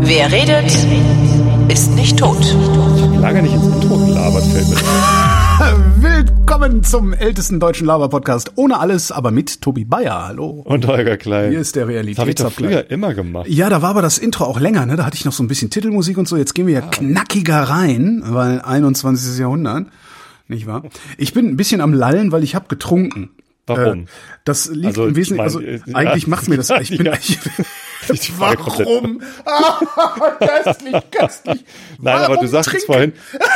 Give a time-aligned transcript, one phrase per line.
[0.00, 0.72] Wer redet,
[1.70, 2.38] ist nicht tot.
[3.20, 4.76] Lange nicht ins Intro gelabert, fällt mir.
[6.00, 8.52] Willkommen zum ältesten deutschen Laber-Podcast.
[8.54, 10.26] Ohne alles, aber mit Tobi Bayer.
[10.28, 10.62] Hallo.
[10.64, 11.50] Und Holger Klein.
[11.50, 12.70] Hier ist der Das habe ich doch Realitätsabgleich.
[12.72, 13.48] früher immer gemacht.
[13.48, 14.96] Ja, da war aber das Intro auch länger, ne?
[14.96, 16.36] Da hatte ich noch so ein bisschen Titelmusik und so.
[16.36, 16.90] Jetzt gehen wir ja Ah.
[16.90, 19.38] knackiger rein, weil 21.
[19.38, 19.86] Jahrhundert,
[20.48, 20.82] nicht wahr?
[21.18, 23.30] Ich bin ein bisschen am Lallen, weil ich habe getrunken.
[23.68, 24.02] Warum?
[24.02, 24.06] Äh,
[24.44, 26.28] das liegt Also, im Wesentlichen, ich also äh, eigentlich ja.
[26.28, 26.70] macht's mir das.
[26.70, 27.14] Ich bin, Ja.
[27.14, 27.38] ich,
[28.12, 29.20] Ich warum?
[29.44, 29.80] Ah,
[30.38, 31.64] köstlich, köstlich.
[32.00, 32.86] Nein, aber du Warum sagtest trinken?
[32.86, 33.12] vorhin,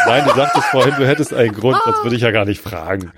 [0.07, 3.13] nein, du sagtest vorhin, du hättest einen Grund, sonst würde ich ja gar nicht fragen.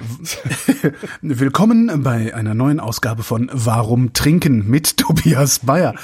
[1.22, 5.94] Willkommen bei einer neuen Ausgabe von Warum trinken mit Tobias Bayer.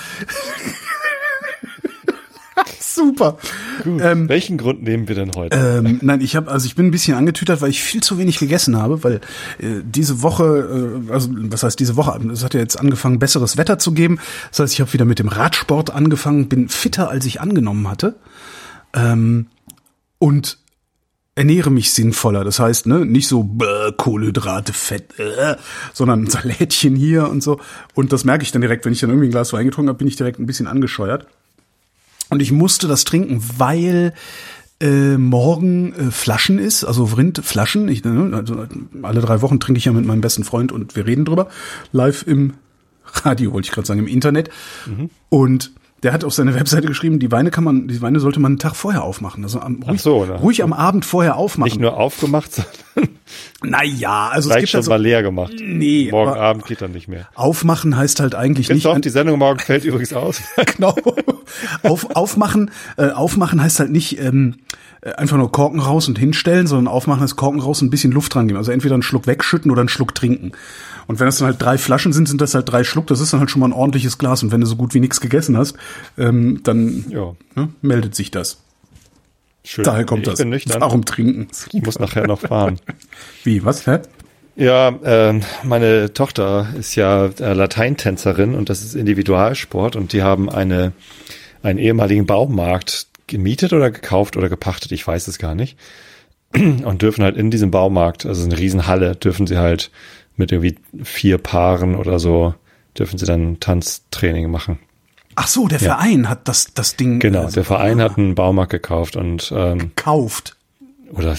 [2.81, 3.39] Super.
[3.85, 5.57] Ähm, Welchen Grund nehmen wir denn heute?
[5.57, 8.39] ähm, nein, ich habe also ich bin ein bisschen angetütert, weil ich viel zu wenig
[8.39, 9.17] gegessen habe, weil
[9.59, 12.19] äh, diese Woche, äh, also was heißt diese Woche?
[12.33, 14.19] Es hat ja jetzt angefangen, besseres Wetter zu geben.
[14.51, 18.17] Das heißt, ich habe wieder mit dem Radsport angefangen, bin fitter, als ich angenommen hatte.
[18.95, 19.47] Ähm,
[20.19, 20.59] und
[21.39, 22.43] ernähre mich sinnvoller.
[22.43, 25.57] Das heißt, ne, nicht so bäh, Kohlenhydrate, Fett, äh,
[25.93, 27.61] sondern ein Salätchen hier und so.
[27.95, 29.99] Und das merke ich dann direkt, wenn ich dann irgendwie ein Glas Wein getrunken habe,
[29.99, 31.27] bin ich direkt ein bisschen angescheuert.
[32.31, 34.13] Und ich musste das trinken, weil
[34.81, 37.89] äh, morgen äh, Flaschen ist, also Rindflaschen.
[37.89, 38.67] Ich, ne, also
[39.03, 41.49] alle drei Wochen trinke ich ja mit meinem besten Freund und wir reden drüber.
[41.93, 42.55] Live im
[43.05, 44.51] Radio, wollte ich gerade sagen, im Internet.
[45.29, 48.53] Und der hat auf seine Webseite geschrieben, die Weine kann man, die Weine sollte man
[48.53, 49.43] einen Tag vorher aufmachen.
[49.43, 51.71] Also am, ruhig, so, ruhig am Abend vorher aufmachen.
[51.71, 53.11] Nicht nur aufgemacht, sondern
[53.63, 55.55] naja, also es vielleicht gibt schon also, mal leer gemacht.
[55.61, 57.29] Nee, Morgen aber- Abend geht dann nicht mehr.
[57.35, 59.05] aufmachen heißt halt eigentlich Kennst nicht.
[59.05, 60.41] die Sendung morgen fällt übrigens aus.
[60.77, 60.95] genau.
[61.83, 64.57] Auf, aufmachen, äh, aufmachen heißt halt nicht ähm,
[65.01, 68.13] äh, einfach nur Korken raus und hinstellen, sondern aufmachen heißt Korken raus und ein bisschen
[68.13, 68.59] Luft dran geben.
[68.59, 70.53] Also entweder einen Schluck wegschütten oder einen Schluck trinken.
[71.09, 73.09] Und wenn das dann halt drei Flaschen sind, sind das halt drei Schluck.
[73.09, 74.43] Das ist dann halt schon mal ein ordentliches Glas.
[74.45, 75.75] Und wenn du so gut wie nichts gegessen hast,
[76.17, 77.35] ähm, dann Ja.
[77.57, 78.59] ne, meldet sich das.
[79.65, 79.85] Schön.
[79.85, 80.39] Daher kommt ich das.
[80.39, 80.81] bin nüchtern.
[80.81, 81.49] Warum trinken?
[81.73, 82.79] Ich muss nachher noch fahren.
[83.45, 83.87] Wie, was?
[83.87, 83.99] Hä?
[84.57, 90.49] Ja, ähm, meine Tochter ist ja äh, Lateintänzerin und das ist Individualsport und die haben
[90.51, 90.93] eine
[91.63, 95.77] einen ehemaligen Baumarkt gemietet oder gekauft oder gepachtet, ich weiß es gar nicht.
[96.55, 99.91] Und dürfen halt in diesem Baumarkt, also eine Riesenhalle, dürfen sie halt
[100.39, 102.55] mit irgendwie vier Paaren oder so,
[102.99, 104.79] dürfen sie dann Tanztraining machen.
[105.35, 108.73] Ach so, der Verein hat das, das Ding Genau, äh, der Verein hat einen Baumarkt
[108.73, 110.57] gekauft und ähm, gekauft.
[111.13, 111.37] oder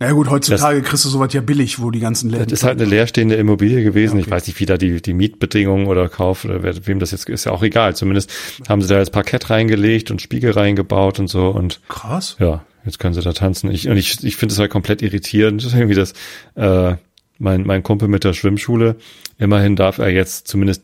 [0.00, 2.44] Na ja, gut, heutzutage kriegst du sowas ja billig, wo die ganzen Läden.
[2.46, 4.16] Das ist halt eine leerstehende Immobilie gewesen.
[4.16, 4.34] Ja, Ich okay.
[4.34, 7.44] weiß nicht, wie da die, die Mietbedingungen oder Kauf oder wer, wem das jetzt ist,
[7.44, 7.94] ja auch egal.
[7.94, 8.28] Zumindest
[8.68, 12.34] haben sie da jetzt Parkett reingelegt und Spiegel reingebaut und so und Krass.
[12.40, 13.70] ja, jetzt können sie da tanzen.
[13.70, 16.12] Ich, und ich, ich finde es halt komplett irritierend, irgendwie das,
[16.56, 16.96] äh,
[17.38, 18.96] mein, mein Kumpel mit der Schwimmschule,
[19.38, 20.82] immerhin darf er jetzt zumindest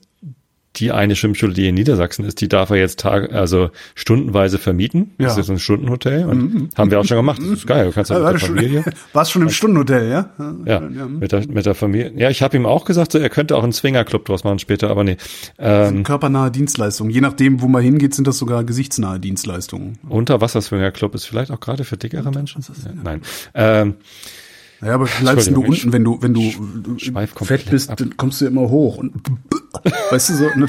[0.76, 5.12] die eine Schwimmschule, die in Niedersachsen ist, die darf er jetzt Tag, also stundenweise vermieten.
[5.18, 5.30] Das Ja.
[5.30, 7.38] ist jetzt ein Stundenhotel und haben wir auch schon gemacht.
[7.40, 7.86] Das ist geil.
[7.86, 8.84] Du kannst halt Also, mit der schon, Familie.
[9.12, 10.30] warst schon im Stundenhotel, ja?
[10.66, 12.12] Ja, mit der, mit der Familie.
[12.16, 14.90] Ja, ich habe ihm auch gesagt, so, er könnte auch einen Swingerclub draus machen später,
[14.90, 15.16] aber nee.
[15.60, 17.12] Ähm, Körpernahe Dienstleistungen.
[17.12, 19.98] Je nachdem, wo man hingeht, sind das sogar gesichtsnahe Dienstleistungen.
[20.08, 22.62] Unterwasser-Swingerclub ist vielleicht auch gerade für dickere Menschen.
[22.84, 23.20] Ja, nein.
[23.54, 23.94] Ähm,
[24.84, 27.96] Ja, aber bleibst du unten, wenn du, wenn du schweif fett bist, ab.
[27.96, 29.14] dann kommst du immer hoch und
[30.10, 30.66] weißt du so, ne?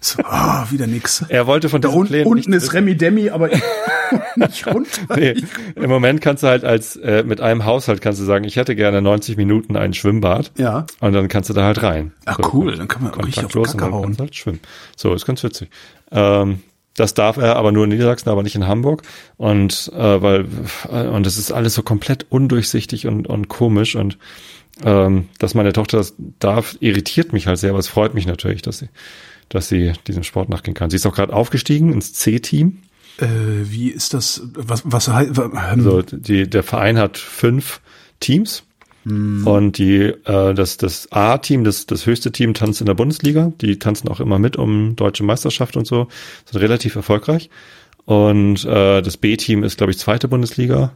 [0.00, 1.24] so ah, wieder nix.
[1.28, 3.50] er wollte von Da un Plänen unten ist Remi Demi, aber
[4.36, 5.16] nicht runter.
[5.16, 5.34] Nee,
[5.74, 8.76] Im Moment kannst du halt als äh, mit einem Haushalt kannst du sagen, ich hätte
[8.76, 10.52] gerne 90 Minuten ein Schwimmbad.
[10.56, 10.86] Ja.
[11.00, 12.12] Und dann kannst du da halt rein.
[12.26, 14.16] Ach, cool, dann kann man richtig auf Kacke dann hauen.
[14.18, 14.60] halt schwimmen.
[14.96, 15.68] So, ist ganz witzig.
[16.12, 16.60] Ähm,
[16.98, 19.02] das darf er aber nur in Niedersachsen, aber nicht in Hamburg.
[19.36, 20.46] Und äh, weil
[20.90, 24.18] und das ist alles so komplett undurchsichtig und, und komisch und
[24.84, 28.62] ähm, dass meine Tochter das darf, irritiert mich halt sehr, aber es freut mich natürlich,
[28.62, 28.88] dass sie,
[29.48, 30.90] dass sie diesem Sport nachgehen kann.
[30.90, 32.78] Sie ist auch gerade aufgestiegen ins C-Team.
[33.18, 33.26] Äh,
[33.64, 34.42] wie ist das?
[34.54, 35.38] Was, was heißt?
[35.38, 37.80] Ähm, Also die, der Verein hat fünf
[38.20, 38.64] Teams
[39.04, 43.52] und die äh, das das A-Team, das das höchste Team tanzt in der Bundesliga.
[43.60, 46.08] Die tanzen auch immer mit um deutsche Meisterschaft und so,
[46.44, 47.48] sind relativ erfolgreich.
[48.04, 50.92] Und äh, das B-Team ist glaube ich zweite Bundesliga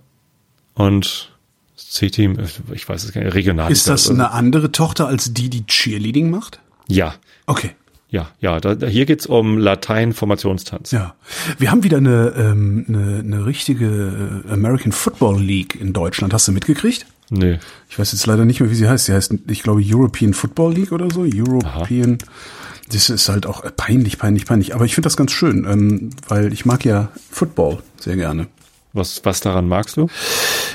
[0.75, 1.33] und
[1.77, 2.39] das C-Team,
[2.75, 3.71] ich weiß es gar nicht, regional.
[3.73, 6.61] ist das eine andere Tochter als die, die Cheerleading macht?
[6.89, 7.15] Ja,
[7.47, 7.71] Okay.
[8.09, 8.61] ja, ja.
[8.61, 10.91] Da, da, hier geht's um Latein-Formationstanz.
[10.91, 11.15] Ja,
[11.59, 16.33] wir haben wieder eine, ähm, eine, eine richtige äh, American Football League in Deutschland.
[16.35, 17.07] Hast du mitgekriegt?
[17.35, 17.57] Nö.
[17.89, 19.07] Ich weiß jetzt leider nicht mehr, wie sie heißt.
[19.07, 21.23] Sie heißt, ich glaube, European Football League oder so.
[21.23, 22.19] European.
[22.93, 24.75] Das ist halt auch peinlich, peinlich, peinlich.
[24.75, 28.49] Aber ich finde das ganz schön, ähm, weil ich mag ja Football sehr gerne.
[28.93, 30.09] Was, was daran magst du?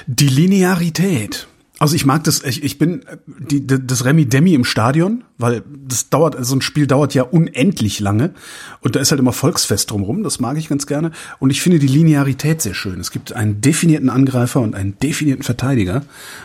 [0.08, 1.48] Die Linearität.
[1.80, 6.10] Also ich mag das, ich, ich bin die, das Remi Demi im Stadion, weil das
[6.10, 8.34] dauert, so ein Spiel dauert ja unendlich lange
[8.82, 11.78] und da ist halt immer Volksfest drumrum, das mag ich ganz gerne und ich finde
[11.78, 13.00] die Linearität sehr schön.
[13.00, 16.04] Es gibt einen definierten Angreifer und einen definierten Verteidiger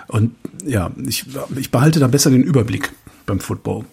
[0.09, 0.35] und
[0.67, 1.25] ja, ich,
[1.57, 2.93] ich behalte da besser den Überblick
[3.25, 3.85] beim Football.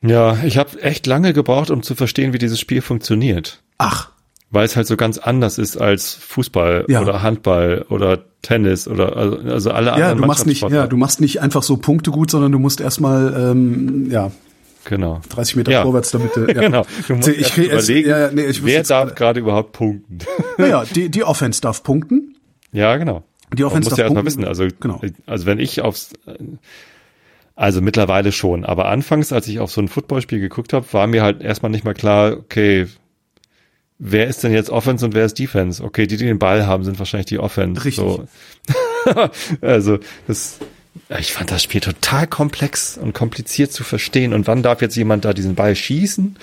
[0.00, 3.60] Ja, ich habe echt lange gebraucht, um zu verstehen, wie dieses Spiel funktioniert.
[3.78, 4.10] Ach,
[4.50, 7.02] weil es halt so ganz anders ist als Fußball ja.
[7.02, 10.10] oder Handball oder Tennis oder also, also alle anderen.
[10.10, 12.80] Ja, du machst nicht, ja, du machst nicht einfach so Punkte gut, sondern du musst
[12.80, 14.30] erstmal ähm, ja
[14.88, 15.20] Genau.
[15.28, 15.82] 30 Meter ja.
[15.82, 16.30] vorwärts damit.
[16.36, 16.44] Ja.
[16.46, 16.86] genau.
[17.06, 20.18] Du musst ich krieg, überlegen, ja, nee, ich wer darf gerade überhaupt punkten.
[20.56, 22.36] Naja, die, die Offense darf punkten.
[22.72, 23.22] Ja, genau.
[23.52, 24.26] Die Offense darf ja punkten.
[24.26, 24.44] wissen.
[24.44, 25.00] Also, genau.
[25.26, 26.12] also wenn ich aufs,
[27.54, 31.22] also mittlerweile schon, aber anfangs, als ich auf so ein Footballspiel geguckt habe, war mir
[31.22, 32.86] halt erstmal nicht mal klar, okay,
[33.98, 35.82] wer ist denn jetzt Offense und wer ist Defense?
[35.82, 37.84] Okay, die, die den Ball haben, sind wahrscheinlich die Offense.
[37.84, 38.04] Richtig.
[38.04, 38.28] So.
[39.60, 40.58] also, das,
[41.18, 44.32] ich fand das Spiel total komplex und kompliziert zu verstehen.
[44.34, 46.36] Und wann darf jetzt jemand da diesen Ball schießen?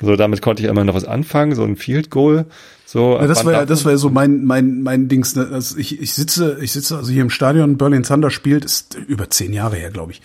[0.00, 2.46] So, damit konnte ich immer noch was anfangen, so ein Field Goal.
[2.86, 5.36] So, ja, das war ja, das war ja so mein, mein, mein Dings.
[5.36, 5.48] Ne?
[5.52, 9.30] Also ich, ich sitze, ich sitze also hier im Stadion, Berlin Thunder spielt, ist über
[9.30, 10.22] zehn Jahre her, glaube ich.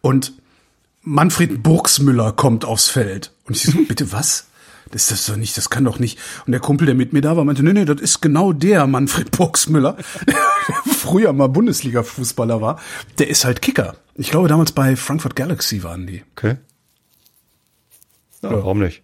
[0.00, 0.32] Und
[1.02, 3.32] Manfred Burgsmüller kommt aufs Feld.
[3.44, 4.46] Und ich so, bitte was?
[4.90, 6.18] Das ist das doch nicht, das kann doch nicht.
[6.46, 8.86] Und der Kumpel, der mit mir da war, meinte, nee, nee, das ist genau der
[8.86, 9.96] Manfred Boxmüller,
[10.26, 10.36] der
[10.92, 12.80] früher mal Bundesliga-Fußballer war.
[13.18, 13.94] Der ist halt Kicker.
[14.14, 16.24] Ich glaube, damals bei Frankfurt Galaxy waren die.
[16.32, 16.56] Okay.
[18.42, 18.56] Ja, ja.
[18.56, 19.02] Warum nicht?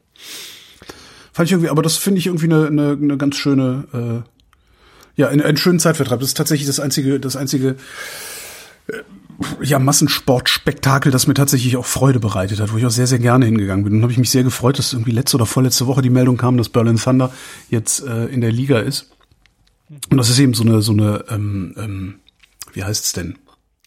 [1.33, 4.25] Fand ich irgendwie, aber das finde ich irgendwie eine, eine, eine ganz schöne,
[5.15, 6.19] äh, ja, einen, einen schönen Zeitvertreib.
[6.19, 7.77] Das ist tatsächlich das einzige, das einzige
[8.89, 9.03] äh,
[9.63, 13.47] ja, Massensportspektakel, das mir tatsächlich auch Freude bereitet hat, wo ich auch sehr, sehr gerne
[13.47, 13.95] hingegangen bin.
[13.95, 16.57] Und habe ich mich sehr gefreut, dass irgendwie letzte oder vorletzte Woche die Meldung kam,
[16.57, 17.33] dass Berlin Thunder
[17.69, 19.11] jetzt äh, in der Liga ist.
[20.11, 22.15] Und das ist eben so eine, so eine, ähm, ähm,
[22.73, 23.39] wie heißt's denn?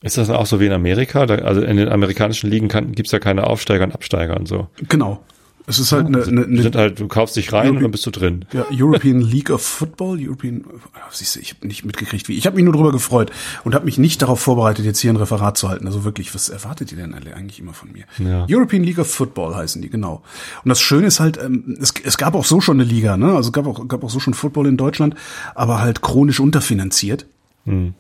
[0.01, 1.21] Ist das auch so wie in Amerika?
[1.21, 4.69] also in den amerikanischen Ligen gibt's ja keine Aufsteiger und Absteiger und so.
[4.87, 5.23] Genau.
[5.69, 7.91] Es ist halt eine, eine, eine sind halt, du kaufst dich rein Europe und dann
[7.91, 8.45] bist du drin.
[8.53, 10.65] Ja, European League of Football, European,
[11.11, 12.37] siehst du, ich habe nicht mitgekriegt, wie.
[12.37, 13.31] Ich habe mich nur darüber gefreut
[13.63, 15.85] und habe mich nicht darauf vorbereitet, jetzt hier ein Referat zu halten.
[15.85, 18.05] Also wirklich, was erwartet ihr denn alle eigentlich immer von mir?
[18.17, 18.47] Ja.
[18.49, 20.23] European League of Football heißen die, genau.
[20.63, 23.35] Und das Schöne ist halt, ähm, es, es gab auch so schon eine Liga, ne?
[23.35, 25.13] Also gab auch, gab auch so schon Football in Deutschland,
[25.53, 27.27] aber halt chronisch unterfinanziert.
[27.65, 27.93] Hm.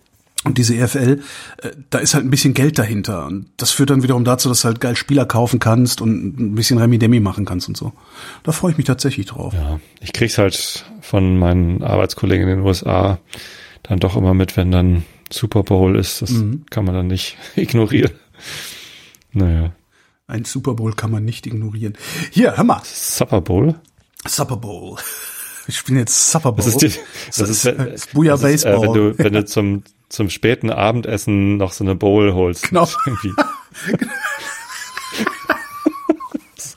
[0.45, 1.21] Und diese EFL,
[1.57, 3.25] äh, da ist halt ein bisschen Geld dahinter.
[3.25, 6.55] Und das führt dann wiederum dazu, dass du halt geil Spieler kaufen kannst und ein
[6.55, 7.91] bisschen Remi-Demi machen kannst und so.
[8.43, 9.53] Da freue ich mich tatsächlich drauf.
[9.53, 13.19] Ja, ich krieg's halt von meinen Arbeitskollegen in den USA
[13.83, 16.21] dann doch immer mit, wenn dann Super Bowl ist.
[16.21, 16.65] Das mhm.
[16.69, 18.11] kann man dann nicht ignorieren.
[19.33, 19.73] Naja.
[20.27, 21.97] Ein Super Bowl kann man nicht ignorieren.
[22.31, 22.81] Hier, hör mal.
[22.85, 23.75] Super Bowl?
[24.25, 24.97] Super Bowl.
[25.67, 26.65] Ich spiele jetzt Supper Bowl.
[26.65, 26.87] Das ist, die,
[27.27, 28.75] das, das ist, ist, ist Booyah Baseball.
[28.75, 32.67] Äh, wenn du, wenn du zum, zum späten Abendessen noch so eine Bowl holst.
[32.69, 32.87] Genau.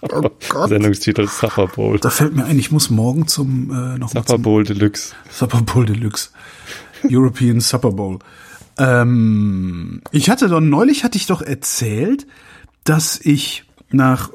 [0.02, 0.68] oh Gott.
[0.68, 1.98] Sendungstitel Supper Bowl.
[1.98, 5.14] Da fällt mir ein, ich muss morgen zum äh, noch Supper Bowl Deluxe.
[5.30, 6.30] Supper Bowl Deluxe.
[7.08, 8.18] European Supper Bowl.
[8.78, 12.26] Ähm, ich hatte doch neulich hatte ich doch erzählt,
[12.84, 14.30] dass ich nach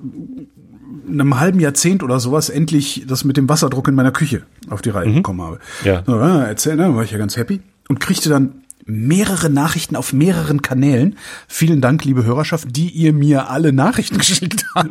[1.08, 4.90] einem halben Jahrzehnt oder sowas endlich das mit dem Wasserdruck in meiner Küche auf die
[4.90, 5.16] Reihe mhm.
[5.16, 5.60] bekommen habe.
[5.84, 6.04] Ja.
[6.06, 10.14] So, ja, erzähl, ne, war ich ja ganz happy und kriegte dann mehrere Nachrichten auf
[10.14, 11.18] mehreren Kanälen.
[11.48, 14.90] Vielen Dank, liebe Hörerschaft, die ihr mir alle Nachrichten geschickt habt.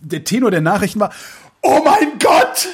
[0.00, 1.12] Der Tenor der Nachrichten war,
[1.62, 2.68] oh mein Gott!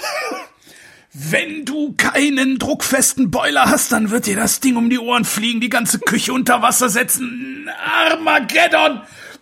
[1.12, 5.60] Wenn du keinen druckfesten Boiler hast, dann wird dir das Ding um die Ohren fliegen,
[5.60, 7.68] die ganze Küche unter Wasser setzen.
[7.84, 9.00] Armageddon!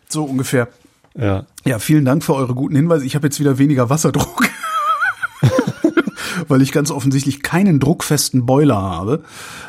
[0.08, 0.68] So ungefähr.
[1.14, 1.46] Ja.
[1.64, 3.04] Ja, vielen Dank für eure guten Hinweise.
[3.04, 4.48] Ich habe jetzt wieder weniger Wasserdruck.
[6.48, 9.22] Weil ich ganz offensichtlich keinen druckfesten Boiler habe.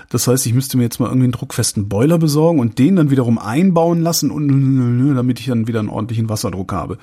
[0.09, 3.09] Das heißt, ich müsste mir jetzt mal irgendwie einen druckfesten Boiler besorgen und den dann
[3.09, 6.97] wiederum einbauen lassen und damit ich dann wieder einen ordentlichen Wasserdruck habe.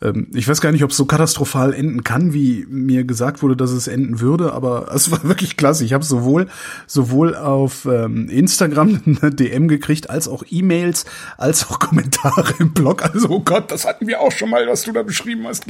[0.00, 3.56] Ähm, ich weiß gar nicht, ob es so katastrophal enden kann, wie mir gesagt wurde,
[3.56, 5.84] dass es enden würde, aber es war wirklich klasse.
[5.84, 6.46] Ich habe sowohl
[6.86, 11.06] sowohl auf ähm, Instagram eine DM gekriegt, als auch E-Mails,
[11.36, 13.02] als auch Kommentare im Blog.
[13.04, 15.66] Also, oh Gott, das hatten wir auch schon mal, was du da beschrieben hast.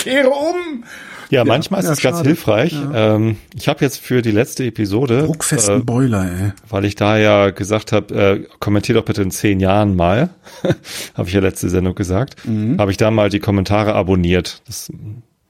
[0.00, 0.84] Kehre um!
[1.30, 2.72] Ja, manchmal ja, ist es ganz hilfreich.
[2.72, 3.14] Ja.
[3.14, 6.52] Ähm, ich habe jetzt für die letzte Episode, Druckfesten äh, Boiler, ey.
[6.68, 10.30] weil ich da ja gesagt habe, äh, kommentier doch bitte in zehn Jahren mal,
[11.14, 12.78] habe ich ja letzte Sendung gesagt, mhm.
[12.78, 14.62] habe ich da mal die Kommentare abonniert.
[14.66, 14.90] Das,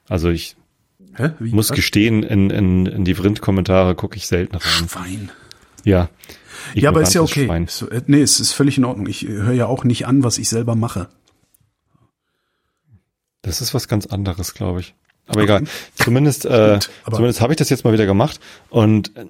[0.08, 0.56] also ich
[1.38, 1.76] muss was?
[1.76, 4.88] gestehen, in, in, in die Vrind-Kommentare gucke ich selten rein.
[4.88, 5.30] Schwein.
[5.84, 6.10] Ja.
[6.74, 7.46] Ja, aber ist ja okay.
[7.46, 7.68] Schwein.
[7.90, 9.06] Äh, nee, es ist völlig in Ordnung.
[9.06, 11.08] Ich höre ja auch nicht an, was ich selber mache.
[13.42, 14.94] Das ist was ganz anderes, glaube ich.
[15.26, 15.64] Aber egal.
[15.94, 16.78] Zumindest, äh,
[17.10, 18.40] zumindest habe ich das jetzt mal wieder gemacht.
[18.68, 19.26] Und äh,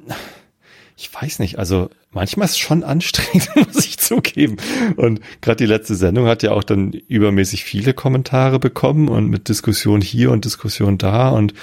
[0.97, 4.57] ich weiß nicht, also manchmal ist es schon anstrengend, muss ich zugeben.
[4.97, 9.49] Und gerade die letzte Sendung hat ja auch dann übermäßig viele Kommentare bekommen und mit
[9.49, 11.55] Diskussion hier und Diskussion da und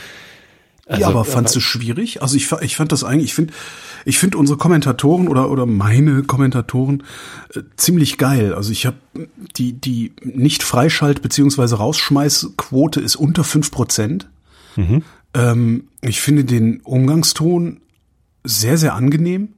[0.88, 2.22] also, ja, aber fandst du schwierig?
[2.22, 3.54] Also ich, ich fand das eigentlich, ich finde,
[4.08, 7.04] ich finde unsere Kommentatoren oder oder meine Kommentatoren
[7.54, 8.54] äh, ziemlich geil.
[8.54, 8.96] Also ich habe
[9.58, 14.30] die die nicht Freischalt beziehungsweise Rausschmeißquote ist unter fünf Prozent.
[14.78, 15.04] Mhm.
[15.34, 17.82] Ähm, ich finde den Umgangston
[18.46, 19.50] sehr sehr angenehm.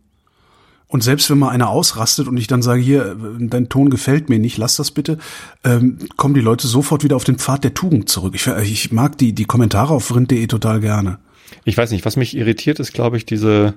[0.88, 4.40] Und selbst wenn mal einer ausrastet und ich dann sage, hier, dein Ton gefällt mir
[4.40, 5.20] nicht, lass das bitte,
[5.64, 8.34] ähm, kommen die Leute sofort wieder auf den Pfad der Tugend zurück.
[8.34, 11.20] Ich, ich mag die, die Kommentare auf rind.de total gerne.
[11.64, 13.76] Ich weiß nicht, was mich irritiert ist, glaube ich, diese,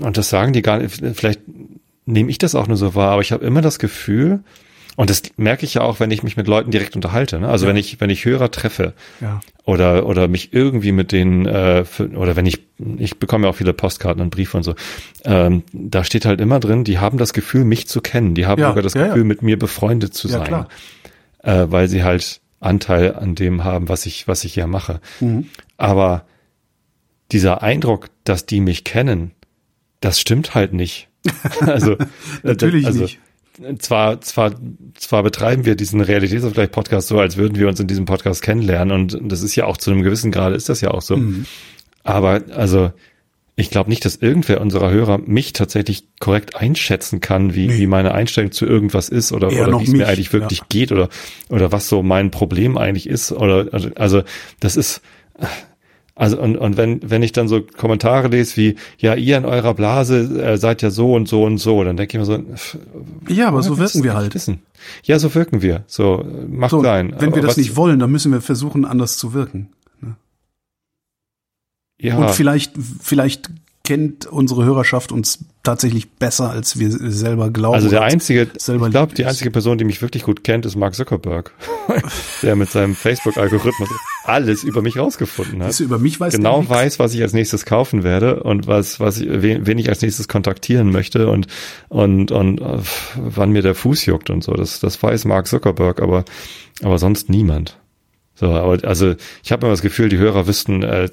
[0.00, 1.40] und das sagen die gar nicht, vielleicht
[2.06, 4.40] nehme ich das auch nur so wahr, aber ich habe immer das Gefühl,
[4.96, 7.40] und das merke ich ja auch, wenn ich mich mit Leuten direkt unterhalte.
[7.40, 7.48] Ne?
[7.48, 7.70] Also ja.
[7.70, 9.40] wenn ich wenn ich Hörer treffe ja.
[9.64, 12.60] oder oder mich irgendwie mit denen äh, für, oder wenn ich
[12.98, 14.74] ich bekomme ja auch viele Postkarten und Briefe und so.
[15.24, 18.34] Ähm, da steht halt immer drin, die haben das Gefühl, mich zu kennen.
[18.34, 18.68] Die haben ja.
[18.68, 20.66] sogar das Gefühl, mit mir befreundet zu sein,
[21.42, 25.00] äh, weil sie halt Anteil an dem haben, was ich was ich hier mache.
[25.20, 25.46] Mhm.
[25.78, 26.26] Aber
[27.32, 29.30] dieser Eindruck, dass die mich kennen,
[30.00, 31.08] das stimmt halt nicht.
[31.60, 31.96] also
[32.42, 33.20] natürlich also, nicht
[33.78, 34.54] zwar, zwar,
[34.94, 39.18] zwar betreiben wir diesen Realitätsabgleich-Podcast so, als würden wir uns in diesem Podcast kennenlernen und
[39.30, 41.16] das ist ja auch zu einem gewissen Grade ist das ja auch so.
[41.16, 41.46] Mhm.
[42.02, 42.92] Aber also,
[43.56, 47.78] ich glaube nicht, dass irgendwer unserer Hörer mich tatsächlich korrekt einschätzen kann, wie, nee.
[47.78, 50.66] wie meine Einstellung zu irgendwas ist oder, oder wie es mir eigentlich wirklich ja.
[50.70, 51.10] geht oder,
[51.50, 53.66] oder was so mein Problem eigentlich ist oder,
[53.96, 54.22] also,
[54.60, 55.02] das ist,
[56.14, 59.74] also und, und wenn, wenn ich dann so Kommentare lese wie, ja, ihr in eurer
[59.74, 62.42] Blase äh, seid ja so und so und so, dann denke ich mir so,
[63.28, 64.34] ja, aber so wirken wir halt.
[64.34, 64.60] Wissen.
[65.02, 65.84] Ja, so wirken wir.
[65.86, 67.14] So, macht so, sein.
[67.18, 69.70] Wenn wir das nicht wollen, dann müssen wir versuchen, anders zu wirken.
[70.00, 70.16] Ne?
[72.00, 72.16] Ja.
[72.16, 73.50] Und vielleicht, vielleicht
[73.90, 77.74] kennt unsere Hörerschaft uns tatsächlich besser, als wir selber glauben.
[77.74, 80.94] Also der einzige, ich glaube, die einzige Person, die mich wirklich gut kennt, ist Mark
[80.94, 81.52] Zuckerberg,
[82.42, 83.88] der mit seinem Facebook-Algorithmus
[84.22, 85.80] alles über mich rausgefunden hat.
[85.80, 89.66] über mich weiß genau weiß, was ich als nächstes kaufen werde und was, was, wen,
[89.66, 91.48] wen ich als nächstes kontaktieren möchte und
[91.88, 92.78] und und uh,
[93.16, 94.52] wann mir der Fuß juckt und so.
[94.52, 96.24] Das, das weiß Mark Zuckerberg, aber
[96.80, 97.76] aber sonst niemand.
[98.36, 101.08] So, aber also ich habe immer das Gefühl, die Hörer wüssten, äh,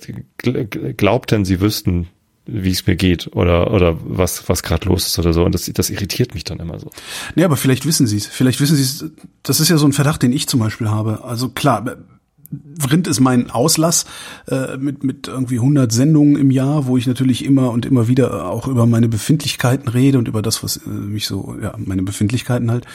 [0.96, 2.08] glaubten, sie wüssten,
[2.48, 5.70] wie es mir geht oder oder was was gerade los ist oder so und das
[5.74, 6.90] das irritiert mich dann immer so.
[7.36, 8.26] Nee, aber vielleicht wissen sie es.
[8.26, 9.06] Vielleicht wissen sie es.
[9.44, 11.24] Das ist ja so ein Verdacht, den ich zum Beispiel habe.
[11.24, 11.98] Also klar,
[12.90, 14.06] Rind ist mein Auslass
[14.48, 18.50] äh, mit mit irgendwie 100 Sendungen im Jahr, wo ich natürlich immer und immer wieder
[18.50, 22.72] auch über meine Befindlichkeiten rede und über das, was äh, mich so ja meine Befindlichkeiten
[22.72, 22.86] halt.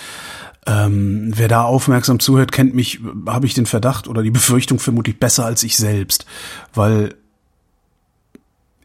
[0.64, 5.18] Ähm, wer da aufmerksam zuhört, kennt mich, habe ich den Verdacht oder die Befürchtung vermutlich
[5.18, 6.24] besser als ich selbst,
[6.72, 7.16] weil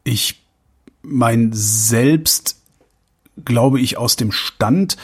[0.03, 0.46] ich
[1.07, 2.57] mein Selbst,
[3.45, 4.97] glaube ich, aus dem Stand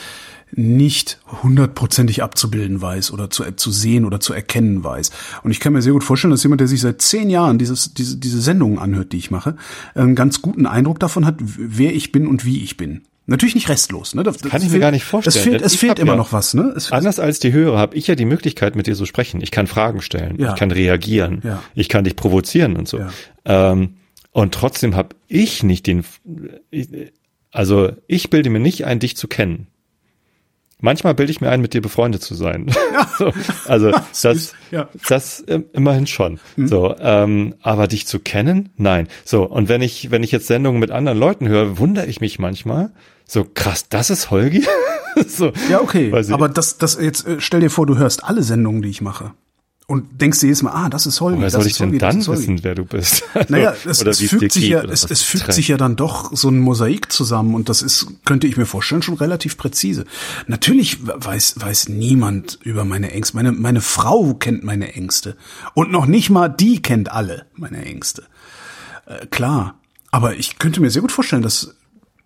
[0.56, 5.12] nicht hundertprozentig abzubilden weiß oder zu, zu sehen oder zu erkennen weiß.
[5.44, 7.94] Und ich kann mir sehr gut vorstellen, dass jemand, der sich seit zehn Jahren dieses,
[7.94, 9.56] diese, diese Sendungen anhört, die ich mache,
[9.96, 13.02] einen ganz guten Eindruck davon hat, wer ich bin und wie ich bin.
[13.26, 14.16] Natürlich nicht restlos.
[14.16, 14.24] Ne?
[14.24, 15.36] Das, das kann ich fehlt, mir gar nicht vorstellen.
[15.36, 16.54] Es fehlt, es fehlt immer ja, noch was.
[16.54, 16.74] Ne?
[16.76, 19.42] Es, anders als die Hörer habe ich ja die Möglichkeit, mit dir zu sprechen.
[19.42, 20.50] Ich kann Fragen stellen, ja.
[20.50, 21.64] ich kann reagieren, ja.
[21.74, 23.00] ich kann dich provozieren und so.
[23.46, 23.96] Ähm,
[24.34, 26.04] und trotzdem habe ich nicht den,
[27.52, 29.68] also ich bilde mir nicht ein, dich zu kennen.
[30.82, 32.68] Manchmal bilde ich mir ein, mit dir befreundet zu sein.
[32.68, 33.08] Ja.
[33.18, 33.32] so,
[33.68, 34.90] also das, ja.
[35.08, 36.40] das immerhin schon.
[36.58, 36.68] Mhm.
[36.68, 39.08] So, ähm, aber dich zu kennen, nein.
[39.24, 42.40] So und wenn ich wenn ich jetzt Sendungen mit anderen Leuten höre, wundere ich mich
[42.40, 42.92] manchmal.
[43.26, 44.66] So krass, das ist Holgi.
[45.28, 46.12] so, ja okay.
[46.32, 49.32] Aber das das jetzt äh, stell dir vor, du hörst alle Sendungen, die ich mache
[49.94, 51.38] und denkst dir jedes Mal, ah, das ist Holgi.
[51.38, 53.24] Woher soll ich denn dann wissen, wer du bist?
[53.36, 56.50] Also, naja, es, es fügt sich ja, es, es fügt sich ja dann doch so
[56.50, 60.06] ein Mosaik zusammen und das ist, könnte ich mir vorstellen, schon relativ präzise.
[60.48, 63.36] Natürlich weiß, weiß niemand über meine Ängste.
[63.36, 65.36] Meine, meine Frau kennt meine Ängste.
[65.76, 68.24] Und noch nicht mal die kennt alle meine Ängste.
[69.06, 69.76] Äh, klar.
[70.10, 71.76] Aber ich könnte mir sehr gut vorstellen, dass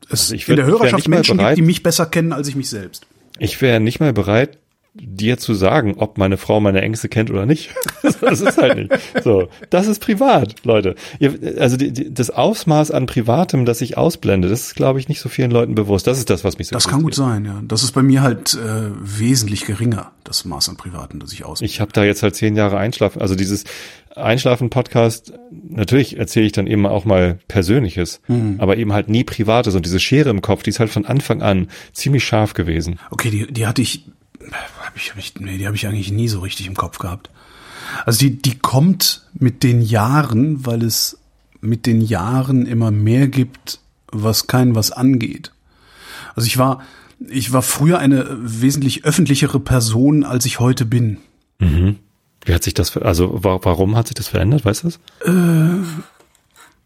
[0.09, 2.69] es also in der Hörerschaft Menschen bereit, gibt, die mich besser kennen als ich mich
[2.69, 3.05] selbst.
[3.39, 4.57] Ich wäre nicht mal bereit,
[5.00, 7.72] dir zu sagen, ob meine Frau meine Ängste kennt oder nicht.
[8.04, 9.24] das ist halt nicht.
[9.24, 10.96] So, das ist privat, Leute.
[11.60, 15.20] also die, die, das Ausmaß an Privatem, das ich ausblende, das ist, glaube ich, nicht
[15.20, 16.08] so vielen Leuten bewusst.
[16.08, 17.62] Das ist das, was mich so Das kann gut sein, ja.
[17.68, 21.72] Das ist bei mir halt äh, wesentlich geringer, das Maß an Privatem, das ich ausblende.
[21.72, 23.63] Ich habe da jetzt halt zehn Jahre Einschlafen, also dieses
[24.18, 28.56] Einschlafen-Podcast, natürlich erzähle ich dann eben auch mal Persönliches, mhm.
[28.58, 29.75] aber eben halt nie Privates.
[29.75, 33.00] Und diese Schere im Kopf, die ist halt von Anfang an ziemlich scharf gewesen.
[33.12, 34.06] Okay, die, die hatte ich
[34.98, 37.30] hab ich, hab ich, nee, die habe ich eigentlich nie so richtig im Kopf gehabt.
[38.06, 41.18] Also die, die kommt mit den Jahren, weil es
[41.62, 43.80] mit den Jahren immer mehr gibt,
[44.12, 45.51] was kein was angeht.
[46.36, 46.82] Also ich war,
[47.27, 51.18] ich war früher eine wesentlich öffentlichere Person, als ich heute bin.
[51.60, 55.00] Wie hat sich das, also wa warum hat sich das verändert, weißt du das?
[55.25, 55.84] Äh.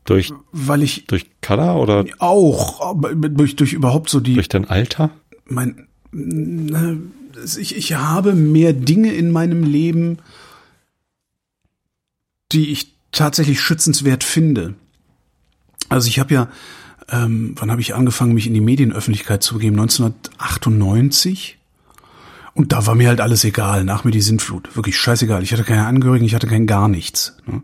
[0.06, 4.70] durch, Weil ich durch Color oder auch aber durch, durch überhaupt so die durch dein
[4.70, 5.12] Alter?
[5.46, 5.88] mein,
[7.44, 10.20] ich, ich habe mehr Dinge in meinem Leben,
[12.52, 14.76] die ich tatsächlich schützenswert finde.
[15.90, 16.48] Also ich habe ja,
[17.10, 19.80] ähm, wann habe ich angefangen, mich in die Medienöffentlichkeit zu begeben?
[19.80, 21.58] 1998.
[22.54, 24.76] Und da war mir halt alles egal, nach mir die Sintflut.
[24.76, 25.42] Wirklich scheißegal.
[25.44, 27.38] Ich hatte keine Angehörigen, ich hatte kein gar nichts.
[27.46, 27.62] Ne?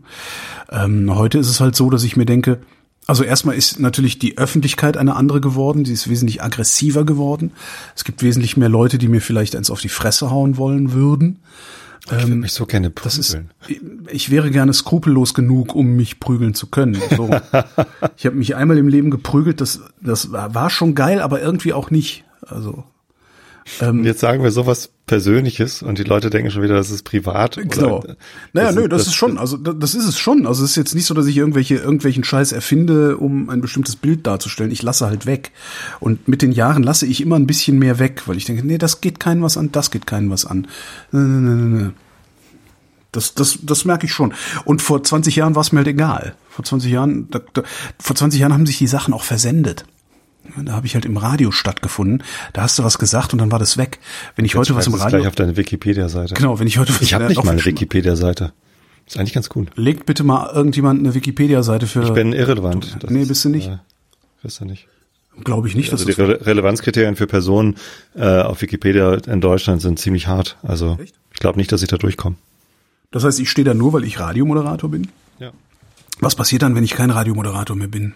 [0.70, 2.60] Ähm, heute ist es halt so, dass ich mir denke,
[3.08, 7.52] also erstmal ist natürlich die Öffentlichkeit eine andere geworden, sie ist wesentlich aggressiver geworden.
[7.96, 11.38] Es gibt wesentlich mehr Leute, die mir vielleicht eins auf die Fresse hauen wollen würden.
[12.04, 13.04] Ich würde mich so gerne prügeln.
[13.04, 13.38] Das ist,
[14.10, 16.98] ich wäre gerne skrupellos genug, um mich prügeln zu können.
[17.16, 17.30] So.
[18.18, 21.90] ich habe mich einmal im Leben geprügelt, das, das war schon geil, aber irgendwie auch
[21.90, 22.24] nicht.
[22.42, 22.84] Also
[23.80, 27.56] Und jetzt sagen wir sowas Persönliches und die Leute denken schon wieder, das ist privat.
[27.56, 27.98] Genau.
[28.00, 28.16] Oder,
[28.52, 30.46] Naja, das nö, das, das- ist schon, also da- das ist es schon.
[30.46, 33.96] Also es ist jetzt nicht so, dass ich irgendwelche, irgendwelchen Scheiß erfinde, um ein bestimmtes
[33.96, 34.70] Bild darzustellen.
[34.70, 35.52] Ich lasse halt weg.
[36.00, 38.78] Und mit den Jahren lasse ich immer ein bisschen mehr weg, weil ich denke, nee,
[38.78, 40.66] das geht keinen was an, das geht keinen was an.
[41.12, 41.90] Nee, nee, nee, nee.
[43.12, 44.34] Das, das, das merke ich schon.
[44.66, 46.34] Und vor 20 Jahren war es mir halt egal.
[46.50, 47.62] Vor 20 Jahren, da, da,
[47.98, 49.84] vor 20 Jahren haben sich die Sachen auch versendet.
[50.64, 52.22] Da habe ich halt im Radio stattgefunden.
[52.52, 53.98] Da hast du was gesagt und dann war das weg.
[54.36, 56.34] Wenn ich heute was im Radio, gleich auf deine Wikipedia-Seite.
[56.34, 58.52] genau, wenn ich heute was Ich habe nicht mal eine Wikipedia-Seite.
[59.06, 59.66] Ist eigentlich ganz cool.
[59.74, 62.02] Legt bitte mal irgendjemand eine Wikipedia-Seite für.
[62.02, 62.96] Ich bin irrelevant.
[63.00, 63.68] Das nee, ist, bist du nicht.
[63.68, 63.78] Äh,
[64.42, 64.86] bist du nicht.
[65.44, 66.40] Glaube ich nicht, dass Also die das.
[66.40, 67.76] Re Relevanzkriterien für Personen
[68.14, 70.58] äh, auf Wikipedia in Deutschland sind ziemlich hart.
[70.62, 71.14] Also Echt?
[71.32, 72.36] ich glaube nicht, dass ich da durchkomme.
[73.10, 75.08] Das heißt, ich stehe da nur, weil ich Radiomoderator bin.
[75.38, 75.52] Ja.
[76.20, 78.14] Was passiert dann, wenn ich kein Radiomoderator mehr bin?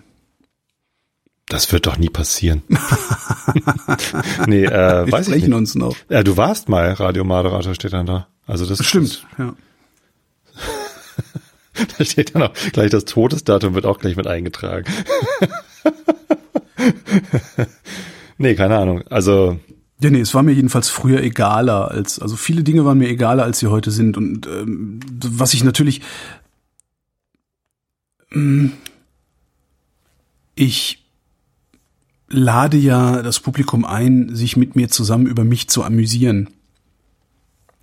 [1.52, 2.62] Das wird doch nie passieren.
[4.46, 4.70] nee, äh,
[5.04, 5.58] Wir weiß ich sprechen nicht.
[5.58, 5.94] uns noch.
[6.08, 8.26] Äh, du warst mal Radiomoderator, steht dann da.
[8.46, 9.54] Also das Stimmt, ja.
[11.98, 14.90] Da steht dann auch gleich das Todesdatum wird auch gleich mit eingetragen.
[18.38, 19.02] nee, keine Ahnung.
[19.08, 19.60] Also
[20.00, 23.44] Ja, nee, es war mir jedenfalls früher egaler als, also viele Dinge waren mir egaler,
[23.44, 24.16] als sie heute sind.
[24.16, 26.00] Und ähm, was ich natürlich,
[28.32, 28.72] ähm,
[30.54, 31.01] ich
[32.32, 36.48] lade ja das Publikum ein, sich mit mir zusammen über mich zu amüsieren.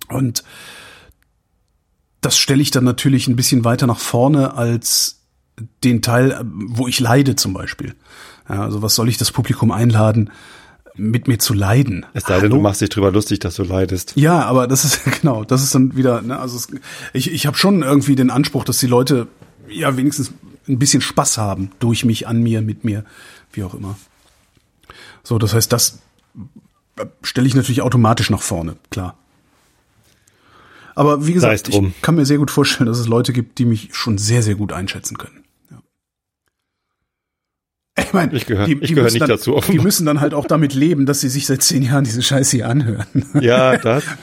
[0.08, 0.44] Und
[2.20, 5.20] das stelle ich dann natürlich ein bisschen weiter nach vorne als
[5.84, 7.94] den Teil, wo ich leide zum Beispiel.
[8.48, 10.30] Ja, also was soll ich das Publikum einladen,
[10.96, 12.04] mit mir zu leiden?
[12.12, 14.14] es sei denn, du machst dich drüber lustig, dass du leidest.
[14.16, 16.68] Ja, aber das ist genau, das ist dann wieder, ne, also es,
[17.12, 19.28] ich, ich habe schon irgendwie den Anspruch, dass die Leute
[19.68, 20.32] ja wenigstens
[20.68, 23.04] ein bisschen Spaß haben durch mich, an mir, mit mir,
[23.52, 23.96] wie auch immer.
[25.22, 25.98] So, das heißt, das
[27.22, 29.16] stelle ich natürlich automatisch nach vorne, klar.
[30.94, 33.90] Aber wie gesagt, ich kann mir sehr gut vorstellen, dass es Leute gibt, die mich
[33.92, 35.44] schon sehr, sehr gut einschätzen können.
[35.70, 35.78] Ja.
[38.04, 39.84] Ich meine, Ich gehöre- die, die müssen nicht dann, dazu, Die offenbar.
[39.84, 42.68] müssen dann halt auch damit leben, dass sie sich seit zehn Jahren diese Scheiße hier
[42.68, 43.06] anhören.
[43.40, 44.04] Ja, das.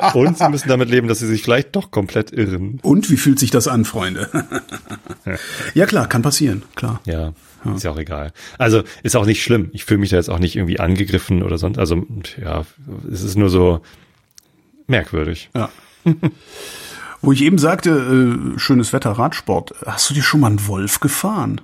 [0.14, 2.78] Und sie müssen damit leben, dass sie sich vielleicht doch komplett irren.
[2.82, 4.28] Und wie fühlt sich das an, Freunde?
[5.74, 7.00] ja klar, kann passieren, klar.
[7.04, 7.32] Ja,
[7.74, 8.32] ist ja auch egal.
[8.58, 9.70] Also ist auch nicht schlimm.
[9.72, 11.78] Ich fühle mich da jetzt auch nicht irgendwie angegriffen oder sonst.
[11.78, 12.04] Also
[12.42, 12.64] ja,
[13.10, 13.80] es ist nur so
[14.86, 15.50] merkwürdig.
[15.54, 15.68] Ja.
[17.20, 19.74] Wo ich eben sagte, äh, schönes Wetter, Radsport.
[19.86, 21.60] Hast du dir schon mal einen Wolf gefahren?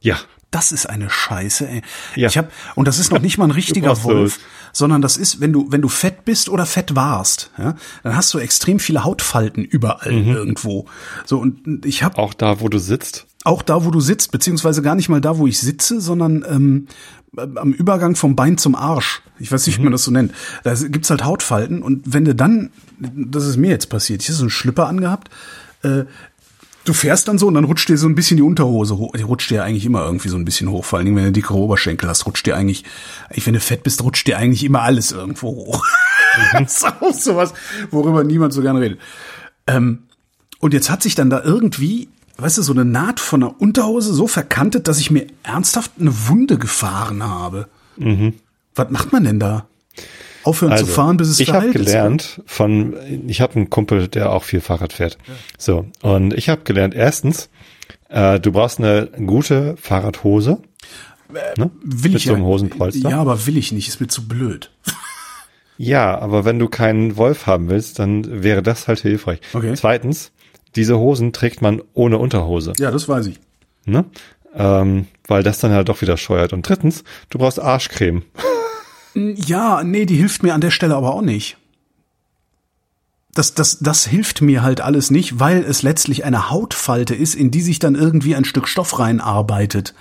[0.00, 0.18] Ja,
[0.50, 1.82] Das ist eine Scheiße, ey.
[2.16, 2.28] Ja.
[2.28, 4.38] Ich hab, und das ist noch nicht mal ein richtiger Wolf,
[4.72, 8.32] sondern das ist, wenn du, wenn du fett bist oder fett warst, ja, dann hast
[8.32, 10.34] du extrem viele Hautfalten überall Mhm.
[10.34, 10.86] irgendwo.
[11.26, 13.26] So, und ich habe auch da, wo du sitzt.
[13.44, 16.86] auch da, wo du sitzt, beziehungsweise gar nicht mal da, wo ich sitze, sondern ähm,
[17.36, 19.20] am Übergang vom Bein zum Arsch.
[19.38, 20.32] Ich weiß nicht, wie man das so nennt.
[20.64, 24.36] Da gibt's halt Hautfalten und wenn du dann, das ist mir jetzt passiert, ich habe
[24.38, 25.28] so einen Schlüpper angehabt,
[25.82, 26.04] äh,
[26.88, 29.12] du fährst dann so und dann rutscht dir so ein bisschen die Unterhose hoch.
[29.16, 31.24] Die rutscht dir ja eigentlich immer irgendwie so ein bisschen hoch, vor allen Dingen, wenn
[31.24, 32.84] du dickere Oberschenkel hast, rutscht dir eigentlich,
[33.44, 35.86] wenn du fett bist, rutscht dir eigentlich immer alles irgendwo hoch.
[36.52, 37.52] das ist auch sowas,
[37.90, 39.00] worüber niemand so gern redet.
[39.66, 40.04] Ähm,
[40.60, 44.12] und jetzt hat sich dann da irgendwie, weißt du, so eine Naht von der Unterhose
[44.14, 47.68] so verkantet, dass ich mir ernsthaft eine Wunde gefahren habe.
[48.74, 49.66] Was macht man denn da?
[50.44, 51.86] Aufhören zu fahren, bis es ich habe verheilt ist?
[51.86, 52.94] gelernt von,
[53.26, 55.18] ich habe einen Kumpel, der auch viel Fahrrad fährt.
[55.58, 56.94] So und ich habe gelernt.
[56.94, 57.48] Erstens,
[58.08, 60.58] äh, du brauchst eine gute Fahrradhose.
[61.58, 61.70] Ne?
[61.82, 63.10] Will Mit ich so einem Hosenpolster.
[63.10, 64.70] Ja, aber will ich nicht, ist mir zu blöd.
[65.80, 69.38] Ja, aber wenn du keinen Wolf haben willst, dann wäre das halt hilfreich.
[69.54, 69.74] Okay.
[69.76, 70.32] Zweitens,
[70.74, 73.38] diese Hosen trägt man ohne Unterhose, Ja, das weiß ich.
[73.84, 74.04] ne?
[74.56, 76.52] Ähm, weil das dann halt doch wieder scheuert.
[76.52, 78.22] Und drittens, du brauchst Arschcreme.
[79.36, 81.56] Ja, nee, die hilft mir an der Stelle aber auch nicht.
[83.34, 87.50] Das, das, das hilft mir halt alles nicht, weil es letztlich eine Hautfalte ist, in
[87.50, 89.94] die sich dann irgendwie ein Stück Stoff reinarbeitet.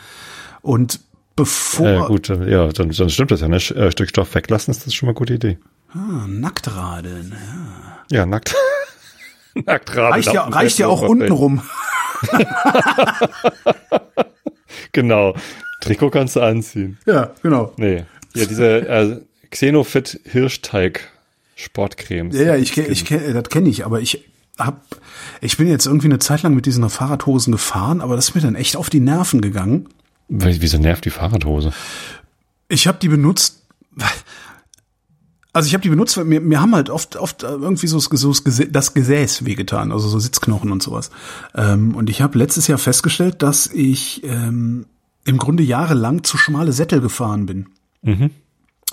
[0.62, 1.02] Und
[1.36, 1.88] bevor.
[1.88, 3.48] Äh, gut, ja, dann, dann stimmt das ja.
[3.48, 3.58] Ne?
[3.58, 5.58] Ein Stück Stoff weglassen ist das schon mal eine gute Idee.
[5.94, 8.18] Ah, Nacktradeln, ja.
[8.18, 8.56] Ja, nackt.
[9.54, 10.14] Nacktradeln.
[10.14, 11.62] Reicht ja, reicht ja auch unten rum.
[14.92, 15.36] genau.
[15.82, 16.98] Trikot kannst du anziehen.
[17.06, 17.74] Ja, genau.
[17.78, 18.06] Nee.
[18.38, 19.20] Ja, diese äh,
[19.50, 21.10] Xenofit Hirschteig
[21.56, 22.36] Sportcremes.
[22.36, 24.24] Ja, ja, ich, ich kenn, das kenne ich, aber ich
[24.60, 24.86] hab,
[25.42, 28.42] ich bin jetzt irgendwie eine Zeit lang mit diesen Fahrradhosen gefahren, aber das ist mir
[28.42, 29.90] dann echt auf die Nerven gegangen.
[30.30, 31.74] Wieso nervt die Fahrradhose?
[32.70, 33.64] Ich habe die benutzt,
[35.54, 38.34] also ich habe die benutzt, weil mir, mir haben halt oft, oft irgendwie so, so
[38.70, 41.10] das Gesäß wehgetan, also so Sitzknochen und sowas.
[41.56, 44.86] Ähm, und ich habe letztes Jahr festgestellt, dass ich ähm,
[45.26, 47.68] im Grunde jahrelang zu schmale Sättel gefahren bin.
[48.02, 48.32] Mhm.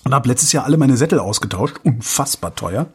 [0.04, 2.88] Und habe letztes Jahr alle meine Sättel ausgetauscht, unfassbar teuer.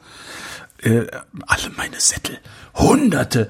[0.82, 1.08] Äh,
[1.48, 2.38] alle meine Sättel,
[2.76, 3.50] Hunderte.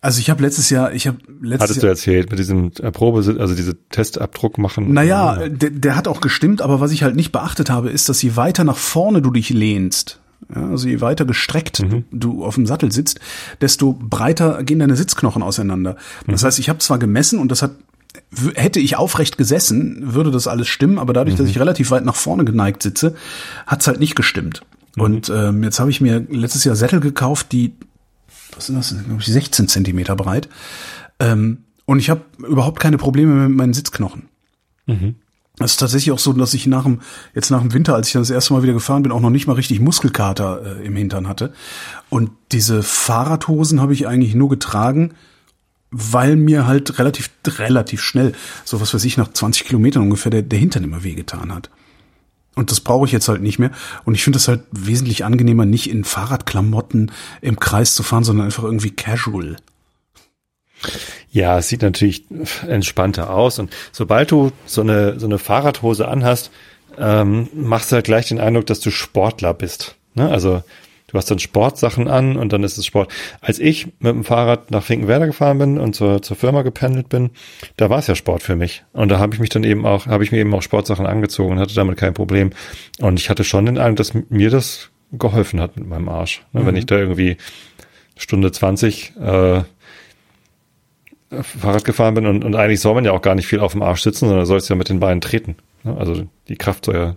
[0.00, 3.18] Also ich habe letztes Jahr, ich habe letztes Hattest du erzählt mit diesem äh, Probe,
[3.40, 4.92] also diese Testabdruck machen?
[4.92, 5.48] Naja, ja.
[5.48, 8.36] der, der hat auch gestimmt, aber was ich halt nicht beachtet habe, ist, dass je
[8.36, 10.20] weiter nach vorne du dich lehnst,
[10.54, 12.04] ja, also je weiter gestreckt mhm.
[12.12, 13.20] du auf dem Sattel sitzt,
[13.60, 15.96] desto breiter gehen deine Sitzknochen auseinander.
[16.26, 16.46] Das mhm.
[16.46, 17.72] heißt, ich habe zwar gemessen und das hat
[18.54, 21.38] hätte ich aufrecht gesessen, würde das alles stimmen, aber dadurch, mhm.
[21.38, 23.14] dass ich relativ weit nach vorne geneigt sitze,
[23.66, 24.62] hat's halt nicht gestimmt.
[24.96, 25.02] Mhm.
[25.02, 27.74] Und ähm, jetzt habe ich mir letztes Jahr Sättel gekauft, die,
[28.54, 30.48] was sind das, glaube ich, 16 Zentimeter breit.
[31.18, 34.28] Ähm, und ich habe überhaupt keine Probleme mit meinen Sitzknochen.
[34.86, 35.16] Mhm.
[35.58, 37.00] Es ist tatsächlich auch so, dass ich nach dem,
[37.34, 39.30] jetzt nach dem Winter, als ich dann das erste Mal wieder gefahren bin, auch noch
[39.30, 41.52] nicht mal richtig Muskelkater äh, im Hintern hatte.
[42.10, 45.14] Und diese Fahrradhosen habe ich eigentlich nur getragen,
[45.96, 48.32] weil mir halt relativ, relativ schnell,
[48.64, 51.70] so was weiß ich, nach 20 Kilometern ungefähr der, der Hintern immer wehgetan hat.
[52.54, 53.70] Und das brauche ich jetzt halt nicht mehr.
[54.04, 58.46] Und ich finde das halt wesentlich angenehmer, nicht in Fahrradklamotten im Kreis zu fahren, sondern
[58.46, 59.56] einfach irgendwie casual.
[61.30, 62.24] Ja, es sieht natürlich
[62.66, 63.58] entspannter aus.
[63.58, 66.50] Und sobald du so eine, so eine Fahrradhose anhast,
[66.98, 69.96] ähm, machst du halt gleich den Eindruck, dass du Sportler bist.
[70.14, 70.28] Ne?
[70.28, 70.62] Also
[71.06, 73.12] Du hast dann Sportsachen an und dann ist es Sport.
[73.40, 77.30] Als ich mit dem Fahrrad nach Finkenwerder gefahren bin und zur, zur Firma gependelt bin,
[77.76, 78.84] da war es ja Sport für mich.
[78.92, 81.52] Und da habe ich mich dann eben auch, habe ich mir eben auch Sportsachen angezogen
[81.52, 82.50] und hatte damit kein Problem.
[82.98, 86.44] Und ich hatte schon den Eindruck, dass mir das geholfen hat mit meinem Arsch.
[86.52, 86.66] Mhm.
[86.66, 87.36] Wenn ich da irgendwie
[88.16, 89.62] Stunde 20 äh,
[91.42, 93.82] Fahrrad gefahren bin und, und eigentlich soll man ja auch gar nicht viel auf dem
[93.82, 95.56] Arsch sitzen, sondern sollst ja mit den Beinen treten.
[95.84, 97.16] Also die Kraft soll ja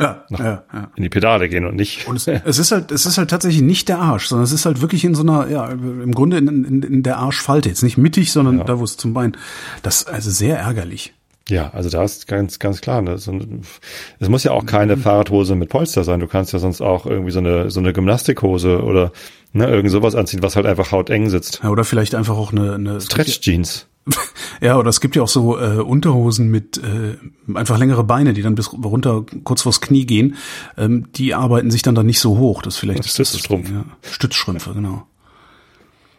[0.00, 0.90] ja, ja, ja.
[0.94, 2.06] in die Pedale gehen und nicht.
[2.06, 4.66] Und es, es, ist halt, es ist halt tatsächlich nicht der Arsch, sondern es ist
[4.66, 7.68] halt wirklich in so einer, ja, im Grunde in, in, in der Arschfalte.
[7.68, 8.64] Jetzt nicht mittig, sondern ja.
[8.64, 9.36] da, wo es zum Bein.
[9.82, 11.14] Das ist also sehr ärgerlich.
[11.48, 13.02] Ja, also da ist ganz, ganz klar.
[13.02, 13.12] Ne?
[13.12, 15.00] Es muss ja auch keine mhm.
[15.00, 16.20] Fahrradhose mit Polster sein.
[16.20, 19.12] Du kannst ja sonst auch irgendwie so eine, so eine Gymnastikhose oder
[19.52, 21.60] ne, irgend sowas anziehen, was halt einfach hauteng sitzt.
[21.62, 23.86] Ja, oder vielleicht einfach auch eine, eine Stretch Jeans.
[24.60, 27.16] Ja, oder es gibt ja auch so äh, Unterhosen mit äh,
[27.54, 30.36] einfach längere Beine, die dann bis runter kurz vors Knie gehen.
[30.78, 32.62] Ähm, die arbeiten sich dann da nicht so hoch.
[32.62, 33.70] Das vielleicht das Stützstrumpf.
[33.70, 35.06] Ja, Stützstrümpfe, genau.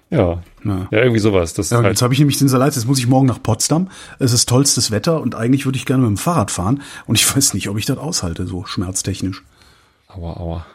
[0.09, 0.41] Ja.
[0.63, 0.87] ja.
[0.91, 1.53] Ja, irgendwie sowas.
[1.53, 3.89] Das ja, halt jetzt habe ich nämlich den Salat, jetzt muss ich morgen nach Potsdam.
[4.19, 6.81] Es ist tollstes Wetter und eigentlich würde ich gerne mit dem Fahrrad fahren.
[7.07, 9.43] Und ich weiß nicht, ob ich das aushalte, so schmerztechnisch.
[10.07, 10.65] Aua, aua.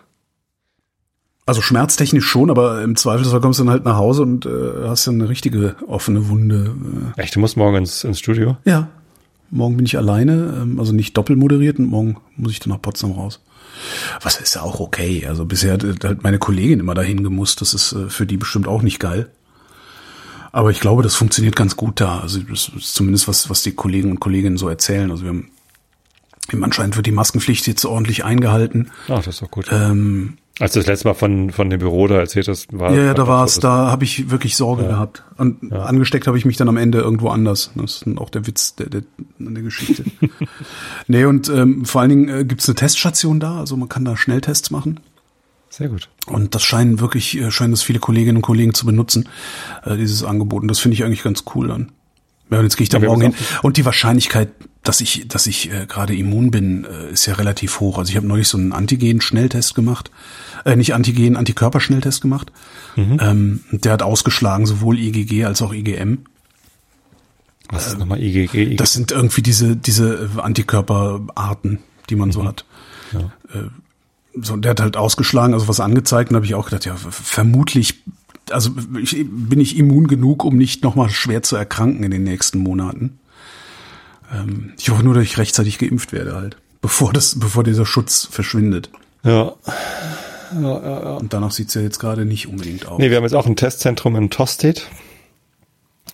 [1.44, 5.07] Also schmerztechnisch schon, aber im Zweifelsfall kommst du dann halt nach Hause und äh, hast
[5.07, 6.74] dann eine richtige offene Wunde.
[7.16, 7.22] Äh.
[7.22, 8.57] Echt, du musst morgen ins, ins Studio?
[8.64, 8.88] Ja.
[9.50, 12.81] Morgen bin ich alleine, ähm, also nicht doppelt moderiert und morgen muss ich dann nach
[12.81, 13.40] Potsdam raus.
[14.22, 15.26] Was ist ja auch okay.
[15.26, 17.61] Also bisher hat halt meine Kollegin immer dahin gemusst.
[17.61, 19.28] Das ist äh, für die bestimmt auch nicht geil.
[20.52, 22.20] Aber ich glaube, das funktioniert ganz gut da.
[22.20, 25.11] Also das ist zumindest was, was die Kollegen und Kolleginnen so erzählen.
[25.11, 25.50] Also wir haben
[26.62, 28.90] anscheinend wird die Maskenpflicht jetzt ordentlich eingehalten.
[29.09, 29.66] Ach, das ist doch gut.
[29.72, 33.05] Ähm, als du das letzte Mal von, von dem Büro da erzählt hast, war Ja,
[33.05, 34.88] ja, da war es, da habe ich wirklich Sorge ja.
[34.88, 35.25] gehabt.
[35.38, 35.85] Und ja.
[35.85, 37.71] angesteckt habe ich mich dann am Ende irgendwo anders.
[37.75, 39.03] Das ist auch der Witz der, der,
[39.38, 40.05] der Geschichte.
[41.07, 44.05] nee, und ähm, vor allen Dingen äh, gibt es eine Teststation da, also man kann
[44.05, 45.01] da Schnelltests machen.
[45.71, 46.11] Sehr gut.
[46.27, 49.31] Und das scheinen wirklich, äh, scheinen das viele Kolleginnen und Kollegen zu benutzen,
[49.85, 50.61] äh, dieses Angebot.
[50.61, 51.93] Und das finde ich eigentlich ganz cool dann.
[52.51, 53.35] Ja, und jetzt gehe ich da ja, morgen hin.
[53.62, 54.51] Und die Wahrscheinlichkeit,
[54.83, 57.99] dass ich, dass ich äh, gerade immun bin, äh, ist ja relativ hoch.
[57.99, 60.11] Also ich habe neulich so einen Antigen-Schnelltest gemacht,
[60.64, 62.51] äh, nicht Antigen, Antikörperschnelltest gemacht.
[62.97, 63.18] Mhm.
[63.21, 66.25] Ähm, der hat ausgeschlagen sowohl IgG als auch IgM.
[67.71, 68.77] Was ist äh, nochmal IgG, IgG?
[68.77, 71.79] Das sind irgendwie diese diese Antikörperarten,
[72.11, 72.33] die man mhm.
[72.33, 72.64] so hat.
[73.12, 73.21] Ja.
[73.55, 73.68] Äh,
[74.35, 78.03] so, der hat halt ausgeschlagen, also was angezeigt, und habe ich auch gedacht, ja, vermutlich
[78.51, 82.59] also ich, bin ich immun genug, um nicht nochmal schwer zu erkranken in den nächsten
[82.59, 83.18] Monaten.
[84.33, 86.57] Ähm, ich hoffe nur, dass ich rechtzeitig geimpft werde halt.
[86.81, 88.90] bevor das, bevor dieser Schutz verschwindet.
[89.25, 89.53] Ja.
[90.55, 92.99] Und danach sieht's ja jetzt gerade nicht unbedingt aus.
[92.99, 94.87] Nee, wir haben jetzt auch ein Testzentrum in Tostedt.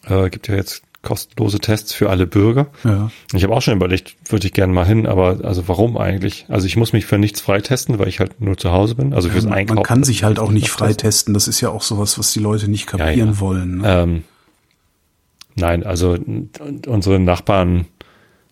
[0.07, 2.67] Äh, gibt ja jetzt kostenlose Tests für alle Bürger.
[2.85, 3.11] Ja.
[3.33, 6.45] Ich habe auch schon überlegt, würde ich gerne mal hin, aber also warum eigentlich?
[6.49, 9.15] Also ich muss mich für nichts freitesten, weil ich halt nur zu Hause bin.
[9.15, 9.77] Also fürs man, Einkaufen.
[9.77, 11.35] man kann sich halt auch nicht freitesten.
[11.35, 13.41] Das ist ja auch sowas, was die Leute nicht kapieren Ja, ja.
[13.41, 13.79] wollen.
[13.79, 13.89] Ne?
[13.89, 14.25] Ähm,
[15.55, 16.17] nein, also
[16.87, 17.87] unsere Nachbarn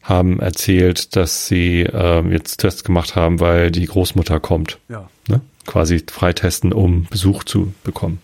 [0.08, 4.78] haben erzählt, dass sie ähm, jetzt Tests gemacht haben, weil die Großmutter kommt.
[4.88, 5.08] Ja.
[5.28, 5.40] Ne?
[5.66, 8.20] Quasi freitesten, um Besuch zu bekommen.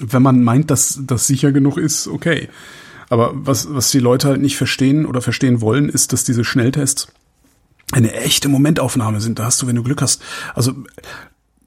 [0.00, 2.48] Wenn man meint, dass das sicher genug ist, okay.
[3.08, 7.08] Aber was, was die Leute halt nicht verstehen oder verstehen wollen, ist, dass diese Schnelltests
[7.92, 9.38] eine echte Momentaufnahme sind.
[9.38, 10.22] Da hast du, wenn du Glück hast,
[10.54, 10.72] also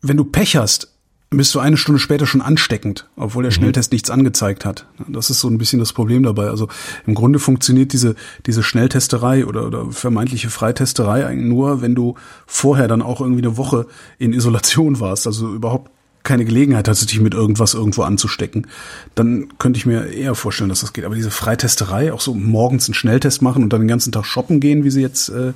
[0.01, 0.90] wenn du Pech hast,
[1.37, 4.85] bist du eine Stunde später schon ansteckend, obwohl der Schnelltest nichts angezeigt hat.
[5.07, 6.49] Das ist so ein bisschen das Problem dabei.
[6.49, 6.67] Also
[7.07, 8.15] im Grunde funktioniert diese,
[8.45, 12.15] diese Schnelltesterei oder, oder vermeintliche Freitesterei eigentlich nur, wenn du
[12.45, 13.87] vorher dann auch irgendwie eine Woche
[14.19, 15.89] in Isolation warst, also überhaupt
[16.23, 18.67] keine Gelegenheit hattest, dich mit irgendwas irgendwo anzustecken,
[19.15, 21.05] dann könnte ich mir eher vorstellen, dass das geht.
[21.05, 24.59] Aber diese Freitesterei, auch so morgens einen Schnelltest machen und dann den ganzen Tag shoppen
[24.59, 25.53] gehen, wie sie jetzt äh,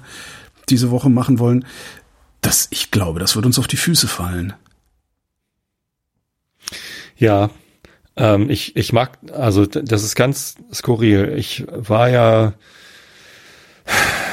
[0.69, 1.65] diese Woche machen wollen,
[2.41, 4.53] das, ich glaube, das wird uns auf die Füße fallen.
[7.17, 7.49] Ja,
[8.17, 11.34] ähm, ich, ich mag, also das ist ganz skurril.
[11.38, 12.54] Ich war ja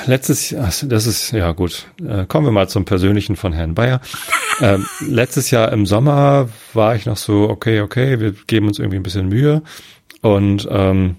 [0.07, 4.01] letztes Jahr, das ist, ja gut, äh, kommen wir mal zum Persönlichen von Herrn Bayer.
[4.61, 8.97] ähm, letztes Jahr im Sommer war ich noch so, okay, okay, wir geben uns irgendwie
[8.97, 9.63] ein bisschen Mühe
[10.21, 11.17] und ähm,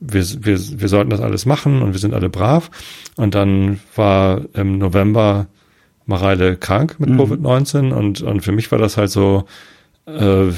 [0.00, 2.70] wir, wir, wir sollten das alles machen und wir sind alle brav.
[3.16, 5.46] Und dann war im November
[6.06, 9.44] Mareile krank mit Covid-19 und, und für mich war das halt so,
[10.06, 10.50] äh,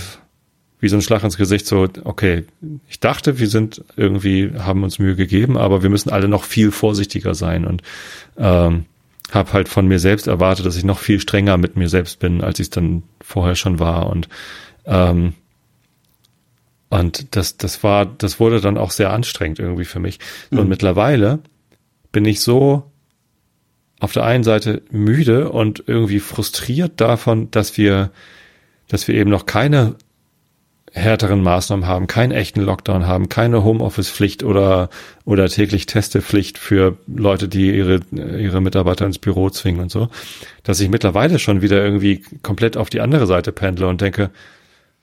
[0.84, 2.44] wie so ein Schlag ins Gesicht, so, okay,
[2.90, 6.70] ich dachte, wir sind irgendwie, haben uns Mühe gegeben, aber wir müssen alle noch viel
[6.70, 7.82] vorsichtiger sein und
[8.36, 8.84] ähm,
[9.32, 12.42] habe halt von mir selbst erwartet, dass ich noch viel strenger mit mir selbst bin,
[12.42, 14.28] als ich es dann vorher schon war und
[14.84, 15.32] ähm,
[16.90, 20.20] und das, das war, das wurde dann auch sehr anstrengend irgendwie für mich.
[20.50, 21.40] So, Und mittlerweile
[22.12, 22.84] bin ich so
[24.00, 28.12] auf der einen Seite müde und irgendwie frustriert davon, dass wir,
[28.86, 29.96] dass wir eben noch keine
[30.94, 34.90] härteren Maßnahmen haben, keinen echten Lockdown haben, keine Homeoffice-Pflicht oder,
[35.24, 40.08] oder täglich Testepflicht für Leute, die ihre, ihre Mitarbeiter ins Büro zwingen und so,
[40.62, 44.30] dass ich mittlerweile schon wieder irgendwie komplett auf die andere Seite pendle und denke,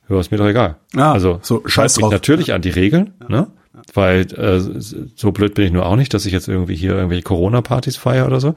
[0.07, 0.77] ja, ist mir doch egal.
[0.95, 2.11] Ah, also, so, ich scheiß drauf.
[2.11, 3.47] natürlich an die Regeln, ne?
[3.93, 7.23] Weil äh, so blöd bin ich nur auch nicht, dass ich jetzt irgendwie hier irgendwelche
[7.23, 8.55] Corona-Partys feiere oder so.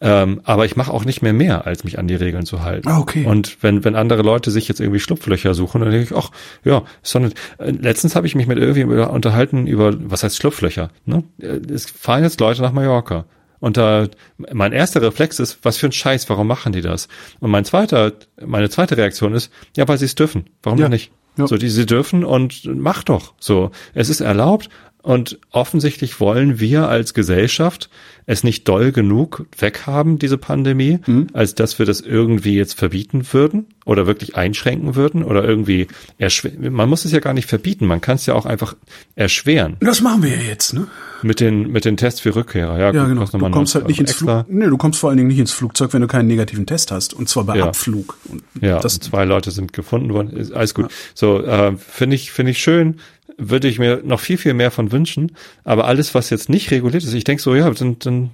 [0.00, 2.88] Ähm, aber ich mache auch nicht mehr mehr, als mich an die Regeln zu halten.
[2.88, 3.24] Ah, okay.
[3.24, 6.30] Und wenn, wenn andere Leute sich jetzt irgendwie Schlupflöcher suchen, dann denke ich, ach,
[6.64, 6.82] ja,
[7.20, 7.36] nicht.
[7.58, 10.90] Äh, Letztens habe ich mich mit irgendwie unterhalten über, was heißt Schlupflöcher?
[11.04, 11.24] Ne?
[11.40, 13.24] Äh, Es fahren jetzt Leute nach Mallorca.
[13.60, 14.06] Und da,
[14.52, 17.08] mein erster Reflex ist, was für ein Scheiß, warum machen die das?
[17.40, 20.44] Und mein zweiter, meine zweite Reaktion ist, ja, weil sie es dürfen.
[20.62, 20.84] Warum Ja.
[20.84, 21.10] denn nicht?
[21.36, 21.46] Ja.
[21.48, 23.34] So, die sie dürfen und mach doch.
[23.40, 24.68] So, es ist erlaubt
[25.02, 27.88] und offensichtlich wollen wir als Gesellschaft
[28.26, 31.28] es nicht doll genug weghaben, diese Pandemie, Mhm.
[31.32, 35.86] als dass wir das irgendwie jetzt verbieten würden oder wirklich einschränken würden oder irgendwie
[36.18, 36.74] erschweren.
[36.74, 38.76] Man muss es ja gar nicht verbieten, man kann es ja auch einfach
[39.14, 40.88] erschweren Das machen wir ja jetzt, ne?
[41.22, 42.78] mit den, mit den Tests für Rückkehrer.
[42.78, 43.24] Ja, Ja, genau.
[43.24, 44.44] Du kommst halt 90 nicht ins extra.
[44.44, 44.56] Flug.
[44.56, 47.12] Nee, du kommst vor allen Dingen nicht ins Flugzeug, wenn du keinen negativen Test hast.
[47.14, 47.64] Und zwar bei Ja.
[47.66, 48.18] Abflug.
[48.28, 50.30] Und Ja, das, und zwei Leute sind gefunden worden.
[50.36, 50.90] Ist alles gut.
[51.14, 53.00] So, äh, finde ich, finde ich schön.
[53.38, 55.32] Würde ich mir noch viel, viel mehr von wünschen.
[55.64, 58.30] Aber alles, was jetzt nicht reguliert ist, ich denke so, ja, dann, dann,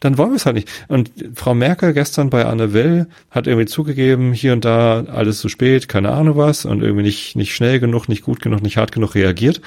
[0.00, 0.70] dann wollen wir es halt nicht.
[0.88, 5.48] Und Frau Merkel gestern bei Anne Will hat irgendwie zugegeben, hier und da alles zu
[5.48, 8.92] spät, keine Ahnung was, und irgendwie nicht, nicht schnell genug, nicht gut genug, nicht hart
[8.92, 9.60] genug reagiert.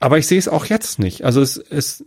[0.00, 1.24] Aber ich sehe es auch jetzt nicht.
[1.24, 2.04] Also es, es,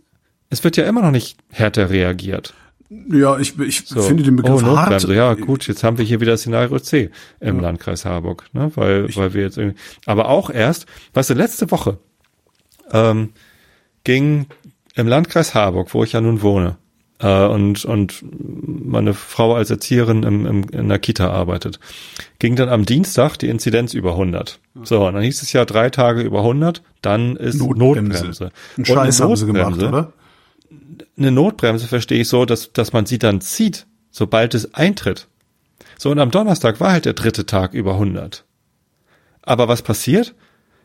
[0.50, 2.54] es wird ja immer noch nicht härter reagiert.
[2.90, 4.02] Ja, ich, ich So.
[4.02, 5.04] finde den Begriff oh, hart.
[5.08, 8.70] Ja, gut, jetzt haben wir hier wieder Szenario C im Landkreis Harburg, ne?
[8.74, 11.98] Weil, weil wir jetzt irgendwie, aber auch erst, weißt du, letzte Woche
[12.92, 13.30] ähm,
[14.04, 14.46] ging
[14.94, 16.78] im Landkreis Harburg, wo ich ja nun wohne,
[17.18, 21.80] äh, und, und meine Frau als Erzieherin im, im, in der Kita arbeitet,
[22.38, 24.60] ging dann am Dienstag die Inzidenz über 100.
[24.82, 28.00] So, und dann hieß es ja drei Tage über 100, dann ist Notbremse.
[28.00, 28.50] Notbremse.
[28.76, 30.12] Einen Scheiß haben sie gemacht, oder?
[31.16, 35.28] Eine Notbremse verstehe ich so, dass, dass man sie dann zieht, sobald es eintritt.
[35.98, 38.44] So, und am Donnerstag war halt der dritte Tag über 100.
[39.42, 40.34] Aber was passiert?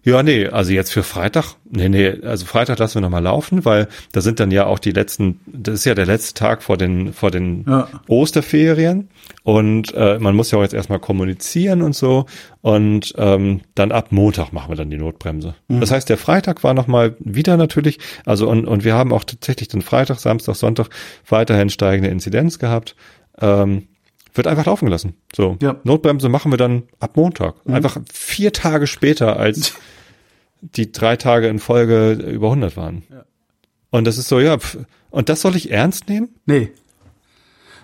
[0.03, 3.87] Ja, nee, also jetzt für Freitag, nee, nee, also Freitag lassen wir nochmal laufen, weil
[4.13, 7.13] da sind dann ja auch die letzten, das ist ja der letzte Tag vor den,
[7.13, 7.87] vor den Ja.
[8.07, 9.09] Osterferien
[9.43, 12.25] und äh, man muss ja auch jetzt erstmal kommunizieren und so
[12.61, 15.53] und ähm, dann ab Montag machen wir dann die Notbremse.
[15.67, 19.67] Das heißt, der Freitag war nochmal wieder natürlich, also und, und wir haben auch tatsächlich
[19.67, 20.89] den Freitag, Samstag, Sonntag
[21.29, 22.95] weiterhin steigende Inzidenz gehabt.
[23.39, 23.87] Ähm,
[24.33, 25.15] wird einfach laufen gelassen.
[25.35, 25.57] So.
[25.61, 25.75] Ja.
[25.83, 27.55] Notbremse machen wir dann ab Montag.
[27.65, 29.73] Einfach vier Tage später, als
[30.61, 33.03] die drei Tage in Folge über 100 waren.
[33.89, 34.77] Und das ist so, ja, pf,
[35.09, 36.29] und das soll ich ernst nehmen?
[36.45, 36.71] Nee.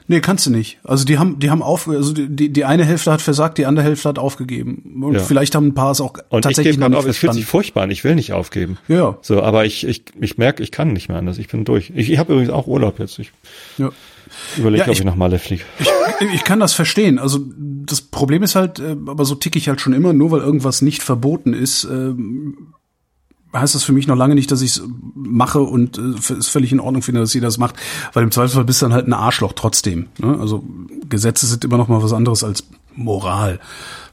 [0.09, 0.79] Nee, kannst du nicht.
[0.85, 3.83] Also die haben, die haben auf, also die, die eine Hälfte hat versagt, die andere
[3.85, 5.03] Hälfte hat aufgegeben.
[5.03, 5.19] Und Ja.
[5.19, 7.17] vielleicht haben ein paar es auch Und ich tatsächlich gebe noch gerade nicht auf, es
[7.17, 8.77] fühlt sich furchtbar an, ich will nicht aufgeben.
[8.87, 9.17] Ja.
[9.21, 11.37] So, aber ich, ich, ich merke, ich kann nicht mehr anders.
[11.39, 11.91] Ich bin durch.
[11.93, 13.19] Ich, ich habe übrigens auch Urlaub jetzt.
[13.19, 13.31] Ich
[13.77, 13.91] Ja.
[14.57, 15.63] Überlege, Ja, ob ich- ich nach Malle fliege.
[15.79, 15.89] Ich,
[16.33, 17.19] ich kann das verstehen.
[17.19, 17.39] Also
[17.85, 20.81] das Problem ist halt, äh, aber so ticke ich halt schon immer, nur weil irgendwas
[20.81, 22.73] nicht verboten ist, ähm,
[23.55, 24.83] heißt das für mich noch lange nicht, dass ich es
[25.15, 27.75] mache und äh, es völlig in Ordnung finde, dass jeder das macht,
[28.13, 30.07] weil im Zweifelsfall bist du dann halt ein Arschloch trotzdem.
[30.19, 30.37] Ne?
[30.39, 30.63] Also
[31.09, 33.59] Gesetze sind immer noch mal was anderes als Moral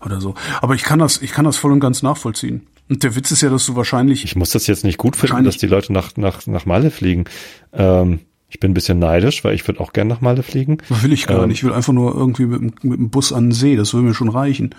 [0.04, 0.34] oder so.
[0.62, 2.66] Aber ich kann das, ich kann das voll und ganz nachvollziehen.
[2.88, 5.44] Und der Witz ist ja, dass du wahrscheinlich Ich muss das jetzt nicht gut finden,
[5.44, 7.24] dass die Leute nach, nach, nach Malle fliegen.
[7.72, 8.20] Ähm,
[8.54, 10.78] ich bin ein bisschen neidisch, weil ich würde auch gern nach Malle fliegen.
[10.88, 11.58] will ich gar Ähm, nicht.
[11.58, 13.74] Ich will einfach nur irgendwie mit, dem- mit dem Bus an den See.
[13.74, 14.74] Das würde mir schon reichen.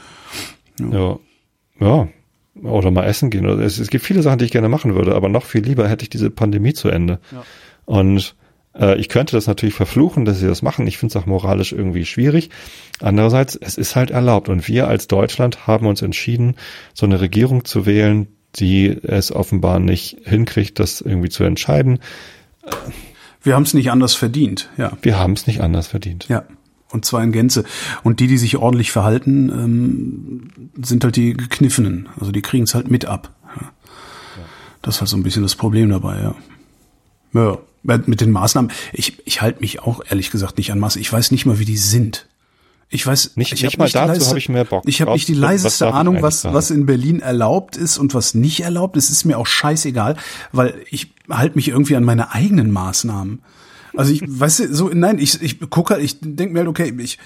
[0.80, 1.18] Ja.
[1.80, 2.08] Ja.
[2.64, 3.44] Oder mal essen gehen.
[3.60, 6.04] Es, es gibt viele Sachen, die ich gerne machen würde, aber noch viel lieber hätte
[6.04, 7.20] ich diese Pandemie zu Ende.
[7.84, 8.36] Und
[8.80, 10.88] äh, ich könnte das natürlich verfluchen, dass sie das machen.
[10.88, 12.50] Ich finde es auch moralisch irgendwie schwierig.
[13.02, 14.48] Andererseits, es ist halt erlaubt.
[14.48, 16.56] Und wir als Deutschland haben uns entschieden,
[16.94, 22.00] so eine Regierung zu wählen, die es offenbar nicht hinkriegt, das irgendwie zu entscheiden.
[23.46, 24.70] Wir haben es nicht anders verdient.
[24.76, 24.92] Ja.
[25.04, 26.28] Wir haben es nicht anders verdient.
[26.28, 26.44] Ja,
[26.90, 27.64] und zwar in Gänze.
[28.04, 32.10] Und die, die sich ordentlich verhalten, ähm, sind halt die Gekniffenen.
[32.20, 33.34] Also die kriegen es halt mit ab.
[33.56, 33.72] Ja.
[34.82, 36.36] Das ist halt so ein bisschen das Problem dabei, ja.
[37.34, 38.72] Ja, mit den Maßnahmen.
[38.94, 41.02] Ich, ich halte mich auch ehrlich gesagt nicht an Maßnahmen.
[41.02, 42.28] Ich weiß nicht mal, wie die sind.
[42.90, 45.28] Ich weiß Nicht- ich nicht mal die dazu habe ich mehr Bock, Ich habe nicht
[45.28, 46.56] die was leiseste ich Ahnung, was, sagen.
[46.56, 49.10] was in Berlin erlaubt ist und was nicht erlaubt ist.
[49.10, 50.16] Ist mir auch scheißegal,
[50.52, 53.40] weil ich halte mich irgendwie an meine eigenen Maßnahmen.
[53.96, 57.18] Also ich, weißt du, so, nein, ich, ich gucke, ich denke mir halt, okay, ich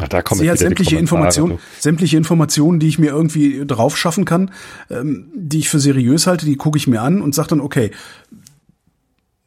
[0.00, 1.60] Ach, da kommen sehe jetzt halt sämtliche Informationen, du.
[1.80, 4.50] sämtliche Informationen, die ich mir irgendwie drauf schaffen kann,
[4.90, 7.90] ähm, die ich für seriös halte, die gucke ich mir an und sage dann, okay,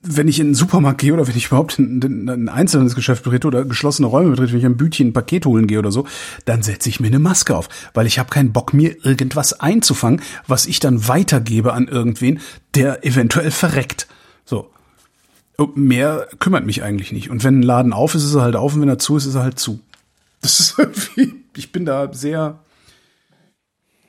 [0.04, 3.24] wenn ich in den Supermarkt gehe oder wenn ich überhaupt in, in ein einzelnes Geschäft
[3.24, 6.08] betrete oder geschlossene Räume betrete, wenn ich ein Bütchen ein Paket holen gehe oder so,
[6.46, 10.22] dann setze ich mir eine Maske auf, weil ich habe keinen Bock, mir irgendwas einzufangen,
[10.48, 12.40] was ich dann weitergebe an irgendwen,
[12.74, 14.08] der eventuell verreckt.
[14.44, 14.72] So.
[15.58, 17.30] Und Mehr kümmert mich eigentlich nicht.
[17.30, 19.26] Und wenn ein Laden auf ist, ist er halt auf und wenn er zu ist,
[19.26, 19.80] ist er halt zu.
[20.42, 22.60] Das ist irgendwie, ich bin da sehr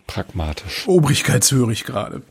[0.07, 0.85] Pragmatisch.
[0.87, 2.22] obrigkeitshörig gerade.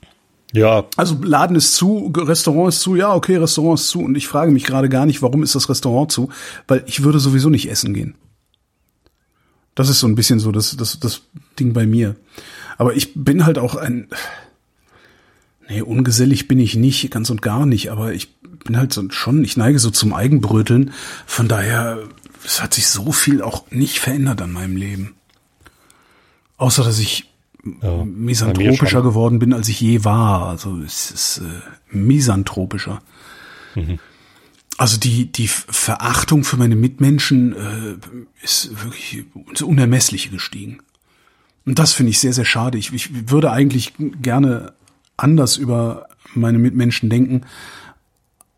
[0.53, 4.01] Ja, Also Laden ist zu, Restaurant ist zu, ja, okay, Restaurant ist zu.
[4.01, 6.29] Und ich frage mich gerade gar nicht, warum ist das Restaurant zu?
[6.67, 8.15] Weil ich würde sowieso nicht essen gehen.
[9.75, 11.21] Das ist so ein bisschen so das, das, das
[11.59, 12.15] Ding bei mir.
[12.77, 14.09] Aber ich bin halt auch ein,
[15.69, 19.45] nee, ungesellig bin ich nicht, ganz und gar nicht, aber ich bin halt so schon,
[19.45, 20.91] ich neige so zum Eigenbröteln.
[21.25, 21.99] Von daher,
[22.43, 25.15] es hat sich so viel auch nicht verändert an meinem Leben.
[26.57, 27.30] Außer, dass ich
[27.63, 27.71] ja.
[27.81, 30.47] Bei mir misanthropischer geworden bin, als ich je war.
[30.47, 33.01] Also es ist äh, misanthropischer.
[33.75, 33.99] Mhm.
[34.77, 37.95] Also die, die Verachtung für meine Mitmenschen äh,
[38.43, 40.79] ist wirklich ins Unermessliche gestiegen.
[41.65, 42.77] Und das finde ich sehr, sehr schade.
[42.79, 44.73] Ich, ich würde eigentlich gerne
[45.17, 47.41] anders über meine Mitmenschen denken,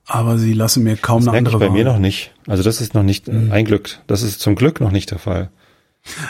[0.05, 1.93] aber sie lassen mir kaum Das eine merke ich andere bei mir Wahl.
[1.93, 2.31] noch nicht.
[2.47, 3.49] Also das ist noch nicht Mhm.
[3.49, 3.99] äh, ein Glück.
[4.07, 5.49] Das ist zum Glück noch nicht der Fall.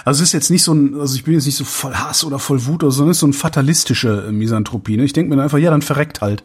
[0.05, 2.23] Also es ist jetzt nicht so ein, also ich bin jetzt nicht so voll Hass
[2.23, 4.97] oder voll Wut oder so, sondern es ist so ein fatalistische äh, Misanthropie.
[4.97, 5.03] Ne?
[5.03, 6.43] Ich denke mir dann einfach, ja, dann verreckt halt.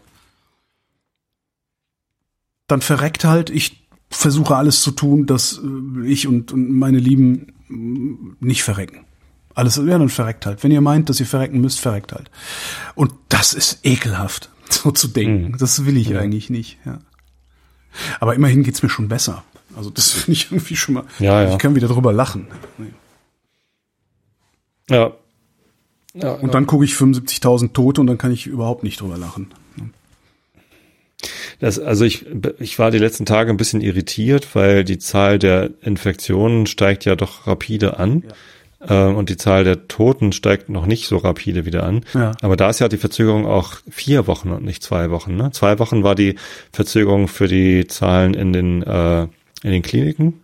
[2.69, 7.53] Dann verreckt halt, ich versuche alles zu tun, dass äh, ich und, und meine Lieben
[7.69, 9.05] mm, nicht verrecken.
[9.55, 10.63] Alles, ja, dann verreckt halt.
[10.63, 12.31] Wenn ihr meint, dass ihr verrecken müsst, verreckt halt.
[12.95, 15.57] Und das ist ekelhaft, so zu denken.
[15.59, 17.01] Das will ich eigentlich nicht, ja.
[18.21, 19.45] Aber immerhin geht's mir schon besser.
[19.77, 21.53] Also das finde ich irgendwie schon mal, Ja, ja.
[21.53, 22.47] ich kann wieder drüber lachen.
[22.79, 22.87] Nee.
[24.91, 25.13] Ja.
[26.15, 29.49] ja Und dann gucke ich 75.000 Tote und dann kann ich überhaupt nicht drüber lachen.
[31.61, 32.27] Das, also ich,
[32.61, 37.17] ich war die letzten Tage ein bisschen irritiert, weil die Zahl der Infektionen steigt ja
[37.17, 38.23] doch rapide an.
[38.87, 42.05] Ähm, und die Zahl der Toten steigt noch nicht so rapide wieder an.
[42.15, 42.33] Ja.
[42.43, 45.37] Aber da ist ja die Verzögerung auch vier Wochen und nicht zwei Wochen.
[45.37, 45.51] Ne?
[45.51, 46.37] Zwei Wochen war die
[46.73, 50.41] Verzögerung für die Zahlen in den, äh, in den Kliniken.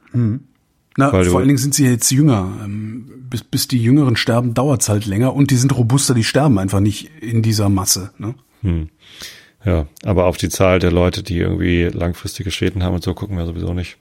[0.97, 2.53] Na, Weil vor allen Dingen sind sie jetzt jünger.
[2.65, 6.57] Ähm, Bis, bis die Jüngeren sterben, dauert's halt länger und die sind robuster, die sterben
[6.59, 8.13] einfach nicht in dieser Masse.
[8.19, 8.35] Ne?
[9.65, 13.37] Ja, aber auf die Zahl der Leute, die irgendwie langfristige Schäden haben und so, gucken
[13.37, 13.97] wir sowieso nicht.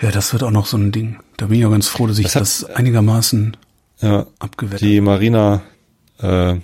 [0.00, 1.18] Ja, das wird auch noch so ein Ding.
[1.36, 3.56] Da bin ich auch ganz froh, dass ich Das hat- das einigermaßen
[4.00, 5.62] Ja, abgewettet die Marina,
[6.20, 6.56] äh,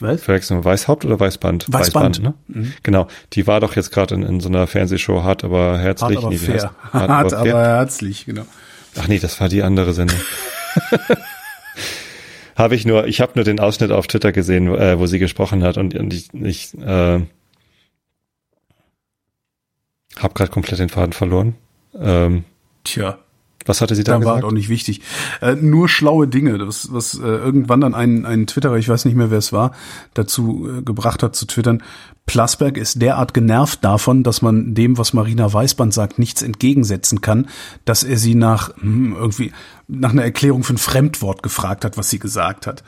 [0.00, 0.22] Weiß.
[0.22, 1.66] verwechseln wir Weißhaupt oder Weißband?
[1.72, 2.22] Weißband.
[2.22, 2.34] ne?
[2.82, 6.16] Genau, die war doch jetzt gerade in, in so einer Fernsehshow, hart aber herzlich.
[6.16, 6.74] Hart aber Nee, heißt- fair.
[6.92, 7.54] Hart, Hart aber fair.
[7.54, 8.44] aber herzlich, genau.
[8.98, 10.18] Ach nee, das war die andere Sendung.
[12.56, 15.62] habe ich nur, ich habe nur den Ausschnitt auf Twitter gesehen, äh, wo sie gesprochen
[15.62, 17.20] hat und, und ich, ich äh,
[20.18, 21.54] habe gerade komplett den Faden verloren.
[21.98, 22.44] Ähm,
[22.84, 23.18] Tja,
[23.66, 24.44] was hatte sie da da war gesagt?
[24.44, 25.02] auch nicht wichtig.
[25.40, 29.16] Äh, nur schlaue Dinge, das, was äh, irgendwann dann ein, ein Twitterer, ich weiß nicht
[29.16, 29.72] mehr, wer es war,
[30.14, 31.82] dazu äh, gebracht hat zu twittern.
[32.26, 37.48] Plasberg ist derart genervt davon, dass man dem, was Marina Weißband sagt, nichts entgegensetzen kann,
[37.84, 39.52] dass er sie nach hm, irgendwie
[39.88, 42.84] nach einer Erklärung für ein Fremdwort gefragt hat, was sie gesagt hat.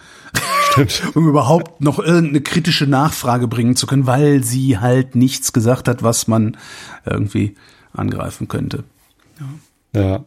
[0.70, 1.02] Stimmt.
[1.14, 6.02] um überhaupt noch irgendeine kritische Nachfrage bringen zu können, weil sie halt nichts gesagt hat,
[6.04, 6.56] was man
[7.04, 7.56] irgendwie
[7.92, 8.84] angreifen könnte.
[9.40, 10.00] Ja.
[10.00, 10.24] Ja,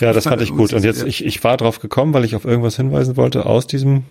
[0.00, 0.72] das fand ich gut.
[0.72, 4.04] Und jetzt, ich, ich war drauf gekommen, weil ich auf irgendwas hinweisen wollte aus diesem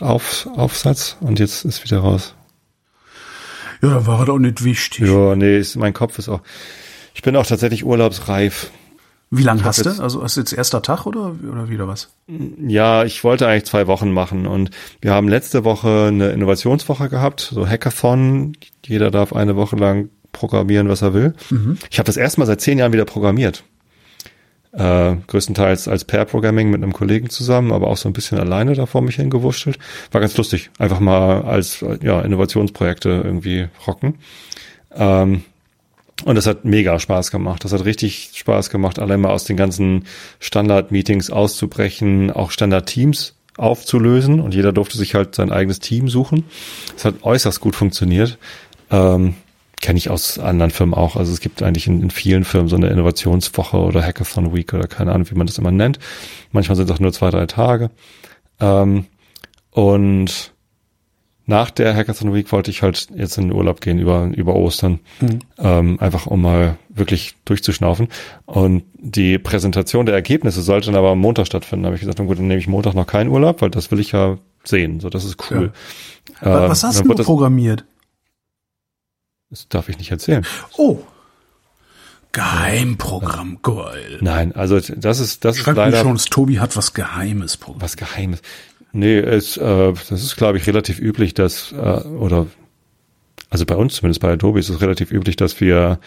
[0.00, 2.34] auf, Aufsatz und jetzt ist wieder raus.
[3.82, 5.08] Ja, da war er doch nicht wichtig.
[5.08, 6.40] Ja, nee, ist, mein Kopf ist auch.
[7.14, 8.70] Ich bin auch tatsächlich urlaubsreif.
[9.34, 9.90] Wie lange hast du?
[9.90, 12.10] Also hast du jetzt erster Tag oder, oder wieder was?
[12.66, 17.40] Ja, ich wollte eigentlich zwei Wochen machen und wir haben letzte Woche eine Innovationswoche gehabt,
[17.40, 18.52] so Hackathon.
[18.84, 21.34] Jeder darf eine Woche lang programmieren, was er will.
[21.90, 23.64] Ich habe das erste Mal seit zehn Jahren wieder programmiert.
[24.72, 28.86] Äh, größtenteils als Pair-Programming mit einem Kollegen zusammen, aber auch so ein bisschen alleine da
[28.86, 29.78] vor mich hingewurschtelt.
[30.10, 30.70] War ganz lustig.
[30.78, 34.14] Einfach mal als ja, Innovationsprojekte irgendwie rocken.
[34.94, 35.42] Ähm,
[36.24, 37.64] und das hat mega Spaß gemacht.
[37.64, 40.04] Das hat richtig Spaß gemacht, allein mal aus den ganzen
[40.38, 46.44] Standard-Meetings auszubrechen, auch Standard-Teams aufzulösen und jeder durfte sich halt sein eigenes Team suchen.
[46.94, 48.38] Das hat äußerst gut funktioniert.
[48.90, 49.34] Ähm,
[49.82, 51.16] Kenne ich aus anderen Firmen auch.
[51.16, 54.86] Also es gibt eigentlich in, in vielen Firmen so eine Innovationswoche oder Hackathon Week oder
[54.86, 55.98] keine Ahnung, wie man das immer nennt.
[56.52, 57.90] Manchmal sind es auch nur zwei, drei Tage.
[58.60, 59.04] Ähm,
[59.70, 60.52] und
[61.46, 65.00] nach der Hackathon Week wollte ich halt jetzt in den Urlaub gehen über, über Ostern.
[65.58, 68.08] Ähm, einfach um mal wirklich durchzuschnaufen.
[68.46, 71.82] Und die Präsentation der Ergebnisse sollte dann aber am Montag stattfinden.
[71.82, 73.98] Da habe ich gesagt, gut, dann nehme ich Montag noch keinen Urlaub, weil das will
[73.98, 75.00] ich ja sehen.
[75.00, 75.72] So, das ist cool.
[76.40, 77.84] Wa- Ähm, was hast du programmiert?
[79.52, 80.44] Das darf ich nicht erzählen.
[80.76, 80.98] Oh.
[82.32, 84.18] Geheimprogramm, geil.
[84.22, 87.58] Nein, also das ist, das ist Schreibt mir leider schon, das Tobi hat was Geheimes
[87.58, 87.82] programmiert.
[87.82, 88.40] was Geheimes.
[88.92, 92.46] Nee, es, äh, das ist, glaube ich, relativ üblich, dass, äh, oder
[93.50, 95.98] also bei uns zumindest bei Adobe ist es relativ üblich, dass wir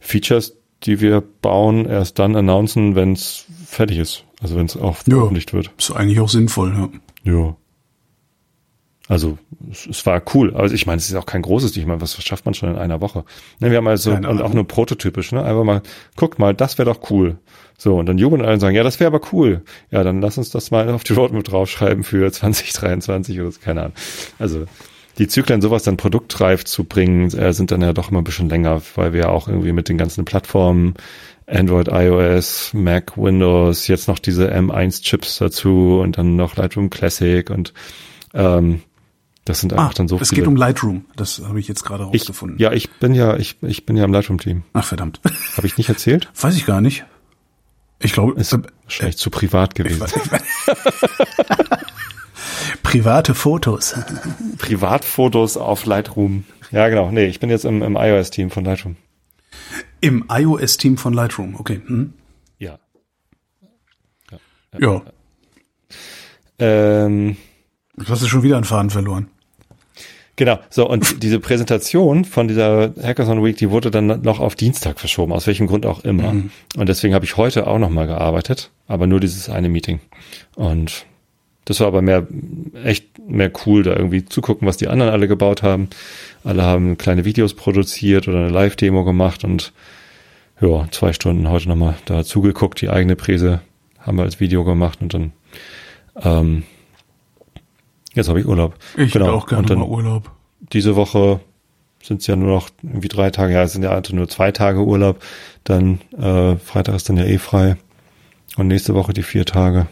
[0.00, 4.24] Features, die wir bauen, erst dann announcen, wenn es fertig ist.
[4.42, 5.14] Also wenn es auch Ja.
[5.16, 5.70] veröffentlicht wird.
[5.78, 6.74] Ist eigentlich auch sinnvoll,
[7.24, 7.32] ja.
[7.32, 7.56] Ja.
[9.06, 9.38] Also
[9.70, 10.54] es, es war cool.
[10.54, 11.82] Also ich meine, es ist auch kein großes Ding.
[11.82, 13.24] Ich meine, was schafft man schon in einer Woche?
[13.60, 15.44] Ne, wir haben also Keine und auch nur prototypisch, ne?
[15.44, 15.82] Einfach mal,
[16.16, 17.38] guckt mal, das wäre doch cool.
[17.76, 19.62] So, und dann jubeln alle und sagen, ja, das wäre aber cool.
[19.90, 23.80] Ja, dann lass uns das mal auf die Roadmap draufschreiben für 2023 oder so, keine
[23.82, 23.94] Ahnung.
[24.38, 24.64] Also
[25.18, 28.48] die Zyklen, sowas dann produktreif zu bringen, äh, sind dann ja doch immer ein bisschen
[28.48, 30.94] länger, weil wir ja auch irgendwie mit den ganzen Plattformen
[31.46, 37.74] Android, iOS, Mac, Windows, jetzt noch diese M1-Chips dazu und dann noch Lightroom Classic und
[38.32, 38.80] ähm,
[39.44, 40.42] das sind einfach Ah, dann so es viele.
[40.42, 41.04] geht um Lightroom.
[41.16, 42.58] Das habe ich jetzt gerade ich, rausgefunden.
[42.58, 44.62] ja, ich bin ja, ich, ich bin ja im Lightroom-Team.
[44.72, 45.20] Ach, verdammt.
[45.56, 46.30] Habe ich nicht erzählt?
[46.40, 47.04] Weiß ich gar nicht.
[48.00, 50.02] Ich glaube, Ist äh, wahrscheinlich zu privat gewesen.
[52.82, 53.94] private Fotos.
[54.58, 56.44] Privatfotos auf Lightroom.
[56.70, 57.10] Ja, genau.
[57.10, 58.96] Nee, ich bin jetzt im, im iOS-Team von Lightroom.
[60.00, 61.80] Im iOS-Team von Lightroom, okay.
[61.86, 62.12] Hm?
[62.58, 62.78] Ja.
[64.78, 65.02] Ja.
[66.58, 67.36] Ähm,
[67.96, 69.28] Du hast schon wieder einen Faden verloren.
[70.36, 74.98] Genau, so und diese Präsentation von dieser Hackathon Week, die wurde dann noch auf Dienstag
[74.98, 76.34] verschoben, aus welchem Grund auch immer.
[76.76, 80.00] Und deswegen habe ich heute auch nochmal gearbeitet, aber nur dieses eine Meeting.
[80.56, 81.06] Und
[81.64, 82.26] das war aber mehr,
[82.84, 85.88] echt mehr cool, da irgendwie zu gucken, was die anderen alle gebaut haben.
[86.42, 89.72] Alle haben kleine Videos produziert oder eine Live-Demo gemacht und
[90.60, 93.60] ja, zwei Stunden heute nochmal da zugeguckt, die eigene Präse
[93.98, 95.32] haben wir als Video gemacht und dann
[96.22, 96.62] ähm,
[98.14, 98.74] jetzt habe ich Urlaub.
[98.96, 99.32] Ich genau.
[99.32, 100.30] auch gerne und dann mal Urlaub.
[100.72, 101.40] diese Woche
[102.02, 104.52] sind es ja nur noch irgendwie drei Tage, ja, es sind ja also nur zwei
[104.52, 105.22] Tage Urlaub.
[105.64, 107.76] Dann äh, Freitag ist dann ja eh frei.
[108.56, 109.86] Und nächste Woche die vier Tage.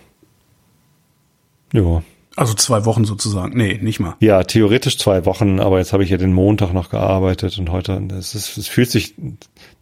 [1.73, 2.03] Ja,
[2.37, 3.57] Also zwei Wochen sozusagen.
[3.57, 4.15] Nee, nicht mal.
[4.21, 8.01] Ja, theoretisch zwei Wochen, aber jetzt habe ich ja den Montag noch gearbeitet und heute,
[8.19, 9.15] es, ist, es fühlt sich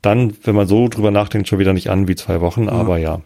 [0.00, 2.72] dann, wenn man so drüber nachdenkt, schon wieder nicht an wie zwei Wochen, ja.
[2.72, 3.22] aber ja.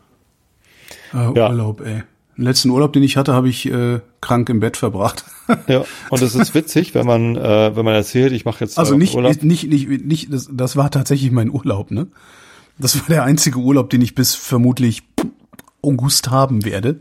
[1.12, 1.50] Äh, ja.
[1.50, 2.02] Urlaub, ey.
[2.36, 5.24] Den letzten Urlaub, den ich hatte, habe ich äh, krank im Bett verbracht.
[5.68, 8.96] ja, und es ist witzig, wenn man äh, wenn man erzählt, ich mache jetzt also
[8.96, 9.42] nicht Urlaub.
[9.42, 12.08] nicht nicht nicht das, das war tatsächlich mein Urlaub, ne?
[12.78, 15.04] Das war der einzige Urlaub, den ich bis vermutlich
[15.82, 17.00] August haben werde.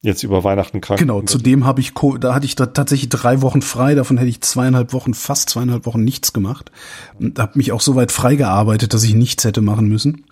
[0.00, 1.00] Jetzt über Weihnachten krank.
[1.00, 4.42] Genau, zudem habe ich, da hatte ich da tatsächlich drei Wochen frei, davon hätte ich
[4.42, 6.70] zweieinhalb Wochen, fast zweieinhalb Wochen nichts gemacht.
[7.18, 10.26] Und habe mich auch so weit freigearbeitet, dass ich nichts hätte machen müssen.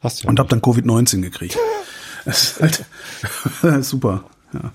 [0.00, 1.58] Hast du ja Und habe dann Covid-19 gekriegt.
[2.24, 2.84] Das ist
[3.62, 4.72] halt super, ja.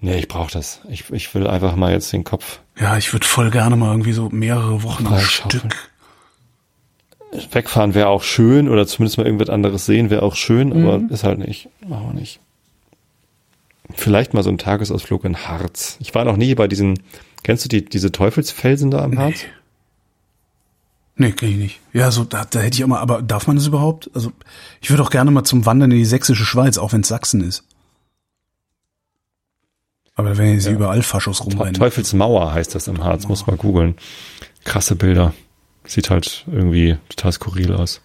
[0.00, 0.80] Nee, ich brauche das.
[0.90, 2.60] Ich, ich will einfach mal jetzt den Kopf.
[2.78, 5.62] Ja, ich würde voll gerne mal irgendwie so mehrere Wochen am Stück.
[7.52, 11.08] Wegfahren wäre auch schön oder zumindest mal irgendwas anderes sehen wäre auch schön, aber mhm.
[11.08, 11.68] ist halt nicht.
[11.86, 12.40] Machen wir nicht.
[13.94, 15.96] Vielleicht mal so ein Tagesausflug in Harz.
[16.00, 17.00] Ich war noch nie bei diesen,
[17.42, 19.44] kennst du die, diese Teufelsfelsen da am Harz?
[21.16, 21.80] Nee, kenn ich nicht.
[21.92, 24.10] Ja, so, da, da hätte ich auch mal, aber darf man das überhaupt?
[24.14, 24.32] Also,
[24.80, 27.40] ich würde auch gerne mal zum Wandern in die sächsische Schweiz, auch wenn es Sachsen
[27.40, 27.64] ist.
[30.16, 30.74] Aber wenn sie ja.
[30.74, 31.74] überall Faschos rumrennen.
[31.74, 33.96] Teufelsmauer heißt das im Harz, muss mal googeln.
[34.64, 35.34] Krasse Bilder.
[35.84, 38.00] Sieht halt irgendwie total skurril aus.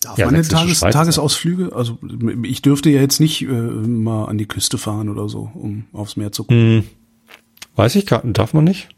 [0.00, 1.74] Darf ja, man Tages, Tagesausflüge?
[1.74, 1.98] Also
[2.42, 6.16] ich dürfte ja jetzt nicht äh, mal an die Küste fahren oder so, um aufs
[6.16, 6.82] Meer zu gucken.
[6.82, 6.84] Hm,
[7.76, 8.88] weiß ich gar darf man nicht.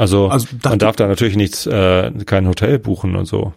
[0.00, 3.52] Also, also man darf da natürlich nichts, äh, kein Hotel buchen und so.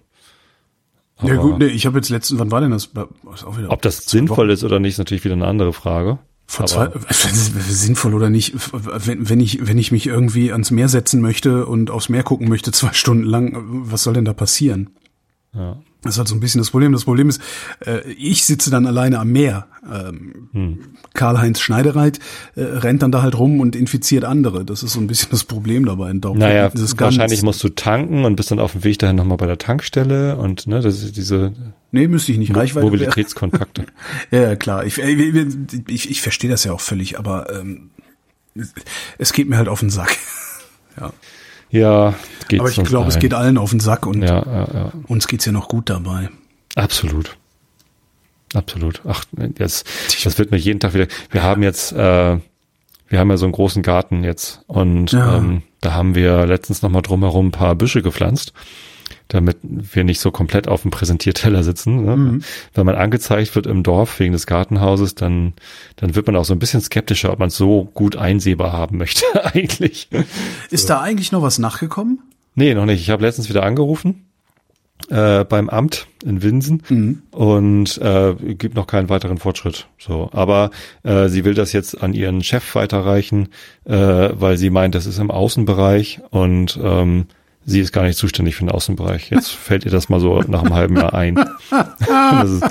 [1.16, 2.94] Aber ja gut, nee, ich habe jetzt letztens, wann war denn das?
[2.94, 4.54] Wieder, Ob das sinnvoll Wochen.
[4.54, 6.20] ist oder nicht, ist natürlich wieder eine andere Frage.
[6.46, 11.22] Vor zwei, sinnvoll oder nicht, wenn, wenn ich, wenn ich mich irgendwie ans Meer setzen
[11.22, 13.56] möchte und aufs Meer gucken möchte, zwei Stunden lang,
[13.90, 14.90] was soll denn da passieren?
[15.54, 15.78] Ja.
[16.04, 16.92] Das ist halt so ein bisschen das Problem.
[16.92, 17.42] Das Problem ist,
[17.86, 19.68] äh, ich sitze dann alleine am Meer.
[19.92, 20.80] Ähm, hm.
[21.14, 22.20] Karl-Heinz Schneidereit
[22.56, 24.66] äh, rennt dann da halt rum und infiziert andere.
[24.66, 26.12] Das ist so ein bisschen das Problem dabei.
[26.14, 29.48] Darum naja, wahrscheinlich musst du tanken und bist dann auf dem Weg dahin nochmal bei
[29.48, 31.54] der Tankstelle und ne, das ist diese
[31.94, 32.56] Nee, müsste ich nicht.
[32.56, 33.86] Reichweite Mobilitätskontakte.
[34.32, 34.84] ja, klar.
[34.84, 37.92] Ich, ich, ich verstehe das ja auch völlig, aber ähm,
[39.20, 40.18] es geht mir halt auf den Sack.
[41.00, 41.14] ja.
[41.74, 42.14] Ja,
[42.50, 44.92] geht Aber ich glaube, es geht allen auf den Sack und ja, ja, ja.
[45.08, 46.30] uns geht's ja noch gut dabei.
[46.76, 47.36] Absolut.
[48.54, 49.02] Absolut.
[49.08, 49.26] Ach,
[49.58, 49.90] jetzt,
[50.24, 51.08] das wird mir jeden Tag wieder.
[51.32, 52.38] Wir haben jetzt, äh,
[53.08, 57.02] wir haben ja so einen großen Garten jetzt und ähm, da haben wir letztens nochmal
[57.02, 58.54] drumherum ein paar Büsche gepflanzt
[59.34, 62.06] damit wir nicht so komplett auf dem Präsentierteller sitzen.
[62.06, 62.16] Ne?
[62.16, 62.44] Mhm.
[62.74, 65.54] Wenn man angezeigt wird im Dorf wegen des Gartenhauses, dann,
[65.96, 68.98] dann wird man auch so ein bisschen skeptischer, ob man es so gut einsehbar haben
[68.98, 70.08] möchte eigentlich.
[70.70, 70.94] Ist so.
[70.94, 72.20] da eigentlich noch was nachgekommen?
[72.54, 73.02] Nee, noch nicht.
[73.02, 74.26] Ich habe letztens wieder angerufen
[75.10, 77.24] äh, beim Amt in Winsen mhm.
[77.32, 79.88] und äh, gibt noch keinen weiteren Fortschritt.
[79.98, 80.70] So, aber
[81.02, 83.50] äh, sie will das jetzt an ihren Chef weiterreichen,
[83.86, 87.26] äh, weil sie meint, das ist im Außenbereich und ähm,
[87.66, 89.30] sie ist gar nicht zuständig für den Außenbereich.
[89.30, 91.38] Jetzt fällt ihr das mal so nach einem halben Jahr ein.
[92.46, 92.64] ist,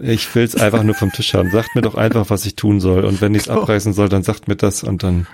[0.00, 1.50] ich will es einfach nur vom Tisch haben.
[1.50, 3.04] Sagt mir doch einfach, was ich tun soll.
[3.04, 5.26] Und wenn ich es abreißen soll, dann sagt mir das und dann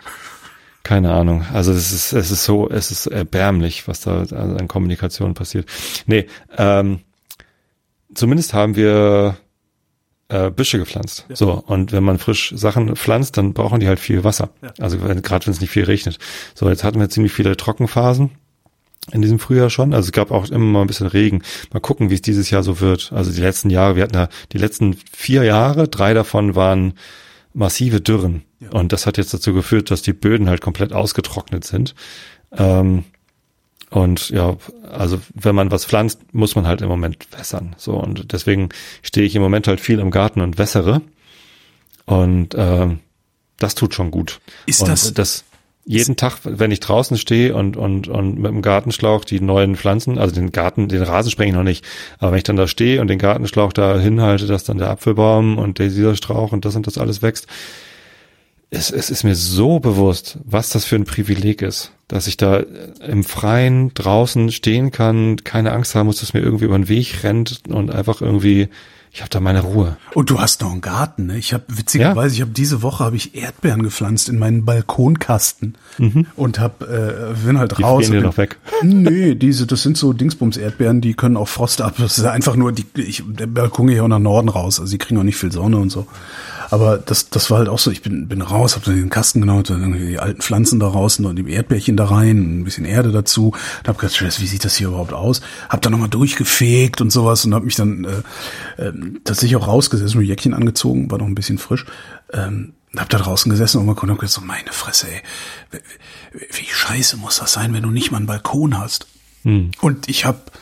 [0.82, 1.46] keine Ahnung.
[1.52, 5.66] Also es ist, es ist so, es ist erbärmlich, was da an Kommunikation passiert.
[6.06, 6.26] Nee,
[6.58, 7.00] ähm,
[8.14, 9.36] zumindest haben wir
[10.28, 11.26] äh, Büsche gepflanzt.
[11.30, 11.36] Ja.
[11.36, 14.50] So, und wenn man frisch Sachen pflanzt, dann brauchen die halt viel Wasser.
[14.62, 14.72] Ja.
[14.78, 16.18] Also gerade wenn es nicht viel regnet.
[16.54, 18.30] So, jetzt hatten wir ziemlich viele Trockenphasen
[19.12, 19.92] in diesem Frühjahr schon.
[19.92, 21.42] Also es gab auch immer mal ein bisschen Regen.
[21.72, 23.12] Mal gucken, wie es dieses Jahr so wird.
[23.12, 26.94] Also die letzten Jahre, wir hatten ja die letzten vier Jahre, drei davon waren
[27.52, 28.42] massive Dürren.
[28.60, 28.70] Ja.
[28.70, 31.94] Und das hat jetzt dazu geführt, dass die Böden halt komplett ausgetrocknet sind.
[32.52, 33.04] Ähm,
[33.90, 34.56] und ja,
[34.90, 37.76] also wenn man was pflanzt, muss man halt im Moment wässern.
[37.78, 38.70] So und deswegen
[39.02, 41.00] stehe ich im Moment halt viel im Garten und wässere.
[42.06, 42.88] Und äh,
[43.58, 44.40] das tut schon gut.
[44.66, 45.44] Ist und das, das
[45.86, 50.18] jeden Tag, wenn ich draußen stehe und, und, und mit dem Gartenschlauch die neuen Pflanzen,
[50.18, 51.84] also den Garten, den Rasen spreng ich noch nicht,
[52.18, 55.58] aber wenn ich dann da stehe und den Gartenschlauch da hinhalte, dass dann der Apfelbaum
[55.58, 57.46] und der dieser Strauch und das und das alles wächst,
[58.70, 62.64] es, es ist mir so bewusst, was das für ein Privileg ist, dass ich da
[63.06, 67.22] im Freien draußen stehen kann, keine Angst haben muss, dass mir irgendwie über den Weg
[67.22, 68.68] rennt und einfach irgendwie
[69.14, 69.96] ich habe da meine Ruhe.
[70.12, 71.38] Und du hast noch einen Garten, ne?
[71.38, 72.38] Ich habe witzigerweise, ja?
[72.38, 76.26] ich habe diese Woche habe ich Erdbeeren gepflanzt in meinen Balkonkasten mhm.
[76.34, 78.10] und habe äh, bin halt die raus.
[78.10, 78.58] Die noch weg.
[78.82, 81.94] Nee, diese das sind so Dingsbums Erdbeeren, die können auch Frost ab.
[81.96, 84.90] Das ist einfach nur die ich, der Balkon geht ja auch nach Norden raus, also
[84.90, 86.08] die kriegen auch nicht viel Sonne und so.
[86.70, 89.40] Aber das, das war halt auch so, ich bin, bin raus, hab dann den Kasten
[89.40, 92.84] genommen, dann irgendwie die alten Pflanzen da raus und die Erdbärchen da rein, ein bisschen
[92.84, 93.48] Erde dazu.
[93.48, 95.40] Und hab gedacht, wie sieht das hier überhaupt aus?
[95.68, 98.92] Hab dann nochmal durchgefegt und sowas und hab mich dann äh, äh,
[99.24, 101.86] tatsächlich auch rausgesessen, mir Jäckchen angezogen, war noch ein bisschen frisch.
[102.32, 105.80] Ähm, hab da draußen gesessen und hab gedacht, so meine Fresse, ey,
[106.30, 109.08] wie, scheiße muss das sein, wenn du nicht mal einen Balkon hast?
[109.42, 109.72] Hm.
[109.80, 110.52] Und ich hab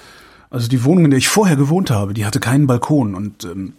[0.52, 3.72] also die Wohnung, in der ich vorher gewohnt habe, die hatte keinen Balkon und ähm,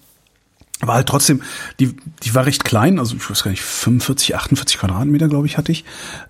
[0.82, 1.42] war halt trotzdem,
[1.80, 5.58] die, die war recht klein, also ich weiß gar nicht, 45, 48 Quadratmeter, glaube ich,
[5.58, 5.86] hatte ich.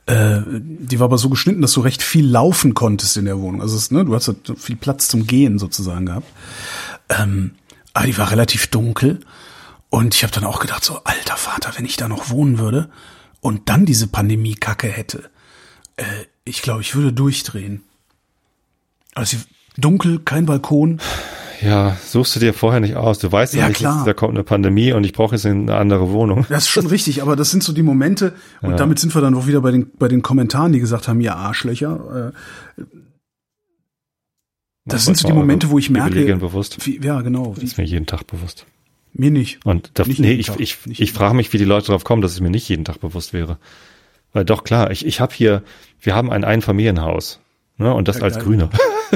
[0.06, 3.62] Äh, die war aber so geschnitten, dass du recht viel laufen konntest in der Wohnung.
[3.62, 6.28] Also es, ne, du hast halt viel Platz zum Gehen sozusagen gehabt.
[7.10, 7.56] Ähm,
[7.94, 9.22] aber die war relativ dunkel.
[9.90, 12.90] Und ich habe dann auch gedacht, so, alter Vater, wenn ich da noch wohnen würde
[13.42, 15.30] und dann diese Pandemie-Kacke hätte,
[15.98, 16.04] äh,
[16.46, 17.84] ich glaube, ich würde durchdrehen.
[19.16, 19.38] Also
[19.78, 21.00] dunkel, kein Balkon.
[21.64, 23.20] Ja, suchst du dir vorher nicht aus.
[23.20, 24.04] Du weißt ja, nicht, klar.
[24.06, 26.46] da kommt eine Pandemie und ich brauche jetzt eine andere Wohnung.
[26.50, 28.76] Das ist schon richtig, aber das sind so die Momente, und ja.
[28.76, 31.36] damit sind wir dann auch wieder bei den, bei den Kommentaren, die gesagt haben, ja,
[31.36, 32.34] Arschlöcher.
[32.78, 32.84] Äh,
[34.86, 36.36] das sind so die Momente, wo ich merke.
[36.36, 36.86] bewusst.
[36.86, 37.54] Wie, ja, genau.
[37.56, 38.66] Das ist mir jeden Tag bewusst.
[39.14, 39.66] Mir nicht.
[39.66, 40.60] Und da, nicht nee, ich, Tag.
[40.60, 42.84] ich, ich, ich frage mich, wie die Leute darauf kommen, dass es mir nicht jeden
[42.84, 43.58] Tag bewusst wäre.
[44.34, 45.64] Weil doch klar, ich, ich habe hier,
[46.02, 47.40] wir haben ein Einfamilienhaus.
[47.78, 48.44] Ne, und das ja, als geil.
[48.44, 48.70] Grüner.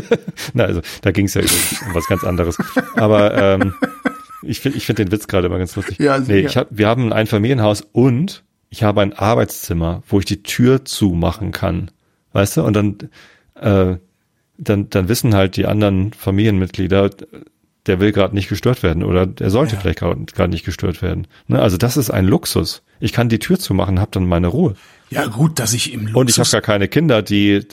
[0.54, 2.58] Na, also da ging es ja um was ganz anderes.
[2.96, 3.74] Aber ähm,
[4.44, 6.00] ich finde ich finde den Witz gerade immer ganz lustig.
[6.00, 10.26] Ja, nee, ich hab, wir haben ein Einfamilienhaus und ich habe ein Arbeitszimmer, wo ich
[10.26, 11.92] die Tür zumachen kann.
[12.34, 12.64] Weißt du?
[12.64, 12.98] Und dann,
[13.56, 13.98] äh,
[14.58, 17.10] dann, dann wissen halt die anderen Familienmitglieder,
[17.86, 19.82] der will gerade nicht gestört werden oder der sollte ja.
[19.82, 21.28] vielleicht gerade nicht gestört werden.
[21.48, 21.62] Ne?
[21.62, 22.84] Also das ist ein Luxus.
[23.00, 24.76] Ich kann die Tür zumachen, habe dann meine Ruhe.
[25.10, 27.66] Ja gut, dass ich im Luxus und ich habe gar keine Kinder, die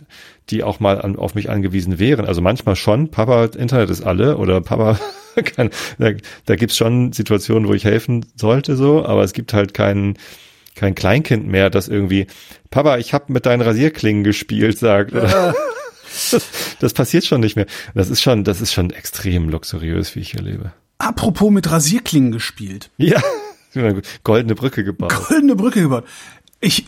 [0.51, 2.27] die auch mal an, auf mich angewiesen wären.
[2.27, 4.99] Also manchmal schon, Papa, Internet ist alle oder Papa
[5.57, 6.11] kann, da,
[6.45, 10.19] da gibt's schon Situationen, wo ich helfen sollte so, aber es gibt halt keinen
[10.75, 12.27] kein Kleinkind mehr, das irgendwie
[12.71, 15.13] Papa, ich habe mit deinen Rasierklingen gespielt, sagt.
[15.13, 15.55] Oder?
[16.81, 17.67] Das, passiert schon nicht mehr.
[17.95, 20.73] Das ist schon, das ist schon extrem luxuriös, wie ich hier lebe.
[20.99, 22.91] Apropos mit Rasierklingen gespielt.
[22.97, 23.21] Ja,
[24.23, 25.13] goldene Brücke gebaut.
[25.29, 26.05] Goldene Brücke gebaut.
[26.61, 26.87] Ich,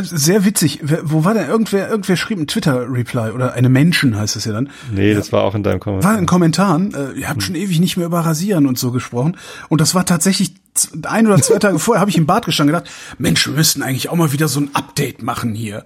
[0.00, 0.80] sehr witzig.
[1.02, 1.48] Wo war der?
[1.48, 4.70] Irgendwer, irgendwer schrieb ein Twitter-Reply oder eine Menschen heißt es ja dann.
[4.90, 6.12] Nee, das war auch in deinem Kommentar.
[6.12, 6.94] War in Kommentaren.
[6.94, 9.36] Äh, ihr habt schon ewig nicht mehr über Rasieren und so gesprochen.
[9.68, 10.54] Und das war tatsächlich
[11.02, 13.82] ein oder zwei Tage vorher, habe ich im Bad gestanden und gedacht, Mensch, wir müssten
[13.82, 15.84] eigentlich auch mal wieder so ein Update machen hier.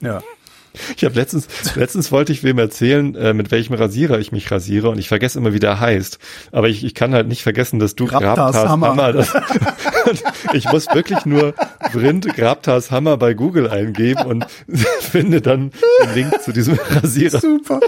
[0.00, 0.22] Ja.
[0.96, 4.90] Ich habe letztens, letztens wollte ich wem erzählen, äh, mit welchem Rasierer ich mich rasiere
[4.90, 6.18] und ich vergesse immer, wie der heißt.
[6.52, 8.88] Aber ich, ich kann halt nicht vergessen, dass du Grabtas, Grabtas Hammer.
[8.88, 9.32] Hammer das,
[10.52, 11.54] ich muss wirklich nur
[11.92, 14.46] Vrind Grabtas Hammer bei Google eingeben und
[15.00, 15.72] finde dann
[16.04, 17.40] den Link zu diesem Rasierer.
[17.40, 17.80] Super.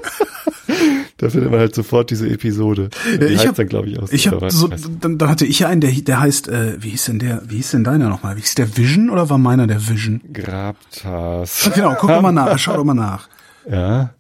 [1.25, 2.91] Da findet man halt sofort diese Episode.
[3.19, 4.13] Die ich hab, dann, glaube ich, auch.
[4.13, 7.07] Ich hab so, dann, dann hatte ich ja einen, der, der heißt, äh, wie hieß
[7.07, 8.37] denn der, wie hieß denn deiner nochmal?
[8.37, 10.21] Wie hieß der Vision oder war meiner der Vision?
[10.35, 11.71] Grabtas.
[11.75, 13.29] Genau, guck doch mal nach, schau doch mal nach.
[13.67, 14.13] Ja.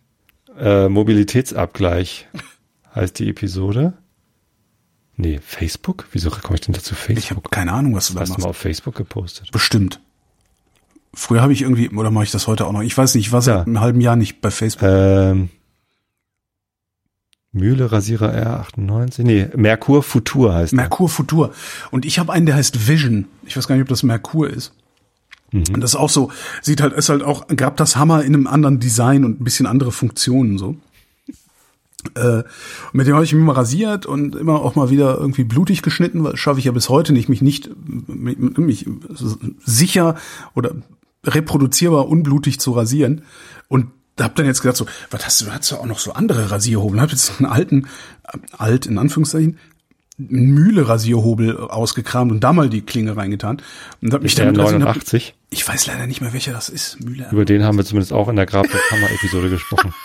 [0.59, 2.26] Äh, Mobilitätsabgleich
[2.94, 3.92] heißt die Episode.
[5.16, 6.07] Nee, Facebook?
[6.12, 7.18] Wieso komme ich denn dazu Facebook?
[7.18, 8.30] Ich habe keine Ahnung, was du da machst.
[8.30, 9.50] Hast du mal auf Facebook gepostet?
[9.52, 10.00] Bestimmt.
[11.12, 12.80] Früher habe ich irgendwie, oder mache ich das heute auch noch?
[12.80, 13.62] Ich weiß nicht, ich war seit ja.
[13.64, 14.88] einem halben Jahr nicht bei Facebook.
[14.88, 15.50] Ähm,
[17.55, 19.22] Mühle Rasierer R98.
[19.22, 21.14] Nee, Merkur Futur heißt Merkur der.
[21.14, 21.52] Futur.
[21.92, 23.26] Und ich habe einen, der heißt Vision.
[23.46, 24.72] Ich weiß gar nicht, ob das Merkur ist.
[25.52, 25.62] Mhm.
[25.72, 26.32] Und das ist auch so,
[26.62, 29.66] sieht halt, ist halt auch, gab das Hammer in einem anderen Design und ein bisschen
[29.66, 30.76] andere Funktionen so.
[32.16, 32.42] Äh,
[32.92, 36.22] mit dem habe ich mich mal rasiert und immer auch mal wieder irgendwie blutig geschnitten,
[36.22, 38.86] weil schaffe ich ja bis heute nicht, mich nicht mich, mich
[39.64, 40.16] sicher
[40.55, 40.74] oder
[41.24, 43.22] reproduzierbar unblutig zu rasieren.
[43.68, 43.86] Und
[44.20, 47.00] hab dann jetzt gedacht so, was hast du, hast du auch noch so andere Rasierhobel?
[47.00, 47.88] Hab jetzt einen alten,
[48.24, 49.58] äh, alt in Anführungszeichen,
[50.16, 53.60] Mühle-Rasierhobel ausgekramt und da mal die Klinge reingetan
[54.00, 55.26] und hab mich dann 89.
[55.26, 57.02] Hab, ich weiß leider nicht mehr, welcher das ist.
[57.04, 57.28] Mühle.
[57.32, 59.92] Über den haben wir zumindest auch in der Grab der Kammer Episode gesprochen.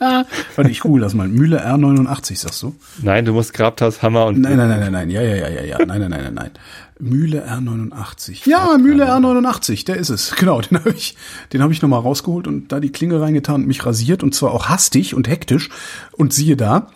[0.56, 1.28] Warte, ich google das mal.
[1.28, 2.74] Mühle R89, sagst du?
[3.02, 4.40] Nein, du musst Grabtas Hammer und.
[4.40, 5.10] Nein, nein, nein, nein, nein.
[5.10, 5.78] Ja, ja, ja, ja, ja.
[5.84, 6.50] Nein, nein, nein, nein, nein.
[6.98, 8.48] Mühle R89.
[8.48, 10.34] Ja, Mühle R89, der ist es.
[10.40, 11.16] Genau, den habe ich,
[11.52, 14.52] den habe ich nochmal rausgeholt und da die Klinge reingetan und mich rasiert und zwar
[14.52, 15.68] auch hastig und hektisch.
[16.12, 16.88] Und siehe da,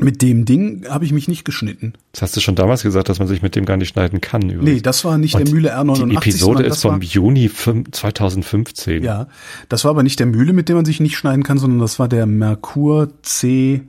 [0.00, 1.94] mit dem Ding habe ich mich nicht geschnitten.
[2.12, 4.42] Das hast du schon damals gesagt, dass man sich mit dem gar nicht schneiden kann.
[4.42, 4.64] Übrigens.
[4.64, 6.08] Nee, das war nicht und der Mühle R89.
[6.08, 9.02] Die Episode ist vom Juni 2015.
[9.02, 9.28] Ja,
[9.68, 11.98] das war aber nicht der Mühle, mit dem man sich nicht schneiden kann, sondern das
[11.98, 13.82] war der Merkur C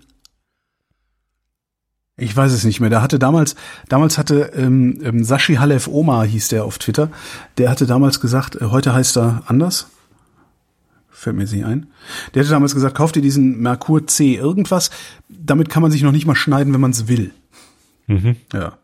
[2.21, 2.91] ich weiß es nicht mehr.
[2.91, 3.55] Der hatte damals,
[3.89, 7.09] damals hatte ähm, ähm, Sashi Halef Oma hieß der auf Twitter.
[7.57, 9.87] Der hatte damals gesagt, äh, heute heißt er anders.
[11.21, 11.85] Fällt mir jetzt nicht ein.
[12.33, 14.89] Der hatte damals gesagt, kauf dir diesen Merkur C irgendwas.
[15.29, 17.29] Damit kann man sich noch nicht mal schneiden, wenn man es will.
[18.07, 18.37] Mhm.
[18.51, 18.79] Ja.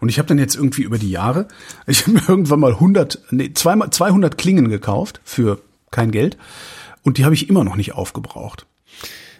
[0.00, 1.46] Und ich habe dann jetzt irgendwie über die Jahre,
[1.86, 5.60] ich habe mir irgendwann mal 100, nee, zweimal 200 Klingen gekauft für
[5.92, 6.36] kein Geld
[7.02, 8.66] und die habe ich immer noch nicht aufgebraucht.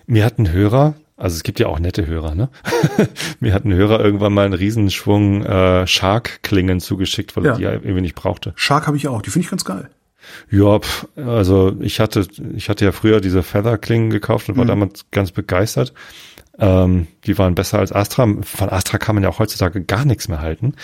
[0.07, 2.51] Mir hat ein Hörer, also es gibt ja auch nette Hörer, ne?
[3.41, 7.53] Mir hat ein Hörer irgendwann mal einen Riesenschwung äh, Shark-Klingen zugeschickt, weil Ja.
[7.53, 8.53] er die irgendwie nicht brauchte.
[8.55, 9.91] Shark habe ich auch, die finde ich ganz geil.
[10.50, 15.06] Ja, pf, also ich hatte, ich hatte ja früher diese Feather-Klingen gekauft und war damals
[15.10, 15.92] ganz begeistert.
[16.58, 18.28] Ähm, die waren besser als Astra.
[18.42, 20.74] Von Astra kann man ja auch heutzutage gar nichts mehr halten.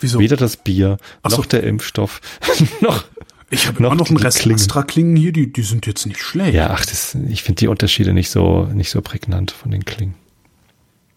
[0.00, 0.18] Wieso?
[0.18, 1.36] Weder das Bier, Ach so.
[1.38, 2.20] noch der Impfstoff,
[2.80, 3.04] noch.
[3.52, 4.58] Ich habe immer noch einen Rest Klingen.
[4.58, 6.54] extra Klingen hier, die, die sind jetzt nicht schlecht.
[6.54, 10.14] Ja, ach, das, ich finde die Unterschiede nicht so, nicht so prägnant von den Klingen.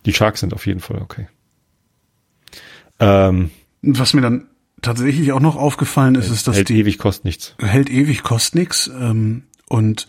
[0.05, 1.27] Die Sharks sind auf jeden Fall okay.
[2.99, 3.51] Ähm,
[3.83, 4.47] Was mir dann
[4.83, 7.55] tatsächlich auch noch aufgefallen ist, ist, dass hält die ewig, kostet nichts.
[7.59, 8.87] hält ewig, kostet nix.
[8.87, 10.07] Ähm, und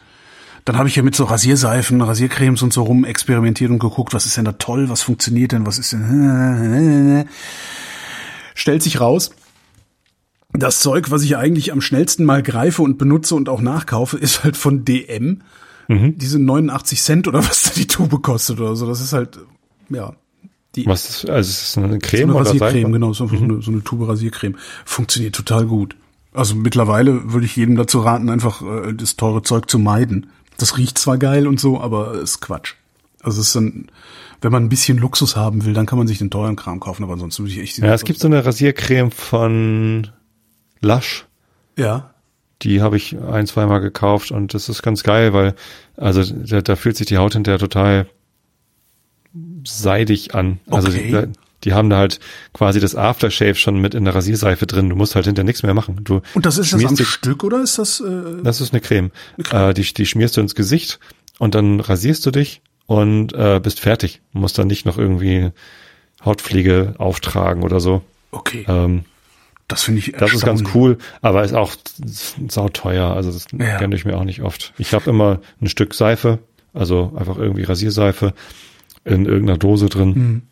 [0.66, 4.26] dann habe ich ja mit so Rasierseifen, Rasiercremes und so rum experimentiert und geguckt, was
[4.26, 7.24] ist denn da toll, was funktioniert denn, was ist denn.
[8.54, 9.30] Stellt sich raus,
[10.52, 14.44] das Zeug, was ich eigentlich am schnellsten mal greife und benutze und auch nachkaufe, ist
[14.44, 15.42] halt von DM.
[15.88, 18.86] Diese 89 Cent oder was da die Tube kostet oder so.
[18.86, 19.38] Das ist halt,
[19.90, 20.14] ja,
[20.76, 23.36] die Was ist, also ist es eine so Creme eine oder Rasiercreme, genau, so, so,
[23.36, 24.56] eine, so eine Tube Rasiercreme.
[24.84, 25.96] Funktioniert total gut.
[26.32, 30.30] Also mittlerweile würde ich jedem dazu raten, einfach äh, das teure Zeug zu meiden.
[30.58, 32.74] Das riecht zwar geil und so, aber ist Quatsch.
[33.22, 33.86] Also es ist dann,
[34.40, 37.04] wenn man ein bisschen Luxus haben will, dann kann man sich den teuren Kram kaufen,
[37.04, 40.08] aber ansonsten würde ich echt Ja, es gibt so eine Rasiercreme von
[40.80, 41.26] Lush.
[41.78, 42.10] ja,
[42.62, 45.54] Die habe ich ein, zweimal gekauft und das ist ganz geil, weil
[45.96, 48.06] also da, da fühlt sich die Haut hinterher total
[49.64, 50.60] seidig an.
[50.70, 51.26] Also Okay.
[51.26, 51.32] die,
[51.64, 52.20] die haben da halt
[52.52, 54.88] quasi das Aftershave schon mit in der Rasierseife drin.
[54.90, 56.00] Du musst halt hinterher nichts mehr machen.
[56.04, 58.80] Du und das ist das am dir- Stück oder ist das äh, Das ist eine
[58.82, 59.10] Creme.
[59.50, 60.98] Äh, die, die schmierst du ins Gesicht
[61.38, 64.20] und dann rasierst du dich und äh, bist fertig.
[64.34, 65.50] Du musst dann nicht noch irgendwie
[66.24, 68.02] Hautpflege auftragen oder so.
[68.30, 69.04] okay, Ähm,
[69.68, 71.74] das finde ich das ist ganz cool, aber ist auch
[72.48, 73.10] sauteuer.
[73.14, 73.78] Also das Ja.
[73.78, 74.74] gönne ich mir auch nicht oft.
[74.78, 76.38] Ich habe immer ein Stück Seife,
[76.74, 78.34] also einfach irgendwie Rasierseife
[79.04, 80.42] in irgendeiner Dose drin,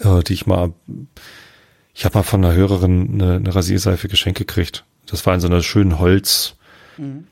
[0.00, 0.72] äh, die ich mal,
[1.94, 4.84] ich habe mal von einer Hörerin eine, eine Rasierseife geschenkt gekriegt.
[5.06, 6.56] Das war in so einer schönen Holz,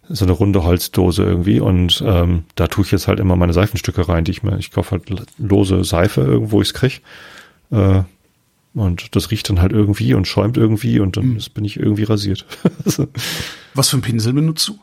[0.08, 4.08] so eine runde Holzdose irgendwie und ähm, da tue ich jetzt halt immer meine Seifenstücke
[4.08, 7.02] rein, die ich mir, ich kaufe halt lose Seife irgendwo ich es krieg.
[7.70, 8.02] Äh,
[8.72, 12.04] und das riecht dann halt irgendwie und schäumt irgendwie und dann ist- bin ich irgendwie
[12.04, 12.46] rasiert.
[13.74, 14.78] Was für einen Pinsel benutzt du?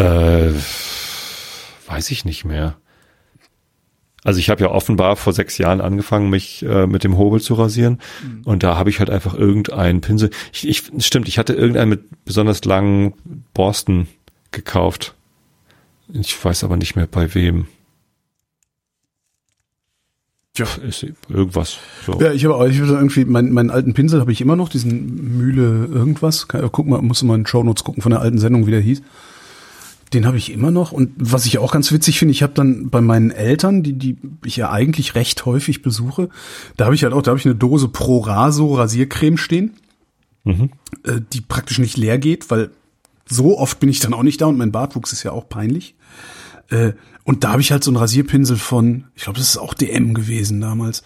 [0.00, 0.52] äh,
[1.86, 2.76] weiß ich nicht mehr.
[4.22, 7.54] Also ich habe ja offenbar vor sechs Jahren angefangen, mich äh, mit dem Hobel zu
[7.54, 8.00] rasieren.
[8.44, 10.30] Und da habe ich halt einfach irgendeinen Pinsel.
[10.52, 13.14] Ich, ich, stimmt, ich hatte irgendeinen mit besonders langen
[13.54, 14.08] Borsten
[14.50, 15.14] gekauft.
[16.12, 17.66] Ich weiß aber nicht mehr bei wem.
[20.54, 20.66] Tja.
[20.86, 21.78] Ist irgendwas.
[22.04, 22.20] So.
[22.20, 24.68] Ja, ich habe auch, ich habe irgendwie, meinen, meinen alten Pinsel habe ich immer noch,
[24.68, 26.48] diesen Mühle irgendwas.
[26.48, 29.02] Guck mal, musst du mal in Shownotes gucken von der alten Sendung, wie der hieß.
[30.12, 30.92] Den habe ich immer noch.
[30.92, 34.16] Und was ich auch ganz witzig finde, ich habe dann bei meinen Eltern, die, die
[34.44, 36.28] ich ja eigentlich recht häufig besuche,
[36.76, 39.74] da habe ich halt auch, da habe ich eine Dose Pro Raso Rasiercreme stehen,
[41.04, 42.70] äh, die praktisch nicht leer geht, weil
[43.26, 45.94] so oft bin ich dann auch nicht da und mein Bartwuchs ist ja auch peinlich.
[46.70, 46.92] Äh,
[47.24, 50.14] und da habe ich halt so einen Rasierpinsel von, ich glaube, das ist auch DM
[50.14, 51.04] gewesen damals,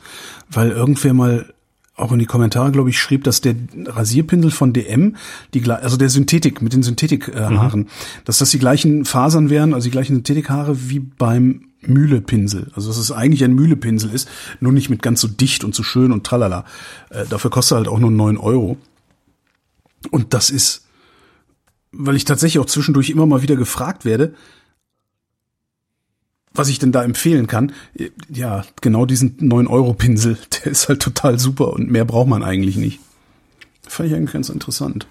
[0.49, 1.54] weil irgendwer mal
[1.97, 3.55] auch in die Kommentare, glaube ich, schrieb, dass der
[3.86, 5.16] Rasierpinsel von DM,
[5.55, 7.88] die also der Synthetik mit den Synthetikhaaren,
[8.24, 12.72] dass das die gleichen Fasern wären, also die gleichen Synthetikhaare wie beim Mühlepinsel.
[12.74, 14.28] Also dass es eigentlich ein Mühlepinsel ist,
[14.59, 16.64] nur nicht mit ganz so dicht und so schön und tralala.
[17.11, 18.76] Äh, dafür kostet er halt auch nur neun Euro.
[20.11, 20.86] Und das ist,
[21.92, 24.34] weil ich tatsächlich auch zwischendurch immer mal wieder gefragt werde,
[26.55, 27.73] was ich denn da empfehlen kann,
[28.33, 33.01] ja, genau diesen 9-Euro-Pinsel, der ist halt total super und mehr braucht man eigentlich nicht.
[33.87, 35.07] Fand ich eigentlich ganz interessant.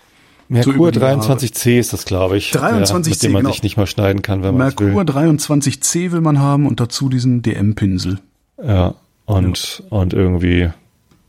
[0.49, 1.19] Merkur Jahre.
[1.19, 2.51] 23C ist das, glaube ich.
[2.51, 3.53] 23C, der, mit dem man genau.
[3.53, 4.73] sich nicht mal schneiden kann, wenn man.
[4.75, 8.19] Merkur 23C will man haben und dazu diesen DM-Pinsel.
[8.63, 10.69] Ja, und, und irgendwie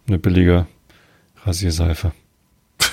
[0.06, 0.66] eine billige
[1.44, 2.12] Rasierseife.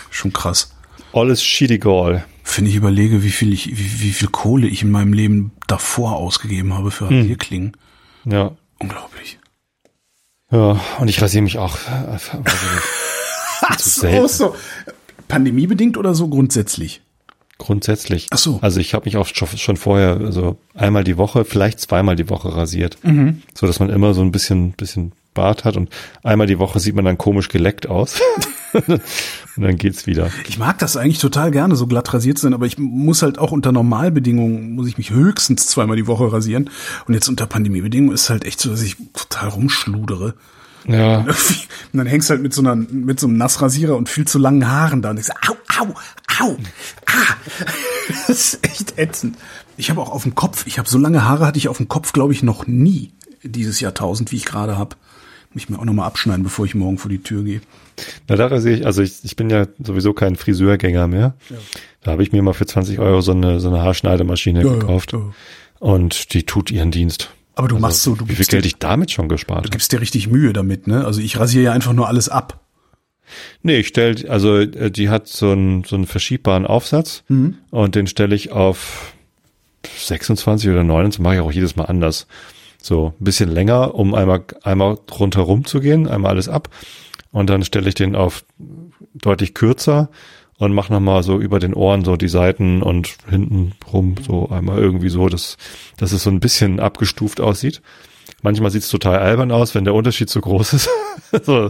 [0.10, 0.74] Schon krass.
[1.14, 2.24] Alles Schidigol.
[2.56, 6.16] Wenn ich überlege, wie viel ich, wie, wie viel Kohle ich in meinem Leben davor
[6.18, 7.78] ausgegeben habe für Rasierklingen.
[8.26, 8.52] Ja.
[8.80, 9.40] Unglaublich.
[10.52, 11.78] Ja, und ich rasiere mich auch.
[11.88, 12.18] äh.
[13.62, 14.28] Ach so, selten.
[14.28, 14.56] so.
[15.28, 17.02] Pandemiebedingt oder so grundsätzlich?
[17.58, 18.28] Grundsätzlich.
[18.32, 18.60] Ach so.
[18.62, 22.30] Also ich habe mich auch schon, schon vorher, also einmal die Woche, vielleicht zweimal die
[22.30, 22.98] Woche rasiert.
[23.04, 23.44] Mhm.
[23.54, 25.90] So dass man immer so ein bisschen, bisschen Bart hat und
[26.24, 28.20] einmal die Woche sieht man dann komisch geleckt aus.
[28.74, 29.02] und
[29.58, 30.30] dann geht's wieder.
[30.48, 33.40] Ich mag das eigentlich total gerne, so glatt rasiert zu sein, aber ich muss halt
[33.40, 36.70] auch unter Normalbedingungen, muss ich mich höchstens zweimal die Woche rasieren.
[37.08, 40.36] Und jetzt unter Pandemiebedingungen ist halt echt so, dass ich total rumschludere.
[40.88, 41.20] Ja.
[41.94, 44.40] Und dann hängst du halt mit so einer, mit so einem Nassrasierer und viel zu
[44.40, 45.94] langen Haaren da und denkst, au, au,
[46.40, 46.58] au,
[47.06, 47.36] ah.
[48.28, 49.38] Das ist echt ätzend.
[49.78, 51.88] Ich habe auch auf dem Kopf, ich habe so lange Haare hatte ich auf dem
[51.88, 53.12] Kopf, glaube ich, noch nie
[53.44, 54.96] dieses Jahrtausend, wie ich gerade habe.
[55.54, 57.62] Muss ich mir auch nochmal abschneiden, bevor ich morgen vor die Tür gehe.
[58.28, 61.36] Na, da sehe ich, also ich, ich bin ja sowieso kein Friseurgänger mehr.
[61.50, 61.58] Ja.
[62.04, 65.14] Da habe ich mir mal für 20 Euro so eine, so eine Haarschneidemaschine ja, gekauft.
[65.14, 65.20] Ja,
[65.80, 67.32] Und die tut ihren Dienst.
[67.56, 69.70] Aber du also, machst so, du Wie viel Geld dir, ich damit schon gespart Du
[69.70, 71.06] gibst dir richtig Mühe damit, ne?
[71.06, 72.62] Also ich rasiere ja einfach nur alles ab.
[73.62, 77.58] Nee, ich stell, also äh, die hat so einen, so einen verschiebbaren Aufsatz mhm.
[77.70, 79.14] und den stelle ich auf
[79.86, 82.28] 26 oder 29, mache ich auch jedes Mal anders.
[82.82, 86.70] So ein bisschen länger, um einmal, einmal rundherum zu gehen, einmal alles ab.
[87.32, 88.44] Und dann stelle ich den auf
[89.14, 90.10] deutlich kürzer
[90.58, 94.80] und mache nochmal so über den Ohren so die Seiten und hinten rum so einmal
[94.80, 95.58] irgendwie so, dass,
[95.98, 97.82] dass es so ein bisschen abgestuft aussieht.
[98.42, 100.90] Manchmal sieht es total albern aus, wenn der Unterschied zu groß ist.
[101.44, 101.70] so,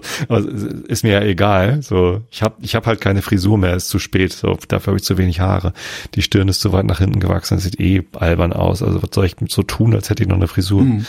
[0.88, 1.82] ist mir ja egal.
[1.82, 4.34] So, ich habe ich hab halt keine Frisur mehr, ist zu spät.
[4.34, 5.74] So, dafür habe ich zu wenig Haare.
[6.16, 8.82] Die Stirn ist zu weit nach hinten gewachsen, das sieht eh albern aus.
[8.82, 10.84] Also was soll ich so tun, als hätte ich noch eine Frisur?
[10.84, 11.06] Mhm.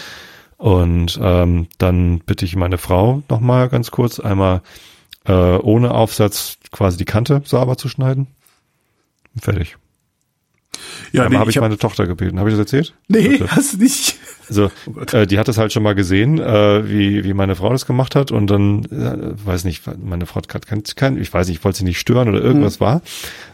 [0.59, 4.63] Und ähm, dann bitte ich meine Frau nochmal ganz kurz einmal
[5.27, 8.29] äh, ohne Aufsatz quasi die Kante sauber zu schneiden.
[9.41, 9.77] Fertig.
[11.13, 12.39] Ja, Einmal nee, habe ich, ich hab meine Tochter gebeten.
[12.39, 12.95] Habe ich das erzählt?
[13.09, 13.51] Nee, Bitte.
[13.51, 14.17] hast du nicht.
[14.49, 17.71] Also oh äh, die hat das halt schon mal gesehen, äh, wie wie meine Frau
[17.71, 21.49] das gemacht hat und dann äh, weiß nicht, meine Frau hat kein, kein, ich weiß
[21.49, 22.85] nicht, ich wollte sie nicht stören oder irgendwas mhm.
[22.85, 23.03] war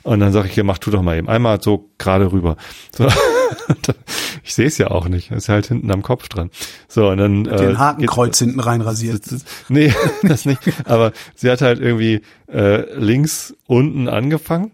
[0.03, 2.57] und dann sage ich, hier mach du doch mal eben einmal so gerade rüber.
[2.97, 3.09] So.
[4.45, 6.51] ich sehe es ja auch nicht, ist halt hinten am Kopf dran.
[6.87, 9.23] So und dann den äh, Hakenkreuz hinten rein rasiert.
[9.69, 9.93] Nee,
[10.23, 10.61] das nicht.
[10.85, 14.71] Aber sie hat halt irgendwie äh, links unten angefangen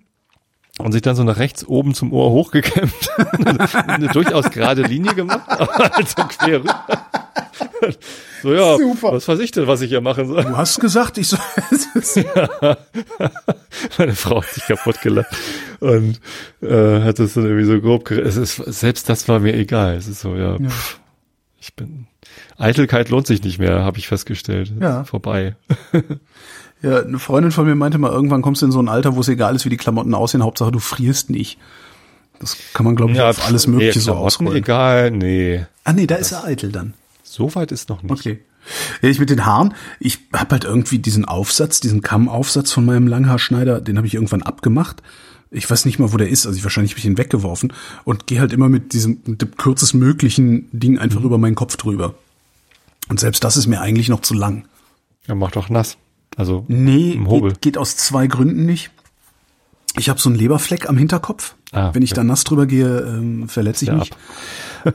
[0.78, 2.92] und sich dann so nach rechts oben zum Ohr hochgekämmt.
[3.86, 6.84] eine durchaus gerade Linie gemacht, aber halt so quer rüber.
[8.42, 9.12] So, ja, Super.
[9.12, 10.42] was weiß ich denn, was ich hier machen soll?
[10.42, 11.38] Du hast gesagt, ich soll.
[12.34, 12.76] ja.
[13.98, 15.34] Meine Frau hat sich kaputt gelacht
[15.80, 16.20] und
[16.60, 19.94] äh, hat das dann irgendwie so grob es ist, Selbst das war mir egal.
[19.96, 20.68] Es ist so, ja, ja.
[20.68, 20.98] Pff,
[21.60, 22.06] ich bin.
[22.56, 24.72] Eitelkeit lohnt sich nicht mehr, habe ich festgestellt.
[24.80, 25.04] Ja.
[25.04, 25.56] Vorbei.
[26.84, 29.20] Ja, eine Freundin von mir meinte mal, irgendwann kommst du in so ein Alter, wo
[29.20, 31.58] es egal ist, wie die Klamotten aussehen, Hauptsache du frierst nicht.
[32.40, 34.54] Das kann man, glaube ich, ja, auf alles Mögliche nee, so ausrollen.
[34.54, 35.64] egal, nee.
[35.84, 36.92] Ah, nee, da das, ist er eitel dann.
[37.22, 38.12] So weit ist noch nicht.
[38.12, 38.40] Okay.
[39.00, 43.06] Ja, ich mit den Haaren, ich habe halt irgendwie diesen Aufsatz, diesen Kammaufsatz von meinem
[43.06, 45.02] Langhaarschneider, den habe ich irgendwann abgemacht.
[45.50, 47.72] Ich weiß nicht mal, wo der ist, also ich wahrscheinlich habe ich ihn weggeworfen
[48.04, 51.26] und gehe halt immer mit diesem mit dem kürzestmöglichen Ding einfach mhm.
[51.26, 52.14] über meinen Kopf drüber.
[53.08, 54.66] Und selbst das ist mir eigentlich noch zu lang.
[55.26, 55.96] Ja, mach doch nass.
[56.36, 57.52] Also nee, Hobel.
[57.52, 58.90] Geht, geht aus zwei Gründen nicht.
[59.96, 61.54] Ich habe so einen Leberfleck am Hinterkopf.
[61.70, 62.16] Ah, Wenn ich ja.
[62.16, 64.10] da nass drüber gehe, ähm, verletze ich ja, mich.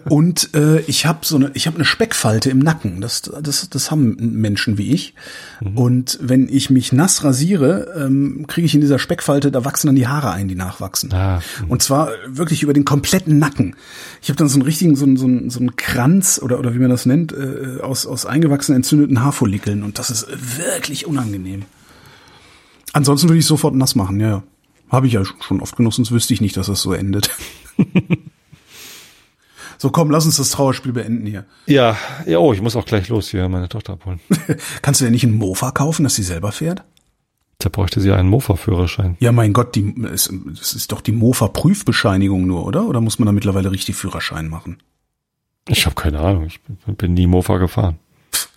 [0.10, 3.02] und äh, ich habe so eine, ich habe eine Speckfalte im Nacken.
[3.02, 5.14] Das, das, das haben Menschen wie ich.
[5.62, 5.78] Mhm.
[5.78, 9.96] Und wenn ich mich nass rasiere, ähm, kriege ich in dieser Speckfalte, da wachsen dann
[9.96, 11.14] die Haare ein, die nachwachsen.
[11.14, 11.72] Ah, mhm.
[11.72, 13.76] und zwar wirklich über den kompletten Nacken.
[14.22, 16.74] Ich habe dann so einen richtigen, so einen, so einen, so einen Kranz oder oder
[16.74, 19.84] wie man das nennt, äh, aus aus eingewachsenen entzündeten Haarfollikeln.
[19.84, 20.28] Und das ist
[20.58, 21.64] wirklich unangenehm.
[22.94, 24.44] Ansonsten würde ich sofort nass machen, ja.
[24.90, 27.30] Habe ich ja schon oft genossen, sonst wüsste ich nicht, dass das so endet.
[29.78, 31.46] so, komm, lass uns das Trauerspiel beenden hier.
[31.68, 34.20] Ja, ja, oh, ich muss auch gleich los hier meine Tochter abholen.
[34.82, 36.84] Kannst du denn nicht einen Mofa kaufen, dass sie selber fährt?
[37.60, 39.18] Da bräuchte sie einen Mofa-Führerschein.
[39.20, 42.86] Ja, mein Gott, die, es, es ist doch die Mofa-Prüfbescheinigung nur, oder?
[42.86, 44.82] Oder muss man da mittlerweile richtig Führerschein machen?
[45.68, 46.46] Ich habe keine Ahnung.
[46.46, 48.00] Ich bin, bin nie Mofa gefahren.
[48.34, 48.48] Pff,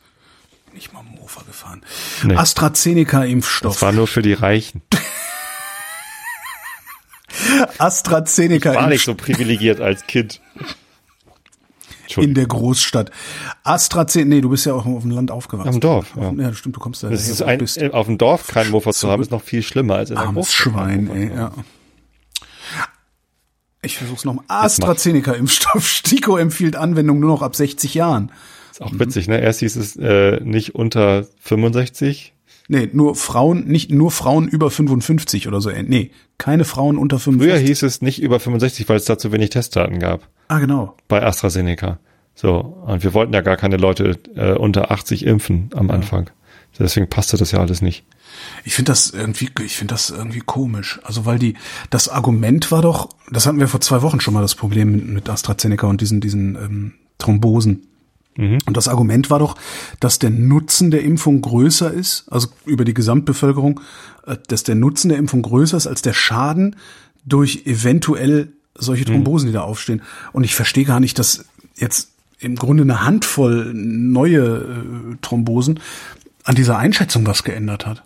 [0.72, 1.83] nicht mal Mofa gefahren.
[2.22, 2.37] Nee.
[2.37, 3.74] AstraZeneca-Impfstoff.
[3.74, 4.83] Das war nur für die Reichen.
[7.78, 8.72] AstraZeneca.
[8.72, 10.40] Ich war nicht so privilegiert als Kind.
[12.16, 13.11] In der Großstadt.
[13.62, 15.74] AstraZeneca, nee, du bist ja auch auf dem Land aufgewachsen.
[15.74, 16.30] Am Dorf, ja.
[16.32, 17.82] Ja, stimmt, du kommst da das ist ein, bist.
[17.92, 20.53] Auf dem Dorf kein Mofa zu haben, ist noch viel schlimmer als in der Armes
[20.53, 21.53] Schwein, ey, ja.
[23.84, 24.44] Ich versuch's nochmal.
[24.46, 25.88] AstraZeneca-Impfstoff.
[25.88, 28.30] STIKO empfiehlt Anwendung nur noch ab 60 Jahren.
[28.70, 29.40] Ist auch witzig, ne?
[29.40, 32.32] Erst hieß es äh, nicht unter 65,
[32.69, 35.71] Nee, nur Frauen, nicht nur Frauen über 55 oder so.
[35.71, 37.53] Nee, keine Frauen unter 55.
[37.53, 40.29] Früher hieß es nicht über 65, weil es da zu wenig Testdaten gab.
[40.49, 40.97] Ah, genau.
[41.09, 41.99] Bei AstraZeneca.
[42.35, 46.31] So, und wir wollten ja gar keine Leute äh, unter 80 impfen am Anfang.
[46.79, 48.05] Deswegen passte das ja alles nicht.
[48.65, 51.01] Ich finde das irgendwie, ich finde das irgendwie komisch.
[51.05, 51.55] Also weil die,
[51.91, 55.29] das Argument war doch, das hatten wir vor zwei Wochen schon mal das Problem mit
[55.29, 57.87] AstraZeneca und diesen, diesen ähm, Thrombosen.
[58.37, 58.59] Mhm.
[58.66, 59.57] Und das Argument war doch,
[60.01, 63.80] dass der Nutzen der Impfung größer ist, also über die Gesamtbevölkerung,
[64.26, 66.76] äh, dass der Nutzen der Impfung größer ist als der Schaden
[67.24, 69.14] durch eventuell solche mhm.
[69.14, 70.03] Thrombosen, die da aufstehen.
[70.33, 71.45] Und ich verstehe gar nicht, dass
[71.76, 75.80] jetzt im Grunde eine Handvoll neue äh, Thrombosen
[76.45, 78.03] an dieser Einschätzung was geändert hat.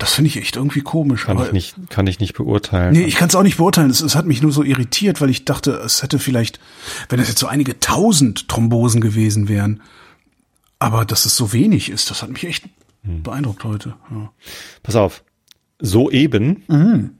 [0.00, 1.24] Das finde ich echt irgendwie komisch.
[1.26, 2.92] Kann ich nicht, kann ich nicht beurteilen.
[2.94, 3.90] Nee, ich kann es auch nicht beurteilen.
[3.90, 6.58] Es, es hat mich nur so irritiert, weil ich dachte, es hätte vielleicht,
[7.10, 9.82] wenn es jetzt so einige tausend Thrombosen gewesen wären,
[10.78, 12.64] aber dass es so wenig ist, das hat mich echt
[13.02, 13.94] beeindruckt heute.
[14.10, 14.32] Ja.
[14.82, 15.22] Pass auf.
[15.80, 17.10] Soeben Mhm.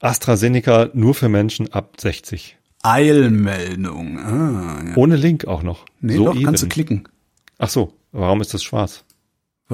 [0.00, 2.56] AstraZeneca nur für Menschen ab 60.
[2.82, 4.18] Eilmeldung.
[4.18, 4.96] Ah, ja.
[4.96, 5.84] Ohne Link auch noch.
[6.00, 6.34] Nee, Soeben.
[6.34, 7.08] doch, kannst du klicken.
[7.58, 9.03] Ach so, warum ist das schwarz?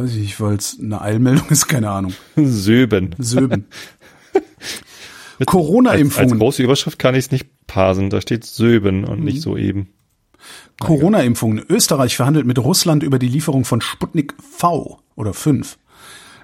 [0.02, 2.14] Weiß ich nicht, weil es eine Eilmeldung ist, keine Ahnung.
[2.36, 3.14] Söben.
[3.18, 3.66] Söben.
[4.32, 4.42] Als,
[5.40, 6.38] als Corona-Impfungen.
[6.38, 8.10] große Überschrift kann ich es nicht parsen.
[8.10, 9.24] Da steht Söben und Mhm.
[9.24, 9.88] nicht soeben.
[10.80, 11.64] Corona-Impfungen.
[11.68, 15.78] Österreich verhandelt mit Russland über die Lieferung von Sputnik V oder 5.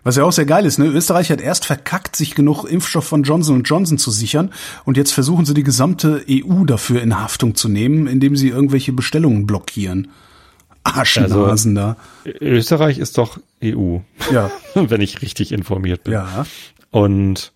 [0.02, 0.86] Was ja auch sehr geil ist, ne?
[0.86, 4.50] Österreich hat erst verkackt, sich genug Impfstoff von Johnson Johnson zu sichern
[4.84, 8.92] und jetzt versuchen sie die gesamte EU dafür in Haftung zu nehmen, indem sie irgendwelche
[8.92, 10.08] Bestellungen blockieren.
[10.94, 11.96] Arschnasen da.
[12.24, 13.98] Österreich ist doch EU,
[14.32, 14.50] Ja.
[14.74, 16.14] wenn ich richtig informiert bin.
[16.14, 16.46] Ja.
[16.90, 17.52] Und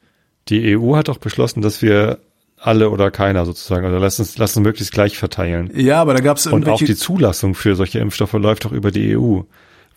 [0.48, 2.18] die EU hat doch beschlossen, dass wir
[2.56, 5.70] alle oder keiner sozusagen, also lass uns, lass uns möglichst gleich verteilen.
[5.74, 9.16] Ja, aber da gab's Und auch die Zulassung für solche Impfstoffe läuft doch über die
[9.16, 9.40] EU.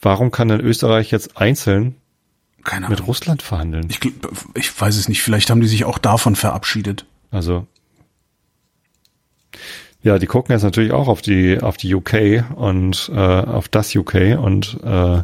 [0.02, 1.96] Warum kann denn Österreich jetzt einzeln
[2.64, 3.06] keine mit.
[3.06, 3.88] Russland verhandeln?
[3.90, 4.00] Ich,
[4.56, 7.06] ich weiß es nicht, vielleicht haben die sich auch davon verabschiedet.
[7.32, 7.68] Also
[10.04, 13.96] ja, die gucken jetzt natürlich auch auf die auf die UK und äh, auf das
[13.96, 15.24] UK und äh,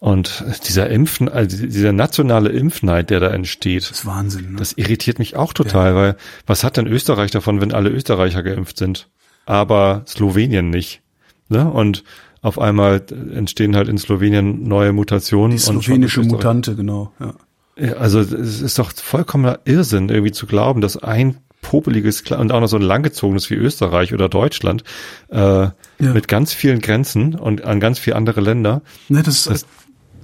[0.00, 4.58] und dieser Impfen, also dieser nationale Impfneid, der da entsteht, Das ist Wahnsinn, ne?
[4.58, 6.16] das irritiert mich auch total, weil
[6.46, 9.08] was hat denn Österreich davon, wenn alle Österreicher geimpft sind,
[9.46, 11.00] aber Slowenien nicht?
[11.48, 11.70] Ne?
[11.70, 12.04] Und
[12.42, 13.02] auf einmal
[13.32, 15.52] entstehen halt in Slowenien neue Mutationen.
[15.52, 17.10] die slowenische Mutante, genau.
[17.18, 17.34] Ja.
[17.78, 22.60] ja, Also es ist doch vollkommener Irrsinn, irgendwie zu glauben, dass ein popeliges und auch
[22.60, 24.84] noch so ein langgezogenes wie Österreich oder Deutschland
[25.30, 29.66] äh, mit ganz vielen Grenzen und an ganz viele andere Länder, Ne, das, dass,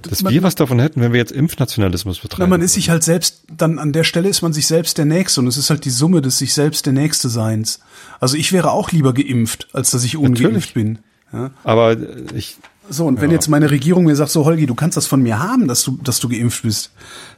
[0.03, 2.49] dass man- wir was davon hätten, wenn wir jetzt Impfnationalismus Na, betreiben.
[2.49, 5.41] man ist sich halt selbst, dann an der Stelle ist man sich selbst der Nächste
[5.41, 7.79] und es ist halt die Summe des sich selbst der Nächste Seins.
[8.19, 10.73] Also ich wäre auch lieber geimpft, als dass ich ungeimpft Natürlich.
[10.73, 10.99] bin.
[11.33, 11.51] Ja.
[11.63, 11.97] Aber
[12.35, 12.57] ich,
[12.89, 13.35] So, und wenn Ja.
[13.35, 15.97] jetzt meine Regierung mir sagt, so Holgi, du kannst das von mir haben, dass du,
[16.03, 16.91] dass du geimpft bist,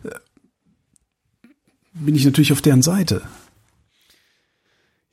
[0.04, 0.10] äh,
[1.93, 3.22] bin ich natürlich auf deren Seite.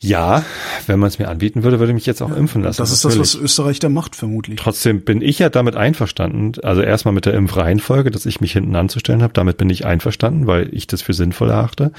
[0.03, 0.45] Ja,
[0.87, 2.81] wenn man es mir anbieten würde, würde ich mich jetzt auch impfen lassen.
[2.81, 3.35] Das ist das, natürlich.
[3.35, 4.59] was Österreich da macht, vermutlich.
[4.59, 8.75] Trotzdem bin ich ja damit einverstanden, also erstmal mit der Impfreihenfolge, dass ich mich hinten
[8.77, 11.93] anzustellen habe, damit bin ich einverstanden, weil ich das für sinnvoll erachte.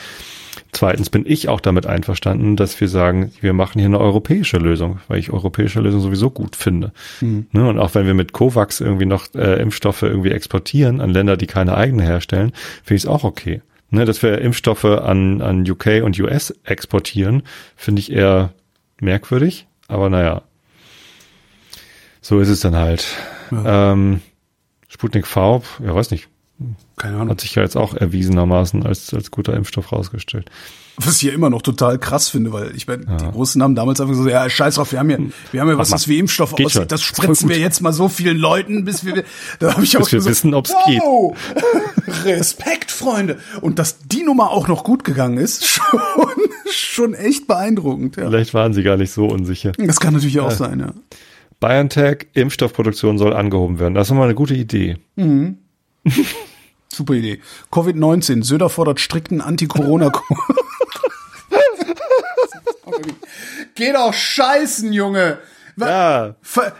[0.71, 4.99] Zweitens bin ich auch damit einverstanden, dass wir sagen, wir machen hier eine europäische Lösung,
[5.07, 6.93] weil ich europäische Lösung sowieso gut finde.
[7.51, 11.37] Ne, und auch wenn wir mit COVAX irgendwie noch äh, Impfstoffe irgendwie exportieren an Länder,
[11.37, 12.51] die keine eigene herstellen,
[12.83, 13.61] finde ich es auch okay.
[13.93, 17.43] Ne, dass wir Impfstoffe an, an UK und US exportieren,
[17.75, 18.53] finde ich eher
[19.01, 20.43] merkwürdig, aber naja.
[22.21, 23.05] So ist es dann halt.
[23.51, 24.21] Ähm,
[24.87, 26.29] Sputnik V, ja weiß nicht,
[26.97, 27.29] Keine Ahnung.
[27.29, 30.49] hat sich ja jetzt auch erwiesenermaßen als, als guter Impfstoff rausgestellt.
[30.97, 34.01] Was ich ja immer noch total krass finde, weil ich meine, die Russen haben damals
[34.01, 35.17] einfach so, ja, scheiß drauf, wir haben ja,
[35.51, 36.81] wir haben ja was, das wie Impfstoff Geht schon.
[36.81, 37.55] aussieht, das spritzen gut.
[37.55, 39.23] wir jetzt mal so vielen Leuten, bis wir,
[39.59, 41.35] da habe ich auch Bis wir gesagt, wissen, ob's wow,
[42.25, 43.39] Respekt, Freunde.
[43.61, 45.99] Und dass die Nummer auch noch gut gegangen ist, schon,
[46.69, 48.27] schon echt beeindruckend, ja.
[48.27, 49.71] Vielleicht waren sie gar nicht so unsicher.
[49.77, 50.93] Das kann natürlich auch sein, ja.
[51.61, 53.93] BioNTech, Impfstoffproduktion soll angehoben werden.
[53.93, 54.97] Das ist mal eine gute Idee.
[56.93, 57.39] Super Idee.
[57.71, 58.43] Covid-19.
[58.43, 60.11] Söder fordert strikten Anti-Corona.
[63.75, 65.39] Geh doch scheißen, Junge.
[65.77, 66.35] Ja,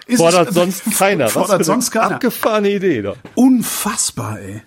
[0.05, 1.27] ist fordert es- sonst keiner.
[1.29, 2.15] Fordert sonst keiner.
[2.15, 3.17] Abgefahrene Idee doch.
[3.35, 4.61] Unfassbar, ey.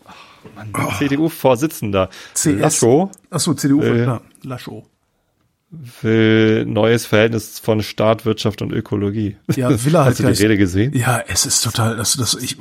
[0.98, 2.58] CDU-Vorsitzender CS.
[2.58, 4.04] Laschet Achso, CDU, Äh.
[4.04, 4.82] ja, Laschet.
[6.02, 9.36] Will neues Verhältnis von Staat, Wirtschaft und Ökologie.
[9.54, 10.92] Ja, will er halt Hast du die Rede gesehen?
[10.96, 12.56] Ja, es ist total, das, das, ich,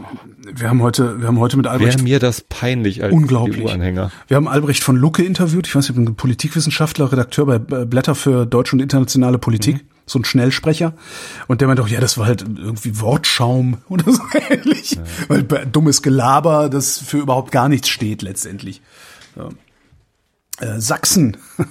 [0.53, 3.57] wir haben heute, wir haben heute mit Albrecht, Wäre mir das peinlich als unglaublich.
[3.57, 4.11] CDU-Anhänger.
[4.27, 8.15] Wir haben Albrecht von Lucke interviewt, ich weiß nicht, ein Politikwissenschaftler, Redakteur bei äh, Blätter
[8.15, 9.81] für deutsche und internationale Politik, Mhm.
[10.05, 10.93] so ein Schnellsprecher.
[11.47, 14.97] Und der meint doch, ja, das war halt irgendwie Wortschaum oder so ähnlich.
[15.27, 18.81] Weil bei- dummes Gelaber, das für überhaupt gar nichts steht letztendlich.
[19.35, 19.49] Ja.
[20.63, 21.37] Äh, Sachsen.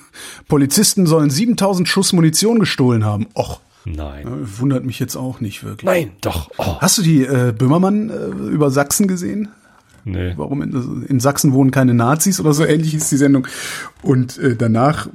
[0.49, 3.27] Polizisten sollen 7000 Schuss Munition gestohlen haben.
[3.35, 4.27] Och, Nein.
[4.59, 5.85] wundert mich jetzt auch nicht wirklich.
[5.87, 6.51] Nein, doch.
[6.59, 9.49] Oh, Hast du die äh, Böhmermann äh, über Sachsen gesehen?
[10.05, 10.35] nee.
[10.37, 13.47] Warum in, in Sachsen wohnen keine Nazis oder so ähnlich ist die Sendung.
[14.03, 15.09] Und äh, danach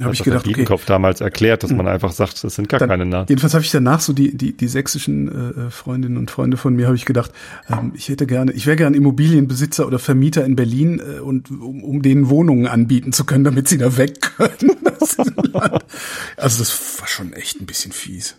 [0.00, 0.48] habe ich hat gedacht, der okay.
[0.48, 3.30] Biedenkopf damals erklärt, dass man einfach sagt, das sind gar Dann, keine Nazis.
[3.30, 6.86] jedenfalls habe ich danach so die die die sächsischen äh, Freundinnen und Freunde von mir
[6.86, 7.32] habe ich gedacht,
[7.70, 11.82] ähm, ich hätte gerne, ich wäre gerne Immobilienbesitzer oder Vermieter in Berlin äh, und um,
[11.82, 14.76] um denen Wohnungen anbieten zu können, damit sie da weg können.
[15.02, 15.16] Das
[16.36, 18.36] also das war schon echt ein bisschen fies.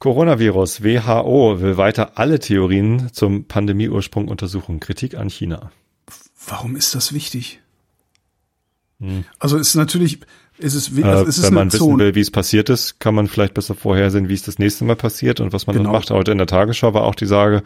[0.00, 0.82] Coronavirus.
[0.82, 4.80] WHO will weiter alle Theorien zum Pandemieursprung untersuchen.
[4.80, 5.70] Kritik an China.
[6.46, 7.60] Warum ist das wichtig?
[9.38, 10.20] Also ist natürlich,
[10.58, 10.98] ist es, Hm.
[10.98, 12.04] Äh, also ist es wenn man wissen Zone.
[12.04, 14.96] will, wie es passiert ist, kann man vielleicht besser vorhersehen, wie es das nächste Mal
[14.96, 15.90] passiert und was man Genau.
[15.90, 16.10] dann macht.
[16.10, 17.62] Heute in der Tagesschau war auch die Sage,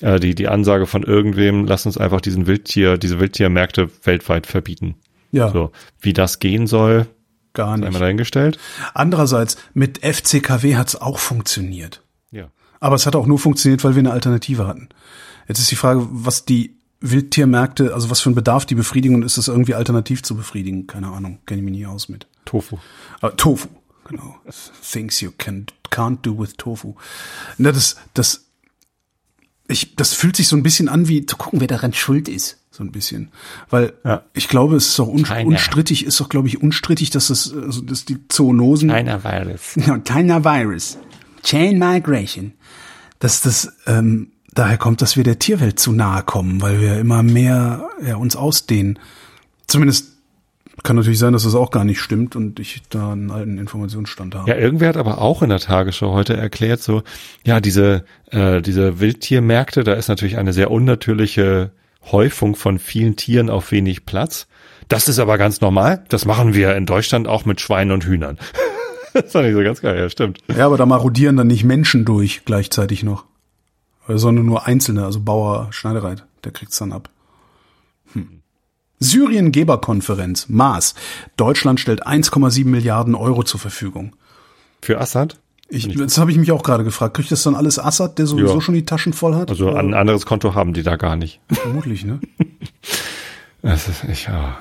[0.00, 4.96] äh, die, die Ansage von irgendwem, lass uns einfach diesen Wildtier, diese Wildtiermärkte weltweit verbieten.
[5.30, 7.06] Ja, So, wie das gehen soll,
[7.54, 8.00] gar einmal nicht.
[8.00, 8.58] dahingestellt.
[8.92, 12.02] Andererseits, mit FCKW hat es auch funktioniert.
[12.30, 12.48] Ja.
[12.80, 14.88] Aber es hat auch nur funktioniert, weil wir eine Alternative hatten.
[15.48, 19.22] Jetzt ist die Frage, was die Wildtiermärkte, also was für ein Bedarf die befriedigen und
[19.24, 20.86] ist das irgendwie alternativ zu befriedigen?
[20.86, 22.26] Keine Ahnung, kenne ich mich nie aus mit.
[22.44, 22.78] Tofu.
[23.20, 23.68] Aber Tofu,
[24.08, 24.36] genau.
[24.90, 26.94] Things you can, can't do with Tofu.
[27.58, 28.46] Na, das, das,
[29.68, 32.58] ich, das fühlt sich so ein bisschen an, wie zu gucken, wer daran schuld ist.
[32.70, 33.30] So ein bisschen.
[33.68, 34.24] Weil Ja.
[34.32, 35.46] ich glaube, es ist doch un Keiner.
[35.46, 38.88] unstrittig, ist doch, glaube ich, unstrittig, dass das, also, dass die Zoonosen.
[38.88, 39.76] Keiner Virus.
[39.76, 40.96] No, China Virus.
[41.42, 42.54] Chain Migration.
[43.18, 47.22] Dass das ähm, daher kommt, dass wir der Tierwelt zu nahe kommen, weil wir immer
[47.22, 48.98] mehr ja, uns ausdehnen.
[49.66, 50.12] Zumindest
[50.82, 54.34] kann natürlich sein, dass das auch gar nicht stimmt und ich da einen alten Informationsstand
[54.34, 54.50] habe.
[54.50, 57.02] Ja, irgendwer hat aber auch in der Tagesschau heute erklärt, so,
[57.44, 61.72] ja, diese, äh, diese Wildtiermärkte, da ist natürlich eine sehr unnatürliche
[62.10, 64.48] Häufung von vielen Tieren auf wenig Platz.
[64.88, 66.04] Das ist aber ganz normal.
[66.08, 68.38] Das machen wir in Deutschland auch mit Schweinen und Hühnern.
[69.12, 70.38] das fand ich so ganz geil, ja, stimmt.
[70.56, 73.24] Ja, aber da marodieren dann nicht Menschen durch gleichzeitig noch.
[74.08, 77.08] Sondern nur Einzelne, also Bauer Schneidereit, der kriegt's dann ab.
[78.12, 78.40] Hm.
[78.98, 80.94] Syrien-Geberkonferenz, Maß.
[81.36, 84.14] Deutschland stellt 1,7 Milliarden Euro zur Verfügung.
[84.80, 85.38] Für Assad?
[85.68, 87.14] Ich, das habe ich mich auch gerade gefragt.
[87.14, 88.60] Kriegt das dann alles Assad, der sowieso Ja.
[88.60, 89.48] schon die Taschen voll hat?
[89.48, 91.40] Also ein anderes Konto haben die da gar nicht.
[91.50, 92.20] Vermutlich, ne?
[93.62, 94.56] Das ist, ich, ja.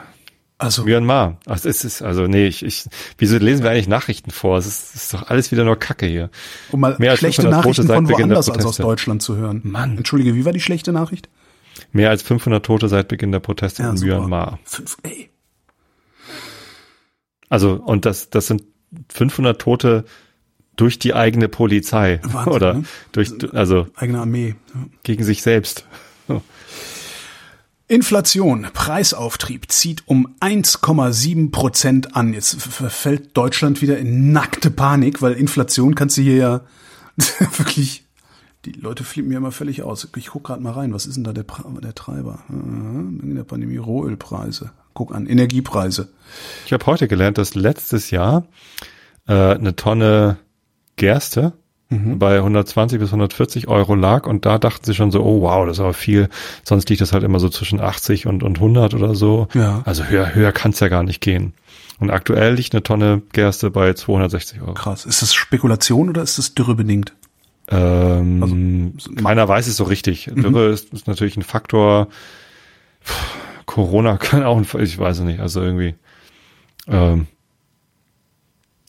[0.61, 1.37] Also, Myanmar.
[1.47, 2.85] Ach, es ist, also nee, ich, ich,
[3.17, 4.57] wieso lesen wir eigentlich Nachrichten vor?
[4.57, 6.29] Es ist, ist doch alles wieder nur Kacke hier.
[6.71, 8.77] um mal mehr als schlechte 500 Nachrichten Tote von seit Beginn der woanders als aus.
[8.77, 9.61] Deutschland zu hören.
[9.63, 9.97] Mann.
[9.97, 11.29] Entschuldige, wie war die schlechte Nachricht?
[11.91, 14.19] Mehr als 500 Tote seit Beginn der Proteste in super.
[14.19, 14.59] Myanmar.
[14.63, 15.31] Fünf, ey.
[17.49, 18.63] Also, und das, das sind
[19.09, 20.05] 500 Tote
[20.75, 22.19] durch die eigene Polizei.
[22.23, 22.83] Wahnsinn, oder ne?
[23.11, 24.55] durch, also Eigene Armee.
[24.73, 24.81] Ja.
[25.03, 25.85] gegen sich selbst.
[27.91, 32.33] Inflation, Preisauftrieb zieht um 1,7 Prozent an.
[32.33, 36.61] Jetzt verfällt Deutschland wieder in nackte Panik, weil Inflation kannst du hier ja
[37.57, 38.05] wirklich,
[38.63, 40.07] die Leute flippen mir immer völlig aus.
[40.15, 41.43] Ich guck gerade mal rein, was ist denn da der,
[41.83, 42.39] der Treiber?
[42.49, 44.71] Äh, In der Pandemie Rohölpreise.
[44.93, 46.07] Guck an, Energiepreise.
[46.65, 48.47] Ich habe heute gelernt, dass letztes Jahr
[49.27, 50.37] äh, eine Tonne
[50.95, 51.51] Gerste
[51.91, 52.19] Mhm.
[52.19, 55.75] bei 120 bis 140 Euro lag und da dachten sie schon so, oh wow, das
[55.77, 56.29] ist aber viel.
[56.63, 59.49] Sonst liegt das halt immer so zwischen 80 und, und 100 oder so.
[59.53, 59.81] Ja.
[59.85, 61.53] Also höher, höher kann es ja gar nicht gehen.
[61.99, 64.73] Und aktuell liegt eine Tonne Gerste bei 260 Euro.
[64.73, 65.05] Krass.
[65.05, 67.13] Ist das Spekulation oder ist das dürrebedingt?
[67.67, 70.27] Ähm, Also, keiner weiß es so richtig.
[70.27, 70.41] Mhm.
[70.43, 72.07] Dürre ist, ist natürlich ein Faktor.
[73.03, 73.13] Puh,
[73.65, 75.95] Corona kann auch ein, ich weiß es nicht, also irgendwie,
[76.87, 77.27] ähm,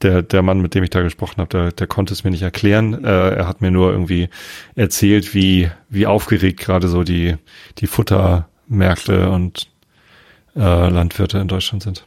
[0.03, 2.43] der, der Mann, mit dem ich da gesprochen habe, der, der konnte es mir nicht
[2.43, 3.05] erklären.
[3.05, 4.29] Äh, er hat mir nur irgendwie
[4.75, 7.37] erzählt, wie, wie aufgeregt gerade so die,
[7.79, 9.69] die Futtermärkte und
[10.57, 12.05] äh, Landwirte in Deutschland sind.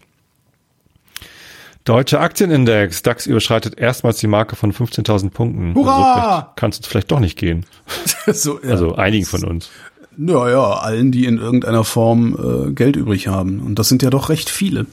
[1.86, 3.04] Deutscher Aktienindex.
[3.04, 5.76] DAX überschreitet erstmals die Marke von 15.000 Punkten.
[5.76, 6.54] Hurra!
[6.56, 7.66] kann es vielleicht doch nicht gehen.
[8.28, 8.72] so, ja.
[8.72, 9.70] Also einigen von uns.
[10.18, 13.60] Ja, ja, allen, die in irgendeiner Form äh, Geld übrig haben.
[13.60, 14.88] Und das sind ja doch recht viele.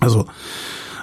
[0.00, 0.26] Also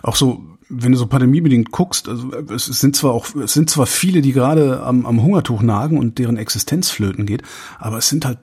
[0.03, 3.85] auch so, wenn du so pandemiebedingt guckst, also es sind zwar auch, es sind zwar
[3.85, 7.43] viele, die gerade am, am Hungertuch nagen und deren Existenz flöten geht,
[7.79, 8.39] aber es sind halt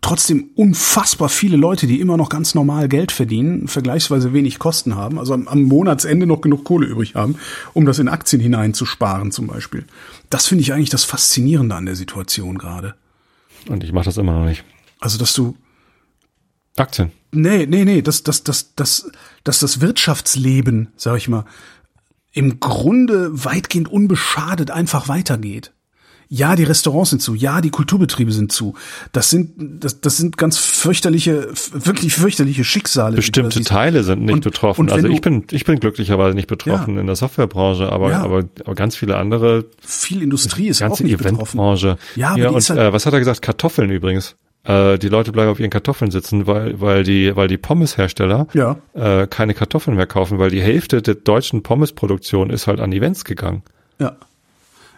[0.00, 5.18] trotzdem unfassbar viele Leute, die immer noch ganz normal Geld verdienen, vergleichsweise wenig Kosten haben,
[5.18, 7.36] also am, am Monatsende noch genug Kohle übrig haben,
[7.74, 9.84] um das in Aktien hineinzusparen zum Beispiel.
[10.30, 12.94] Das finde ich eigentlich das Faszinierende an der Situation gerade.
[13.68, 14.64] Und ich mache das immer noch nicht.
[15.00, 15.56] Also, dass du,
[16.76, 17.12] Aktien.
[17.32, 19.10] nee, nee, nee, dass, dass, dass, dass,
[19.48, 21.44] dass das Wirtschaftsleben, sag ich mal,
[22.32, 25.72] im Grunde weitgehend unbeschadet einfach weitergeht.
[26.30, 28.74] Ja, die Restaurants sind zu, ja, die Kulturbetriebe sind zu.
[29.12, 33.16] Das sind, das, das sind ganz fürchterliche, wirklich fürchterliche Schicksale.
[33.16, 33.62] Bestimmte.
[33.64, 34.82] Teile sind nicht Und- betroffen.
[34.82, 37.00] und also ich bin, ich bin glücklicherweise nicht betroffen Ja.
[37.00, 38.20] in der Softwarebranche, aber, Ja.
[38.22, 41.38] aber, aber ganz viele andere, Viel Industrie ist auch ganze nicht betroffen.
[41.38, 41.96] Eventbranche.
[42.14, 43.40] Ja, aber ja und äh, was hat er gesagt?
[43.40, 44.36] Kartoffeln übrigens.
[44.64, 48.76] Äh, die Leute bleiben auf ihren Kartoffeln sitzen, weil, weil die, weil die Pommeshersteller Ja.
[48.94, 53.24] äh, keine Kartoffeln mehr kaufen, weil die Hälfte der deutschen Pommesproduktion ist halt an Events
[53.24, 53.62] gegangen.
[53.98, 54.16] Ja.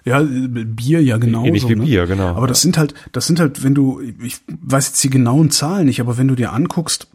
[0.05, 1.45] Ja, Bier ja genau.
[1.45, 2.29] Ähnlich wie Bier, genau.
[2.35, 5.85] Aber das sind halt, das sind halt, wenn du, ich weiß jetzt die genauen Zahlen
[5.87, 7.07] nicht, aber wenn du dir anguckst,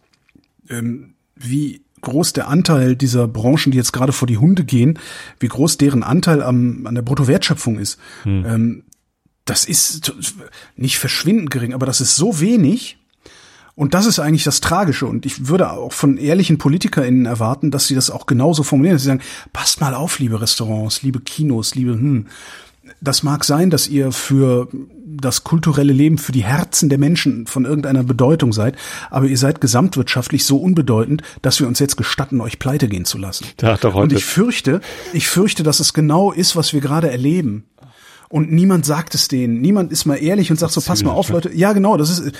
[0.69, 4.99] ähm, wie groß der Anteil dieser Branchen, die jetzt gerade vor die Hunde gehen,
[5.39, 8.45] wie groß deren Anteil am, an der Bruttowertschöpfung ist, Hm.
[8.47, 8.83] ähm,
[9.45, 10.13] das ist
[10.75, 12.97] nicht verschwindend gering, aber das ist so wenig.
[13.75, 15.05] Und das ist eigentlich das Tragische.
[15.05, 19.03] Und ich würde auch von ehrlichen PolitikerInnen erwarten, dass sie das auch genauso formulieren, dass
[19.03, 22.27] sie sagen, passt mal auf, liebe Restaurants, liebe Kinos, liebe, hm,
[23.01, 24.69] das mag sein, dass ihr für
[25.05, 28.75] das kulturelle Leben, für die Herzen der Menschen von irgendeiner Bedeutung seid,
[29.09, 33.17] aber ihr seid gesamtwirtschaftlich so unbedeutend, dass wir uns jetzt gestatten, euch pleite gehen zu
[33.17, 33.45] lassen.
[33.57, 34.81] Da hat Und heute, ich fürchte,
[35.13, 37.65] ich fürchte, dass es genau ist, was wir gerade erleben.
[38.35, 39.61] Und niemand sagt es denen.
[39.61, 41.55] Niemand ist mal ehrlich und sagt so, pass mal auf, Leute.
[41.55, 42.33] Ja, genau, das ist,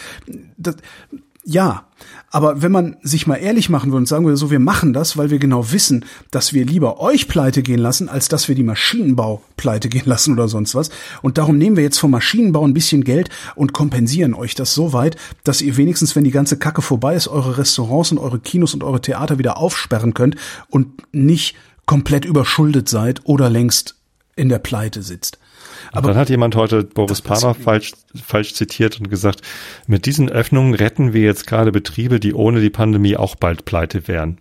[0.58, 0.76] das,
[1.46, 1.86] ja.
[2.30, 5.16] Aber wenn man sich mal ehrlich machen würde und sagen würde, so, wir machen das,
[5.16, 8.64] weil wir genau wissen, dass wir lieber euch pleite gehen lassen, als dass wir die
[8.64, 10.90] Maschinenbau pleite gehen lassen oder sonst was.
[11.22, 14.92] Und darum nehmen wir jetzt vom Maschinenbau ein bisschen Geld und kompensieren euch das so
[14.92, 15.16] weit,
[15.46, 18.84] dass ihr wenigstens, wenn die ganze Kacke vorbei ist, eure Restaurants und eure Kinos und
[18.84, 20.36] eure Theater wieder aufsperren könnt
[20.68, 21.56] und nicht
[21.86, 23.96] komplett überschuldet seid oder längst
[24.36, 25.40] in der Pleite sitzt.
[25.96, 27.94] Aber dann hat jemand heute Boris Palmer falsch,
[28.24, 29.42] falsch zitiert und gesagt,
[29.88, 34.08] mit diesen Öffnungen retten wir jetzt gerade Betriebe, die ohne die Pandemie auch bald pleite
[34.08, 34.40] wären.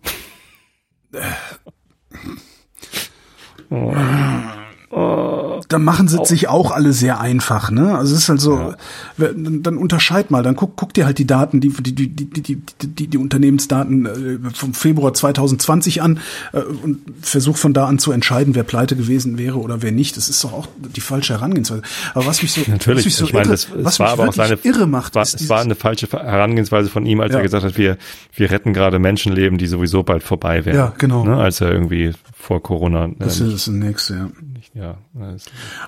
[4.94, 7.96] Da machen sie es sich auch alle sehr einfach, ne?
[7.98, 8.74] Also es ist halt so,
[9.16, 12.26] dann, dann unterscheid mal, dann guck, guck dir halt die Daten, die die die die
[12.42, 16.20] die, die, die Unternehmensdaten äh, vom Februar 2020 an
[16.52, 20.16] äh, und versuch von da an zu entscheiden, wer pleite gewesen wäre oder wer nicht.
[20.16, 21.82] Das ist doch auch die falsche Herangehensweise.
[22.14, 24.06] Aber was mich so Natürlich, was mich so ich meine, irre, das, was es war
[24.12, 27.20] mich aber auch seine, irre macht, war, ist es war eine falsche Herangehensweise von ihm,
[27.20, 27.38] als Ja.
[27.38, 27.96] er gesagt hat, wir,
[28.34, 30.76] wir retten gerade Menschenleben, die sowieso bald vorbei wären.
[30.76, 31.24] Ja, genau.
[31.24, 34.28] Ne, als er irgendwie vor Corona, äh, das ist das nächste, ja.
[34.64, 34.98] Nicht, ja,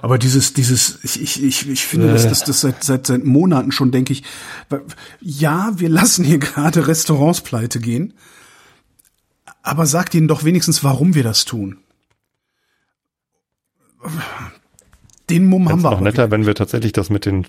[0.02, 3.72] Aber dieses, dieses, ich, ich, ich, ich finde, dass das, das seit, seit, seit Monaten
[3.72, 4.22] schon denke ich,
[5.20, 8.14] ja, wir lassen hier gerade Restaurants pleite gehen,
[9.62, 11.78] aber sagt ihnen doch wenigstens, warum wir das tun.
[15.30, 17.46] Den Mumm haben wir noch aber netter, wenn wir tatsächlich das mit den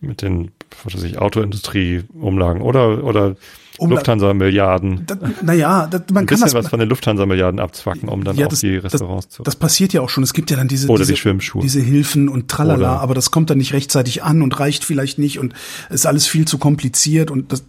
[0.00, 0.52] mit den
[0.84, 3.36] was weiß ich, Autoindustrie-Umlagen oder oder
[3.78, 5.06] Umla- Lufthansa-Milliarden.
[5.42, 8.46] Naja, das, man Ein kann bisschen das, was von den Lufthansa-Milliarden abzwacken, um dann ja,
[8.46, 9.42] auch das, die Restaurants das, zu.
[9.42, 10.22] das passiert ja auch schon.
[10.22, 11.62] Es gibt ja dann diese, Oder diese, die Schwimmschuhe.
[11.62, 15.18] diese Hilfen und tralala, Oder- aber das kommt dann nicht rechtzeitig an und reicht vielleicht
[15.18, 15.54] nicht und
[15.90, 17.64] ist alles viel zu kompliziert und das,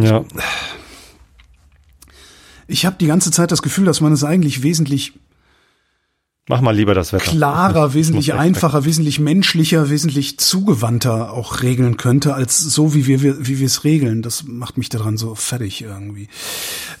[0.00, 0.24] ja,
[2.68, 5.14] ich habe die ganze Zeit das Gefühl, dass man es eigentlich wesentlich
[6.50, 7.30] mach mal lieber das Wetter.
[7.30, 13.58] klarer, wesentlich einfacher, wesentlich menschlicher, wesentlich zugewandter auch regeln könnte, als so wie wir, wie
[13.60, 14.20] wir es regeln.
[14.20, 16.28] Das macht mich daran so fertig irgendwie.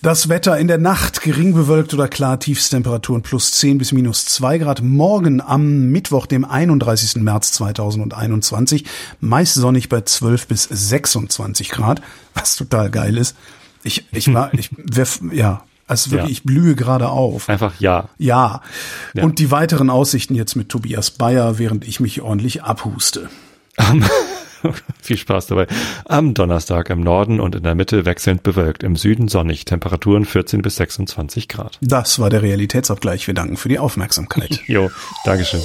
[0.02, 4.58] Das Wetter in der Nacht, gering bewölkt oder klar, Tiefstemperaturen plus 10 bis minus 2
[4.58, 4.82] Grad.
[4.82, 7.16] Morgen am Mittwoch, dem 31.
[7.16, 8.84] März 2021,
[9.20, 12.00] meist sonnig bei 12 bis 26 Grad,
[12.34, 13.34] was total geil ist.
[13.82, 16.32] Ich, ich war, ich, wer, ja, also wirklich, Ja.
[16.32, 17.48] ich blühe gerade auf.
[17.48, 18.08] Einfach ja.
[18.18, 18.62] Ja.
[19.14, 19.24] Ja.
[19.24, 23.28] Und die weiteren Aussichten jetzt mit Tobias Bayer, während ich mich ordentlich abhuste.
[25.02, 25.66] Viel Spaß dabei.
[26.04, 30.60] Am Donnerstag im Norden und in der Mitte wechselnd bewölkt, im Süden sonnig, Temperaturen 14
[30.60, 31.78] bis 26 Grad.
[31.80, 33.26] Das war der Realitätsabgleich.
[33.26, 34.60] Wir danken für die Aufmerksamkeit.
[34.66, 34.90] Jo,
[35.24, 35.60] Dankeschön.